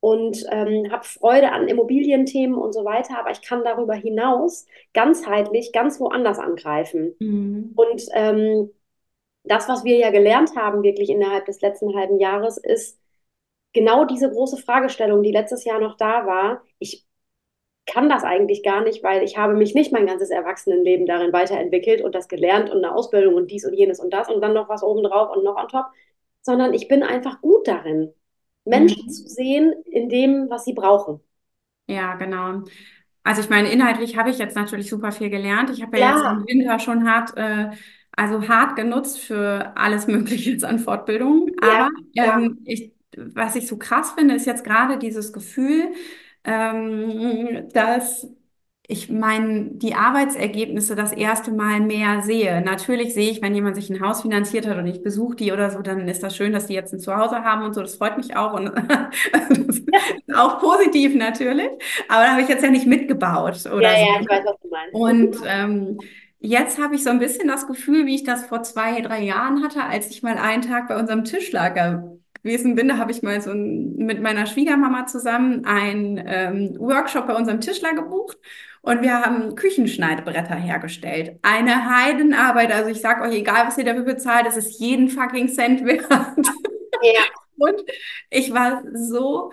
und 0.00 0.44
ähm, 0.50 0.92
habe 0.92 1.04
Freude 1.04 1.52
an 1.52 1.66
Immobilienthemen 1.66 2.56
und 2.56 2.74
so 2.74 2.84
weiter, 2.84 3.18
aber 3.18 3.30
ich 3.30 3.40
kann 3.40 3.64
darüber 3.64 3.94
hinaus 3.94 4.66
ganzheitlich 4.92 5.72
ganz 5.72 5.98
woanders 5.98 6.38
angreifen. 6.38 7.14
Mhm. 7.18 7.72
Und 7.74 8.04
ähm, 8.12 8.70
das, 9.44 9.68
was 9.68 9.84
wir 9.84 9.96
ja 9.96 10.10
gelernt 10.10 10.56
haben, 10.56 10.82
wirklich 10.82 11.08
innerhalb 11.08 11.46
des 11.46 11.60
letzten 11.60 11.94
halben 11.96 12.18
Jahres, 12.18 12.58
ist 12.58 12.98
genau 13.72 14.04
diese 14.04 14.30
große 14.30 14.56
Fragestellung, 14.56 15.22
die 15.22 15.32
letztes 15.32 15.64
Jahr 15.64 15.80
noch 15.80 15.96
da 15.96 16.26
war. 16.26 16.62
Ich 16.78 17.06
kann 17.86 18.08
das 18.08 18.24
eigentlich 18.24 18.62
gar 18.62 18.82
nicht, 18.82 19.02
weil 19.02 19.22
ich 19.22 19.36
habe 19.36 19.54
mich 19.54 19.74
nicht 19.74 19.92
mein 19.92 20.06
ganzes 20.06 20.30
Erwachsenenleben 20.30 21.06
darin 21.06 21.32
weiterentwickelt 21.32 22.00
und 22.02 22.14
das 22.14 22.28
gelernt 22.28 22.70
und 22.70 22.78
eine 22.78 22.94
Ausbildung 22.94 23.34
und 23.34 23.50
dies 23.50 23.66
und 23.66 23.74
jenes 23.74 24.00
und 24.00 24.12
das 24.12 24.30
und 24.30 24.40
dann 24.40 24.54
noch 24.54 24.68
was 24.68 24.82
obendrauf 24.82 25.36
und 25.36 25.44
noch 25.44 25.56
on 25.56 25.68
top, 25.68 25.86
sondern 26.44 26.74
ich 26.74 26.88
bin 26.88 27.02
einfach 27.02 27.40
gut 27.40 27.66
darin, 27.66 28.12
Menschen 28.64 29.06
mhm. 29.06 29.10
zu 29.10 29.28
sehen 29.28 29.74
in 29.86 30.08
dem, 30.08 30.48
was 30.50 30.64
sie 30.64 30.74
brauchen. 30.74 31.20
Ja, 31.86 32.14
genau. 32.14 32.62
Also 33.22 33.40
ich 33.40 33.48
meine, 33.48 33.70
inhaltlich 33.70 34.16
habe 34.16 34.30
ich 34.30 34.38
jetzt 34.38 34.54
natürlich 34.54 34.88
super 34.88 35.10
viel 35.10 35.30
gelernt. 35.30 35.70
Ich 35.70 35.82
habe 35.82 35.98
ja, 35.98 36.10
ja, 36.10 36.16
jetzt 36.16 36.24
im 36.24 36.46
Winter 36.46 36.78
schon 36.78 37.08
hart, 37.08 37.36
äh, 37.36 37.70
also 38.12 38.46
hart 38.48 38.76
genutzt 38.76 39.18
für 39.18 39.72
alles 39.76 40.06
Mögliche 40.06 40.50
jetzt 40.50 40.64
an 40.64 40.78
Fortbildung. 40.78 41.50
Aber 41.62 41.90
ja, 42.12 42.38
ähm, 42.38 42.60
ich, 42.64 42.92
was 43.16 43.56
ich 43.56 43.66
so 43.66 43.78
krass 43.78 44.12
finde, 44.12 44.34
ist 44.34 44.46
jetzt 44.46 44.64
gerade 44.64 44.98
dieses 44.98 45.32
Gefühl, 45.32 45.92
ähm, 46.44 47.68
dass 47.72 48.28
ich 48.86 49.08
meine, 49.08 49.70
die 49.70 49.94
Arbeitsergebnisse 49.94 50.94
das 50.94 51.12
erste 51.12 51.50
Mal 51.50 51.80
mehr 51.80 52.20
sehe. 52.20 52.60
Natürlich 52.60 53.14
sehe 53.14 53.30
ich, 53.30 53.40
wenn 53.40 53.54
jemand 53.54 53.76
sich 53.76 53.88
ein 53.88 54.02
Haus 54.02 54.20
finanziert 54.20 54.66
hat 54.66 54.76
und 54.76 54.86
ich 54.86 55.02
besuche 55.02 55.36
die 55.36 55.52
oder 55.52 55.70
so, 55.70 55.80
dann 55.80 56.06
ist 56.06 56.22
das 56.22 56.36
schön, 56.36 56.52
dass 56.52 56.66
die 56.66 56.74
jetzt 56.74 56.92
ein 56.92 57.00
Zuhause 57.00 57.36
haben 57.36 57.64
und 57.64 57.74
so. 57.74 57.80
Das 57.80 57.96
freut 57.96 58.18
mich 58.18 58.36
auch 58.36 58.52
und 58.52 58.66
das 59.32 59.58
ist 59.58 59.84
auch 60.34 60.60
positiv 60.60 61.14
natürlich. 61.14 61.70
Aber 62.08 62.24
da 62.24 62.32
habe 62.32 62.42
ich 62.42 62.48
jetzt 62.48 62.62
ja 62.62 62.70
nicht 62.70 62.86
mitgebaut 62.86 63.64
oder 63.64 63.90
ja, 63.90 63.98
so. 63.98 64.12
Ja, 64.12 64.20
ich 64.20 64.28
weiß, 64.28 64.44
was 64.44 64.60
du 64.60 64.68
meinst. 64.68 64.94
Und 64.94 65.48
ähm, 65.48 65.98
jetzt 66.40 66.78
habe 66.78 66.94
ich 66.94 67.04
so 67.04 67.08
ein 67.08 67.18
bisschen 67.18 67.48
das 67.48 67.66
Gefühl, 67.66 68.04
wie 68.04 68.16
ich 68.16 68.24
das 68.24 68.44
vor 68.44 68.62
zwei, 68.64 69.00
drei 69.00 69.22
Jahren 69.22 69.64
hatte, 69.64 69.82
als 69.82 70.10
ich 70.10 70.22
mal 70.22 70.36
einen 70.36 70.60
Tag 70.60 70.88
bei 70.88 70.98
unserem 70.98 71.24
Tischlager 71.24 72.18
gewesen 72.42 72.74
bin, 72.74 72.88
da 72.88 72.98
habe 72.98 73.12
ich 73.12 73.22
mal 73.22 73.40
so 73.40 73.50
ein, 73.50 73.96
mit 73.96 74.20
meiner 74.20 74.44
Schwiegermama 74.44 75.06
zusammen 75.06 75.64
einen 75.64 76.22
ähm, 76.26 76.76
Workshop 76.78 77.26
bei 77.26 77.34
unserem 77.34 77.62
Tischler 77.62 77.94
gebucht 77.94 78.36
und 78.84 79.00
wir 79.00 79.22
haben 79.22 79.54
Küchenschneidebretter 79.54 80.56
hergestellt. 80.56 81.38
Eine 81.40 81.88
Heidenarbeit. 81.88 82.70
Also 82.70 82.90
ich 82.90 83.00
sag 83.00 83.22
euch, 83.22 83.34
egal 83.34 83.66
was 83.66 83.78
ihr 83.78 83.84
dafür 83.84 84.02
bezahlt, 84.02 84.46
es 84.46 84.56
ist 84.56 84.78
jeden 84.78 85.08
fucking 85.08 85.48
Cent 85.48 85.84
wert. 85.84 86.06
Ja. 87.02 87.22
Und 87.56 87.82
ich 88.30 88.52
war 88.52 88.82
so 88.94 89.52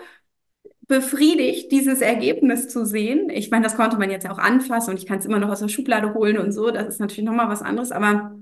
befriedigt, 0.86 1.72
dieses 1.72 2.00
Ergebnis 2.00 2.68
zu 2.68 2.84
sehen. 2.84 3.30
Ich 3.30 3.50
meine, 3.50 3.64
das 3.64 3.76
konnte 3.76 3.98
man 3.98 4.10
jetzt 4.10 4.28
auch 4.28 4.38
anfassen 4.38 4.90
und 4.90 4.98
ich 4.98 5.06
kann 5.06 5.18
es 5.18 5.26
immer 5.26 5.38
noch 5.38 5.48
aus 5.48 5.60
der 5.60 5.68
Schublade 5.68 6.14
holen 6.14 6.38
und 6.38 6.52
so. 6.52 6.70
Das 6.70 6.86
ist 6.88 7.00
natürlich 7.00 7.24
nochmal 7.24 7.48
was 7.48 7.62
anderes. 7.62 7.90
Aber 7.90 8.36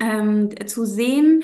ähm, 0.00 0.50
zu 0.66 0.84
sehen, 0.84 1.42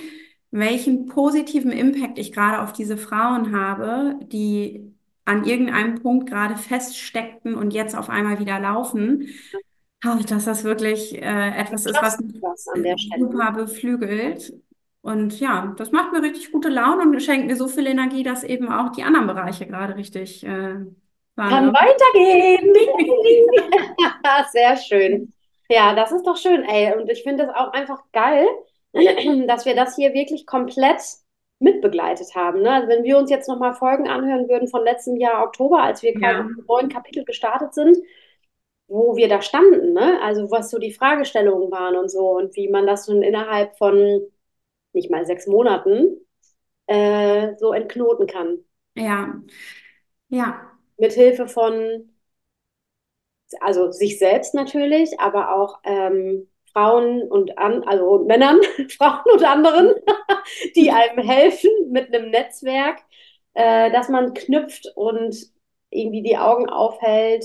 welchen 0.50 1.06
positiven 1.06 1.72
Impact 1.72 2.18
ich 2.18 2.32
gerade 2.32 2.62
auf 2.62 2.72
diese 2.72 2.96
Frauen 2.96 3.56
habe, 3.56 4.20
die 4.22 4.93
an 5.24 5.44
irgendeinem 5.44 6.02
Punkt 6.02 6.28
gerade 6.28 6.56
feststeckten 6.56 7.54
und 7.54 7.72
jetzt 7.72 7.96
auf 7.96 8.10
einmal 8.10 8.38
wieder 8.38 8.60
laufen, 8.60 9.28
dass 10.28 10.44
das 10.44 10.64
wirklich 10.64 11.14
äh, 11.14 11.50
etwas 11.58 11.86
ist, 11.86 12.00
was 12.02 12.20
mich 12.20 13.10
super 13.18 13.52
beflügelt. 13.52 14.52
Und 15.00 15.38
ja, 15.40 15.74
das 15.76 15.92
macht 15.92 16.12
mir 16.12 16.22
richtig 16.22 16.52
gute 16.52 16.68
Laune 16.68 17.02
und 17.02 17.20
schenkt 17.20 17.46
mir 17.46 17.56
so 17.56 17.68
viel 17.68 17.86
Energie, 17.86 18.22
dass 18.22 18.42
eben 18.42 18.70
auch 18.70 18.92
die 18.92 19.02
anderen 19.02 19.26
Bereiche 19.26 19.66
gerade 19.66 19.96
richtig 19.96 20.44
äh, 20.44 20.76
Kann 21.36 21.72
weitergehen. 21.72 22.74
Sehr 24.52 24.76
schön. 24.76 25.32
Ja, 25.68 25.94
das 25.94 26.12
ist 26.12 26.26
doch 26.26 26.36
schön, 26.36 26.64
ey. 26.64 26.94
Und 26.98 27.10
ich 27.10 27.22
finde 27.22 27.46
das 27.46 27.54
auch 27.54 27.72
einfach 27.72 28.02
geil, 28.12 28.46
dass 29.46 29.64
wir 29.64 29.74
das 29.74 29.96
hier 29.96 30.14
wirklich 30.14 30.46
komplett 30.46 31.02
mitbegleitet 31.64 32.34
haben. 32.34 32.62
Ne? 32.62 32.70
Also 32.70 32.88
wenn 32.88 33.02
wir 33.02 33.18
uns 33.18 33.30
jetzt 33.30 33.48
nochmal 33.48 33.74
Folgen 33.74 34.06
anhören 34.06 34.48
würden 34.48 34.68
von 34.68 34.84
letztem 34.84 35.16
Jahr 35.16 35.44
Oktober, 35.44 35.82
als 35.82 36.02
wir 36.02 36.12
ja. 36.18 36.40
im 36.40 36.64
neuen 36.68 36.88
Kapitel 36.88 37.24
gestartet 37.24 37.74
sind, 37.74 37.96
wo 38.86 39.16
wir 39.16 39.28
da 39.28 39.40
standen, 39.42 39.94
ne? 39.94 40.20
also 40.22 40.50
was 40.50 40.70
so 40.70 40.78
die 40.78 40.92
Fragestellungen 40.92 41.72
waren 41.72 41.96
und 41.96 42.10
so 42.10 42.36
und 42.36 42.54
wie 42.54 42.68
man 42.68 42.86
das 42.86 43.06
so 43.06 43.18
innerhalb 43.20 43.76
von 43.78 44.20
nicht 44.92 45.10
mal 45.10 45.24
sechs 45.24 45.46
Monaten 45.46 46.20
äh, 46.86 47.56
so 47.56 47.72
entknoten 47.72 48.26
kann. 48.26 48.58
Ja, 48.94 49.34
ja. 50.28 50.70
Mit 50.96 51.12
Hilfe 51.12 51.48
von, 51.48 52.14
also 53.60 53.90
sich 53.90 54.18
selbst 54.18 54.54
natürlich, 54.54 55.18
aber 55.18 55.54
auch 55.54 55.80
ähm, 55.82 56.48
Frauen 56.74 57.22
und 57.22 57.58
an, 57.58 57.84
also 57.84 58.24
Männern, 58.26 58.60
Frauen 58.98 59.22
und 59.32 59.44
anderen, 59.44 59.94
die 60.76 60.90
einem 60.92 61.26
helfen 61.26 61.70
mit 61.90 62.14
einem 62.14 62.30
Netzwerk, 62.30 62.98
äh, 63.54 63.90
dass 63.92 64.10
man 64.10 64.34
knüpft 64.34 64.88
und 64.96 65.36
irgendwie 65.90 66.22
die 66.22 66.36
Augen 66.38 66.68
aufhält 66.68 67.44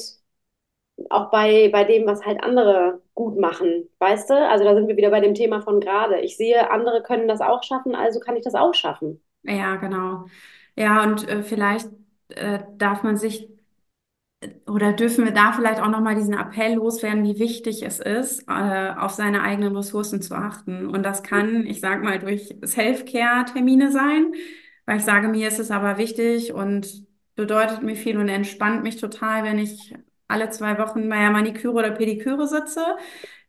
auch 1.10 1.32
bei, 1.32 1.70
bei 1.72 1.84
dem, 1.84 2.06
was 2.06 2.26
halt 2.26 2.44
andere 2.44 3.02
gut 3.16 3.38
machen, 3.38 3.90
weißt 4.00 4.30
du? 4.30 4.34
Also 4.50 4.66
da 4.66 4.76
sind 4.76 4.88
wir 4.88 4.98
wieder 4.98 5.12
bei 5.12 5.22
dem 5.22 5.34
Thema 5.34 5.62
von 5.62 5.80
gerade. 5.80 6.20
Ich 6.20 6.38
sehe, 6.38 6.70
andere 6.72 7.02
können 7.04 7.28
das 7.28 7.42
auch 7.42 7.64
schaffen, 7.64 7.96
also 7.96 8.20
kann 8.20 8.36
ich 8.36 8.44
das 8.44 8.56
auch 8.56 8.74
schaffen. 8.74 9.22
Ja, 9.44 9.78
genau. 9.78 10.26
Ja, 10.76 11.04
und 11.04 11.28
äh, 11.28 11.44
vielleicht 11.44 11.90
äh, 12.30 12.60
darf 12.78 13.04
man 13.04 13.18
sich 13.18 13.50
oder 14.68 14.94
dürfen 14.94 15.26
wir 15.26 15.34
da 15.34 15.52
vielleicht 15.52 15.82
auch 15.82 15.90
nochmal 15.90 16.16
diesen 16.16 16.34
Appell 16.34 16.76
loswerden, 16.76 17.24
wie 17.26 17.40
wichtig 17.40 17.84
es 17.84 18.00
ist, 18.00 18.44
äh, 18.48 18.94
auf 18.98 19.12
seine 19.12 19.42
eigenen 19.42 19.76
Ressourcen 19.76 20.22
zu 20.22 20.36
achten. 20.36 20.88
Und 20.88 21.04
das 21.04 21.24
kann, 21.24 21.66
ich 21.66 21.82
sag 21.82 22.04
mal, 22.04 22.20
durch 22.20 22.56
Self-Care-Termine 22.66 23.92
sein, 23.92 24.34
weil 24.86 24.98
ich 24.98 25.04
sage, 25.04 25.28
mir 25.28 25.48
ist 25.48 25.60
es 25.60 25.72
aber 25.72 25.98
wichtig 25.98 26.54
und 26.54 27.06
bedeutet 27.36 27.84
mir 27.84 27.96
viel 27.96 28.18
und 28.18 28.30
entspannt 28.30 28.84
mich 28.84 28.98
total, 28.98 29.44
wenn 29.44 29.60
ich 29.60 29.94
alle 30.30 30.50
zwei 30.52 30.78
Wochen 30.78 31.10
bei 31.10 31.18
der 31.18 31.32
Maniküre 31.32 31.74
oder 31.74 31.92
Pediküre 31.92 32.48
sitze. 32.48 32.82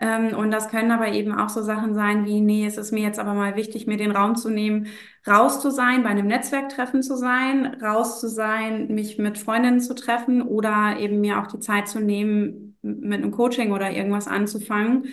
Ähm, 0.01 0.35
und 0.35 0.51
das 0.51 0.68
können 0.68 0.91
aber 0.91 1.12
eben 1.12 1.33
auch 1.33 1.51
so 1.51 1.62
Sachen 1.62 1.95
sein 1.95 2.24
wie, 2.24 2.41
nee, 2.41 2.66
es 2.66 2.78
ist 2.78 2.91
mir 2.91 3.03
jetzt 3.03 3.18
aber 3.18 3.35
mal 3.35 3.55
wichtig, 3.55 3.87
mir 3.87 3.99
den 3.99 4.11
Raum 4.11 4.35
zu 4.35 4.49
nehmen, 4.49 4.87
raus 5.28 5.61
zu 5.61 5.70
sein, 5.70 6.03
bei 6.03 6.09
einem 6.09 6.26
Netzwerktreffen 6.26 7.03
zu 7.03 7.16
sein, 7.16 7.76
raus 7.83 8.18
zu 8.18 8.28
sein, 8.28 8.89
mich 8.89 9.18
mit 9.18 9.37
Freundinnen 9.37 9.81
zu 9.81 9.95
treffen 9.95 10.41
oder 10.41 10.97
eben 10.99 11.20
mir 11.20 11.39
auch 11.39 11.47
die 11.47 11.61
Zeit 11.61 11.87
zu 11.87 12.01
nehmen, 12.01 12.78
mit 12.83 13.22
einem 13.22 13.31
Coaching 13.31 13.72
oder 13.72 13.91
irgendwas 13.91 14.26
anzufangen, 14.26 15.05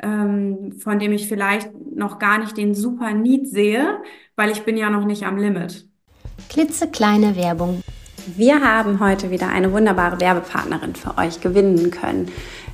ähm, 0.00 0.72
von 0.78 1.00
dem 1.00 1.12
ich 1.12 1.26
vielleicht 1.26 1.70
noch 1.94 2.20
gar 2.20 2.38
nicht 2.38 2.56
den 2.56 2.74
super 2.74 3.12
Need 3.12 3.48
sehe, 3.48 4.00
weil 4.36 4.50
ich 4.50 4.62
bin 4.62 4.76
ja 4.76 4.90
noch 4.90 5.04
nicht 5.04 5.24
am 5.24 5.38
Limit. 5.38 5.88
Klitzekleine 6.48 7.34
Werbung. 7.34 7.82
Wir 8.34 8.60
haben 8.60 8.98
heute 8.98 9.30
wieder 9.30 9.48
eine 9.50 9.72
wunderbare 9.72 10.20
Werbepartnerin 10.20 10.96
für 10.96 11.16
euch 11.16 11.40
gewinnen 11.40 11.92
können. 11.92 12.32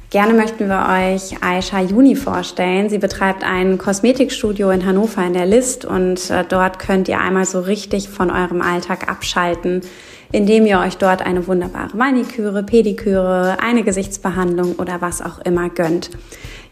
Gerne 0.09 0.32
möchten 0.32 0.66
wir 0.68 0.86
euch 0.88 1.42
Aisha 1.42 1.80
Juni 1.80 2.16
vorstellen. 2.16 2.88
Sie 2.88 2.96
betreibt 2.96 3.44
ein 3.44 3.76
Kosmetikstudio 3.76 4.70
in 4.70 4.86
Hannover 4.86 5.22
in 5.26 5.34
der 5.34 5.44
List 5.44 5.84
und 5.84 6.30
äh, 6.30 6.44
dort 6.48 6.78
könnt 6.78 7.07
ihr 7.09 7.20
einmal 7.20 7.44
so 7.44 7.61
richtig 7.61 8.09
von 8.09 8.30
eurem 8.30 8.62
Alltag 8.62 9.11
abschalten, 9.11 9.82
indem 10.30 10.64
ihr 10.64 10.78
euch 10.78 10.96
dort 10.96 11.20
eine 11.20 11.46
wunderbare 11.46 11.96
Maniküre, 11.96 12.62
Pediküre, 12.62 13.59
eine 13.61 13.82
Gesichtsbehandlung 13.82 14.76
oder 14.76 15.03
was 15.03 15.20
auch 15.20 15.38
immer 15.40 15.68
gönnt. 15.68 16.11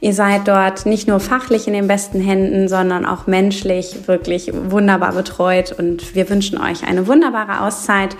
Ihr 0.02 0.14
seid 0.14 0.48
dort 0.48 0.86
nicht 0.86 1.06
nur 1.06 1.20
fachlich 1.20 1.66
in 1.66 1.74
den 1.74 1.86
besten 1.86 2.22
Händen, 2.22 2.68
sondern 2.68 3.04
auch 3.04 3.26
menschlich 3.26 4.08
wirklich 4.08 4.50
wunderbar 4.54 5.12
betreut 5.12 5.74
und 5.78 6.14
wir 6.14 6.30
wünschen 6.30 6.58
euch 6.58 6.84
eine 6.86 7.06
wunderbare 7.06 7.60
Auszeit 7.60 8.16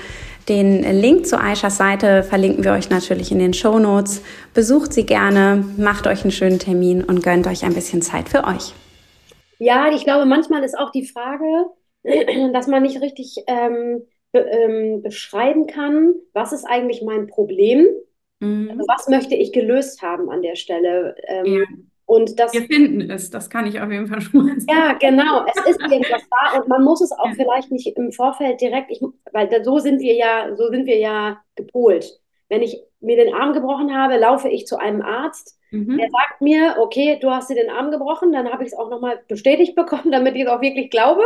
den 0.50 0.82
Link 1.00 1.26
zu 1.26 1.40
Aishas 1.40 1.76
Seite 1.76 2.22
verlinken 2.24 2.64
wir 2.64 2.72
euch 2.72 2.90
natürlich 2.90 3.30
in 3.30 3.38
den 3.38 3.54
Show 3.54 3.78
Notes. 3.78 4.22
Besucht 4.52 4.92
sie 4.92 5.06
gerne, 5.06 5.64
macht 5.78 6.06
euch 6.06 6.22
einen 6.22 6.32
schönen 6.32 6.58
Termin 6.58 7.04
und 7.04 7.22
gönnt 7.22 7.46
euch 7.46 7.64
ein 7.64 7.72
bisschen 7.72 8.02
Zeit 8.02 8.28
für 8.28 8.44
euch. 8.44 8.74
Ja, 9.58 9.90
ich 9.94 10.04
glaube, 10.04 10.26
manchmal 10.26 10.64
ist 10.64 10.76
auch 10.76 10.90
die 10.90 11.06
Frage, 11.06 11.66
dass 12.52 12.66
man 12.66 12.82
nicht 12.82 13.00
richtig 13.00 13.36
ähm, 13.46 14.02
be 14.32 14.40
ähm, 14.40 15.02
beschreiben 15.02 15.66
kann, 15.66 16.14
was 16.32 16.52
ist 16.52 16.64
eigentlich 16.64 17.02
mein 17.02 17.26
Problem? 17.28 17.86
Mhm. 18.40 18.70
Also 18.70 18.84
was 18.88 19.08
möchte 19.08 19.36
ich 19.36 19.52
gelöst 19.52 20.02
haben 20.02 20.30
an 20.30 20.42
der 20.42 20.56
Stelle? 20.56 21.14
Ähm, 21.28 21.46
ja. 21.46 21.64
Und 22.10 22.40
das, 22.40 22.52
Wir 22.52 22.62
finden 22.62 23.08
es, 23.08 23.30
das 23.30 23.48
kann 23.50 23.68
ich 23.68 23.80
auf 23.80 23.88
jeden 23.88 24.08
Fall 24.08 24.20
schon 24.20 24.44
mal 24.44 24.58
sagen. 24.58 24.66
Ja, 24.68 24.94
genau, 24.94 25.44
es 25.46 25.70
ist 25.70 25.80
irgendwas 25.92 26.22
da 26.28 26.58
und 26.58 26.66
man 26.66 26.82
muss 26.82 27.00
es 27.00 27.12
auch 27.12 27.28
ja. 27.28 27.34
vielleicht 27.36 27.70
nicht 27.70 27.86
im 27.86 28.10
Vorfeld 28.10 28.60
direkt, 28.60 28.90
ich, 28.90 29.00
weil 29.30 29.48
so 29.62 29.78
sind 29.78 30.00
wir 30.00 30.14
ja, 30.14 30.56
so 30.56 30.66
sind 30.70 30.86
wir 30.86 30.98
ja 30.98 31.40
gepolt. 31.54 32.20
Wenn 32.48 32.62
ich 32.62 32.82
mir 32.98 33.14
den 33.14 33.32
Arm 33.32 33.52
gebrochen 33.52 33.96
habe, 33.96 34.16
laufe 34.16 34.48
ich 34.48 34.66
zu 34.66 34.76
einem 34.76 35.02
Arzt. 35.02 35.56
Mhm. 35.70 35.98
Der 35.98 36.08
sagt 36.10 36.40
mir, 36.40 36.78
okay, 36.80 37.16
du 37.20 37.30
hast 37.30 37.48
dir 37.48 37.54
den 37.54 37.70
Arm 37.70 37.92
gebrochen, 37.92 38.32
dann 38.32 38.50
habe 38.50 38.64
ich 38.64 38.72
es 38.72 38.76
auch 38.76 38.90
nochmal 38.90 39.20
bestätigt 39.28 39.76
bekommen, 39.76 40.10
damit 40.10 40.34
ich 40.34 40.42
es 40.42 40.48
auch 40.48 40.62
wirklich 40.62 40.90
glaube. 40.90 41.22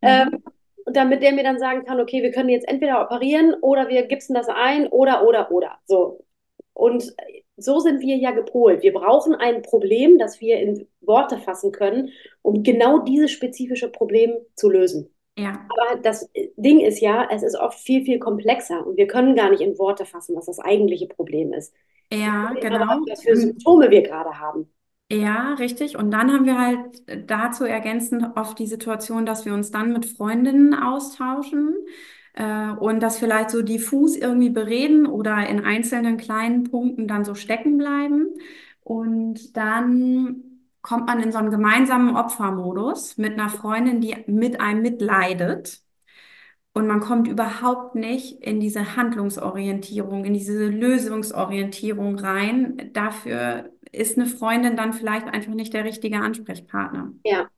Mhm. 0.00 0.08
Ähm, 0.08 0.42
und 0.86 0.96
damit 0.96 1.22
der 1.22 1.34
mir 1.34 1.44
dann 1.44 1.60
sagen 1.60 1.84
kann, 1.84 2.00
okay, 2.00 2.24
wir 2.24 2.32
können 2.32 2.48
jetzt 2.48 2.66
entweder 2.66 3.00
operieren 3.00 3.54
oder 3.60 3.88
wir 3.88 4.08
gipsen 4.08 4.34
das 4.34 4.48
ein 4.48 4.88
oder, 4.88 5.24
oder, 5.24 5.52
oder. 5.52 5.78
So. 5.84 6.24
Und 6.74 7.14
so 7.56 7.80
sind 7.80 8.00
wir 8.00 8.16
ja 8.16 8.32
gepolt. 8.32 8.82
Wir 8.82 8.92
brauchen 8.92 9.34
ein 9.34 9.62
Problem, 9.62 10.18
das 10.18 10.40
wir 10.40 10.58
in 10.60 10.86
Worte 11.00 11.38
fassen 11.38 11.72
können, 11.72 12.10
um 12.42 12.62
genau 12.62 12.98
dieses 12.98 13.30
spezifische 13.30 13.88
Problem 13.88 14.34
zu 14.54 14.70
lösen. 14.70 15.10
Ja. 15.38 15.66
Aber 15.68 16.00
das 16.00 16.30
Ding 16.56 16.80
ist 16.80 17.00
ja, 17.00 17.28
es 17.30 17.42
ist 17.42 17.56
oft 17.56 17.78
viel, 17.78 18.04
viel 18.04 18.18
komplexer 18.18 18.86
und 18.86 18.96
wir 18.96 19.06
können 19.06 19.34
gar 19.34 19.50
nicht 19.50 19.60
in 19.60 19.78
Worte 19.78 20.06
fassen, 20.06 20.34
was 20.34 20.46
das 20.46 20.58
eigentliche 20.58 21.06
Problem 21.06 21.52
ist. 21.52 21.74
Ja, 22.12 22.54
genau. 22.60 22.76
Aber, 22.76 23.00
was 23.08 23.22
für 23.22 23.36
Symptome 23.36 23.90
wir 23.90 24.02
gerade 24.02 24.38
haben. 24.38 24.70
Ja, 25.10 25.54
richtig. 25.54 25.96
Und 25.96 26.10
dann 26.10 26.32
haben 26.32 26.46
wir 26.46 26.58
halt 26.58 27.30
dazu 27.30 27.64
ergänzend 27.64 28.36
oft 28.36 28.58
die 28.58 28.66
Situation, 28.66 29.24
dass 29.26 29.44
wir 29.44 29.54
uns 29.54 29.70
dann 29.70 29.92
mit 29.92 30.06
Freundinnen 30.06 30.74
austauschen 30.74 31.76
äh, 32.36 32.70
und 32.70 33.00
das 33.00 33.18
vielleicht 33.18 33.50
so 33.50 33.62
diffus 33.62 34.16
irgendwie 34.16 34.50
bereden 34.50 35.06
oder 35.06 35.48
in 35.48 35.64
einzelnen 35.64 36.16
kleinen 36.16 36.64
Punkten 36.64 37.08
dann 37.08 37.24
so 37.24 37.34
stecken 37.34 37.76
bleiben. 37.78 38.28
Und 38.82 39.56
dann 39.56 40.42
kommt 40.82 41.06
man 41.06 41.20
in 41.20 41.32
so 41.32 41.38
einen 41.38 41.50
gemeinsamen 41.50 42.14
Opfermodus 42.14 43.18
mit 43.18 43.32
einer 43.32 43.48
Freundin, 43.48 44.00
die 44.00 44.14
mit 44.28 44.60
einem 44.60 44.82
mitleidet. 44.82 45.80
Und 46.72 46.86
man 46.86 47.00
kommt 47.00 47.26
überhaupt 47.26 47.94
nicht 47.94 48.42
in 48.42 48.60
diese 48.60 48.96
Handlungsorientierung, 48.96 50.26
in 50.26 50.34
diese 50.34 50.68
Lösungsorientierung 50.68 52.18
rein. 52.18 52.90
Dafür 52.92 53.70
ist 53.90 54.18
eine 54.18 54.26
Freundin 54.26 54.76
dann 54.76 54.92
vielleicht 54.92 55.26
einfach 55.26 55.54
nicht 55.54 55.72
der 55.72 55.84
richtige 55.84 56.18
Ansprechpartner. 56.18 57.12
Ja, 57.24 57.48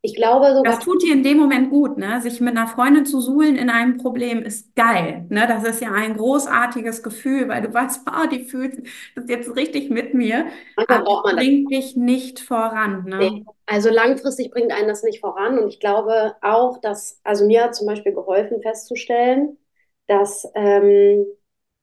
ich 0.00 0.14
glaube 0.14 0.54
sogar. 0.54 0.62
Das 0.64 0.78
tut 0.78 1.02
dir 1.02 1.12
in 1.12 1.24
dem 1.24 1.38
Moment 1.38 1.70
gut, 1.70 1.98
ne? 1.98 2.20
Sich 2.20 2.40
mit 2.40 2.56
einer 2.56 2.68
Freundin 2.68 3.04
zu 3.04 3.20
suhlen 3.20 3.56
in 3.56 3.68
einem 3.68 3.96
Problem 3.98 4.42
ist 4.42 4.74
geil, 4.76 5.26
ne? 5.28 5.46
Das 5.48 5.64
ist 5.64 5.80
ja 5.80 5.90
ein 5.92 6.16
großartiges 6.16 7.02
Gefühl, 7.02 7.48
weil 7.48 7.62
du 7.62 7.74
weißt, 7.74 8.02
oh, 8.08 8.28
die 8.28 8.44
fühlt 8.44 8.86
das 9.16 9.24
jetzt 9.28 9.56
richtig 9.56 9.90
mit 9.90 10.14
mir. 10.14 10.46
Manchmal 10.76 11.02
braucht 11.02 11.24
man 11.24 11.36
bringt 11.36 11.72
dich 11.72 11.96
nicht 11.96 12.38
voran, 12.38 13.04
ne? 13.06 13.18
Nee. 13.18 13.44
Also 13.66 13.90
langfristig 13.90 14.50
bringt 14.50 14.72
einen 14.72 14.88
das 14.88 15.02
nicht 15.02 15.20
voran. 15.20 15.58
Und 15.58 15.68
ich 15.68 15.80
glaube 15.80 16.36
auch, 16.42 16.78
dass, 16.80 17.20
also 17.24 17.44
mir 17.44 17.64
hat 17.64 17.74
zum 17.74 17.86
Beispiel 17.86 18.12
geholfen 18.12 18.62
festzustellen, 18.62 19.58
dass 20.06 20.48
ähm, 20.54 21.26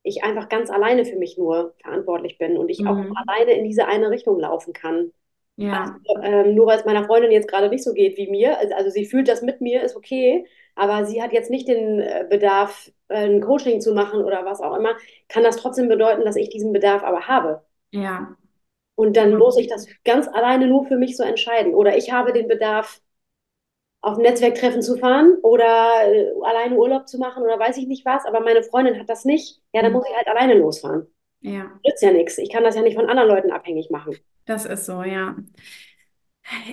ich 0.03 0.23
einfach 0.23 0.49
ganz 0.49 0.69
alleine 0.69 1.03
für 1.03 1.17
mich 1.17 1.37
nur 1.37 1.73
verantwortlich 1.81 2.37
bin 2.37 2.57
und 2.57 2.69
ich 2.69 2.79
mhm. 2.79 2.87
auch 2.87 2.97
alleine 3.27 3.53
in 3.53 3.65
diese 3.65 3.87
eine 3.87 4.09
Richtung 4.09 4.39
laufen 4.39 4.71
kann. 4.71 5.11
Ja. 5.57 5.95
Also, 6.07 6.21
ähm, 6.21 6.55
nur 6.55 6.67
weil 6.67 6.79
es 6.79 6.85
meiner 6.85 7.05
Freundin 7.05 7.31
jetzt 7.31 7.47
gerade 7.47 7.69
nicht 7.69 7.83
so 7.83 7.93
geht 7.93 8.17
wie 8.17 8.29
mir, 8.29 8.57
also, 8.59 8.75
also 8.75 8.89
sie 8.89 9.05
fühlt 9.05 9.27
das 9.27 9.41
mit 9.41 9.61
mir, 9.61 9.83
ist 9.83 9.95
okay, 9.95 10.45
aber 10.75 11.05
sie 11.05 11.21
hat 11.21 11.31
jetzt 11.31 11.49
nicht 11.49 11.67
den 11.67 11.99
äh, 11.99 12.25
Bedarf, 12.29 12.91
äh, 13.07 13.25
ein 13.25 13.41
Coaching 13.41 13.79
zu 13.79 13.93
machen 13.93 14.23
oder 14.23 14.45
was 14.45 14.59
auch 14.61 14.75
immer, 14.75 14.95
kann 15.29 15.43
das 15.43 15.55
trotzdem 15.57 15.87
bedeuten, 15.87 16.25
dass 16.25 16.35
ich 16.35 16.49
diesen 16.49 16.73
Bedarf 16.73 17.03
aber 17.03 17.27
habe. 17.27 17.63
Ja. 17.91 18.35
Und 18.95 19.17
dann 19.17 19.37
muss 19.37 19.57
ich 19.57 19.67
das 19.67 19.87
ganz 20.05 20.27
alleine 20.27 20.67
nur 20.67 20.85
für 20.85 20.97
mich 20.97 21.17
so 21.17 21.23
entscheiden. 21.23 21.73
Oder 21.73 21.97
ich 21.97 22.11
habe 22.11 22.33
den 22.33 22.47
Bedarf, 22.47 23.01
auf 24.01 24.17
ein 24.17 24.21
Netzwerktreffen 24.21 24.81
zu 24.83 24.97
fahren 24.97 25.37
oder 25.41 25.65
äh, 26.05 26.31
alleine 26.43 26.75
Urlaub 26.77 27.07
zu 27.07 27.17
machen 27.17 27.43
oder 27.43 27.57
weiß 27.59 27.77
ich 27.77 27.87
nicht 27.87 28.05
was, 28.05 28.25
aber 28.25 28.39
meine 28.39 28.61
Freundin 28.63 28.99
hat 28.99 29.09
das 29.09 29.25
nicht. 29.25 29.61
Ja, 29.73 29.81
dann 29.81 29.93
muss 29.93 30.05
ich 30.07 30.15
halt 30.15 30.27
alleine 30.27 30.53
losfahren. 30.53 31.07
Ja. 31.45 31.71
Nützt 31.85 32.01
ja 32.01 32.11
nichts. 32.11 32.37
Ich 32.39 32.49
kann 32.51 32.63
das 32.63 32.75
ja 32.75 32.81
nicht 32.81 32.95
von 32.95 33.07
anderen 33.09 33.29
Leuten 33.29 33.51
abhängig 33.51 33.89
machen. 33.91 34.17
Das 34.45 34.65
ist 34.65 34.85
so, 34.85 35.03
ja. 35.03 35.35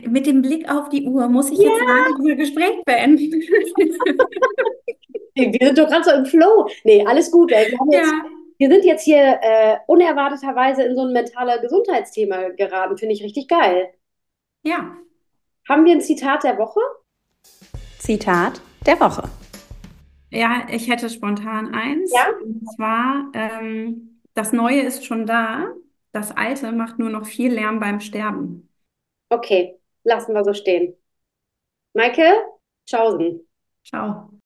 Mit 0.07 0.27
dem 0.27 0.43
Blick 0.43 0.71
auf 0.71 0.89
die 0.89 1.07
Uhr 1.07 1.29
muss 1.29 1.51
ich 1.51 1.59
jetzt 1.59 1.81
leider 1.81 2.15
unser 2.19 2.35
Gespräch 2.37 2.83
beenden. 2.85 3.33
Wir 5.35 5.67
sind 5.67 5.79
doch 5.79 5.89
gerade 5.89 6.05
so 6.05 6.11
im 6.11 6.27
Flow. 6.27 6.69
Nee, 6.85 7.05
alles 7.07 7.31
gut. 7.31 7.53
Ey. 7.53 7.71
Wir, 7.71 7.79
haben 7.79 7.91
jetzt, 7.91 8.11
Ja. 8.11 8.25
wir 8.59 8.71
sind 8.71 8.85
jetzt 8.85 9.05
hier 9.05 9.39
äh, 9.41 9.77
unerwarteterweise 9.87 10.83
in 10.83 10.95
so 10.95 11.03
ein 11.07 11.13
mentales 11.13 11.61
Gesundheitsthema 11.63 12.51
geraten. 12.51 12.99
Finde 12.99 13.15
ich 13.15 13.23
richtig 13.23 13.49
geil. 13.49 13.89
Ja. 14.63 14.95
Haben 15.69 15.85
wir 15.87 15.93
ein 15.93 16.01
Zitat 16.03 16.45
der 16.45 16.59
Woche? 16.59 16.81
Zitat 17.99 18.61
der 18.87 19.01
Woche. 19.01 19.25
Ja, 20.31 20.67
ich 20.71 20.91
hätte 20.91 21.09
spontan 21.09 21.75
eins. 21.75 22.13
Ja? 22.13 22.27
Und 22.43 22.67
zwar, 22.75 23.31
ähm, 23.35 24.12
das 24.35 24.53
Neue 24.53 24.81
ist 24.81 25.05
schon 25.05 25.27
da, 25.27 25.67
das 26.13 26.37
Alte 26.37 26.73
macht 26.73 26.99
nur 26.99 27.11
noch 27.11 27.27
viel 27.27 27.53
Lärm 27.53 27.81
beim 27.81 28.01
Sterben. 28.01 28.69
Okay, 29.31 29.79
lassen 30.05 30.35
wir 30.35 30.45
so 30.45 30.53
stehen. 30.53 30.95
Maike, 31.95 32.35
tschaußen. 32.87 33.47
Ciao. 33.85 34.42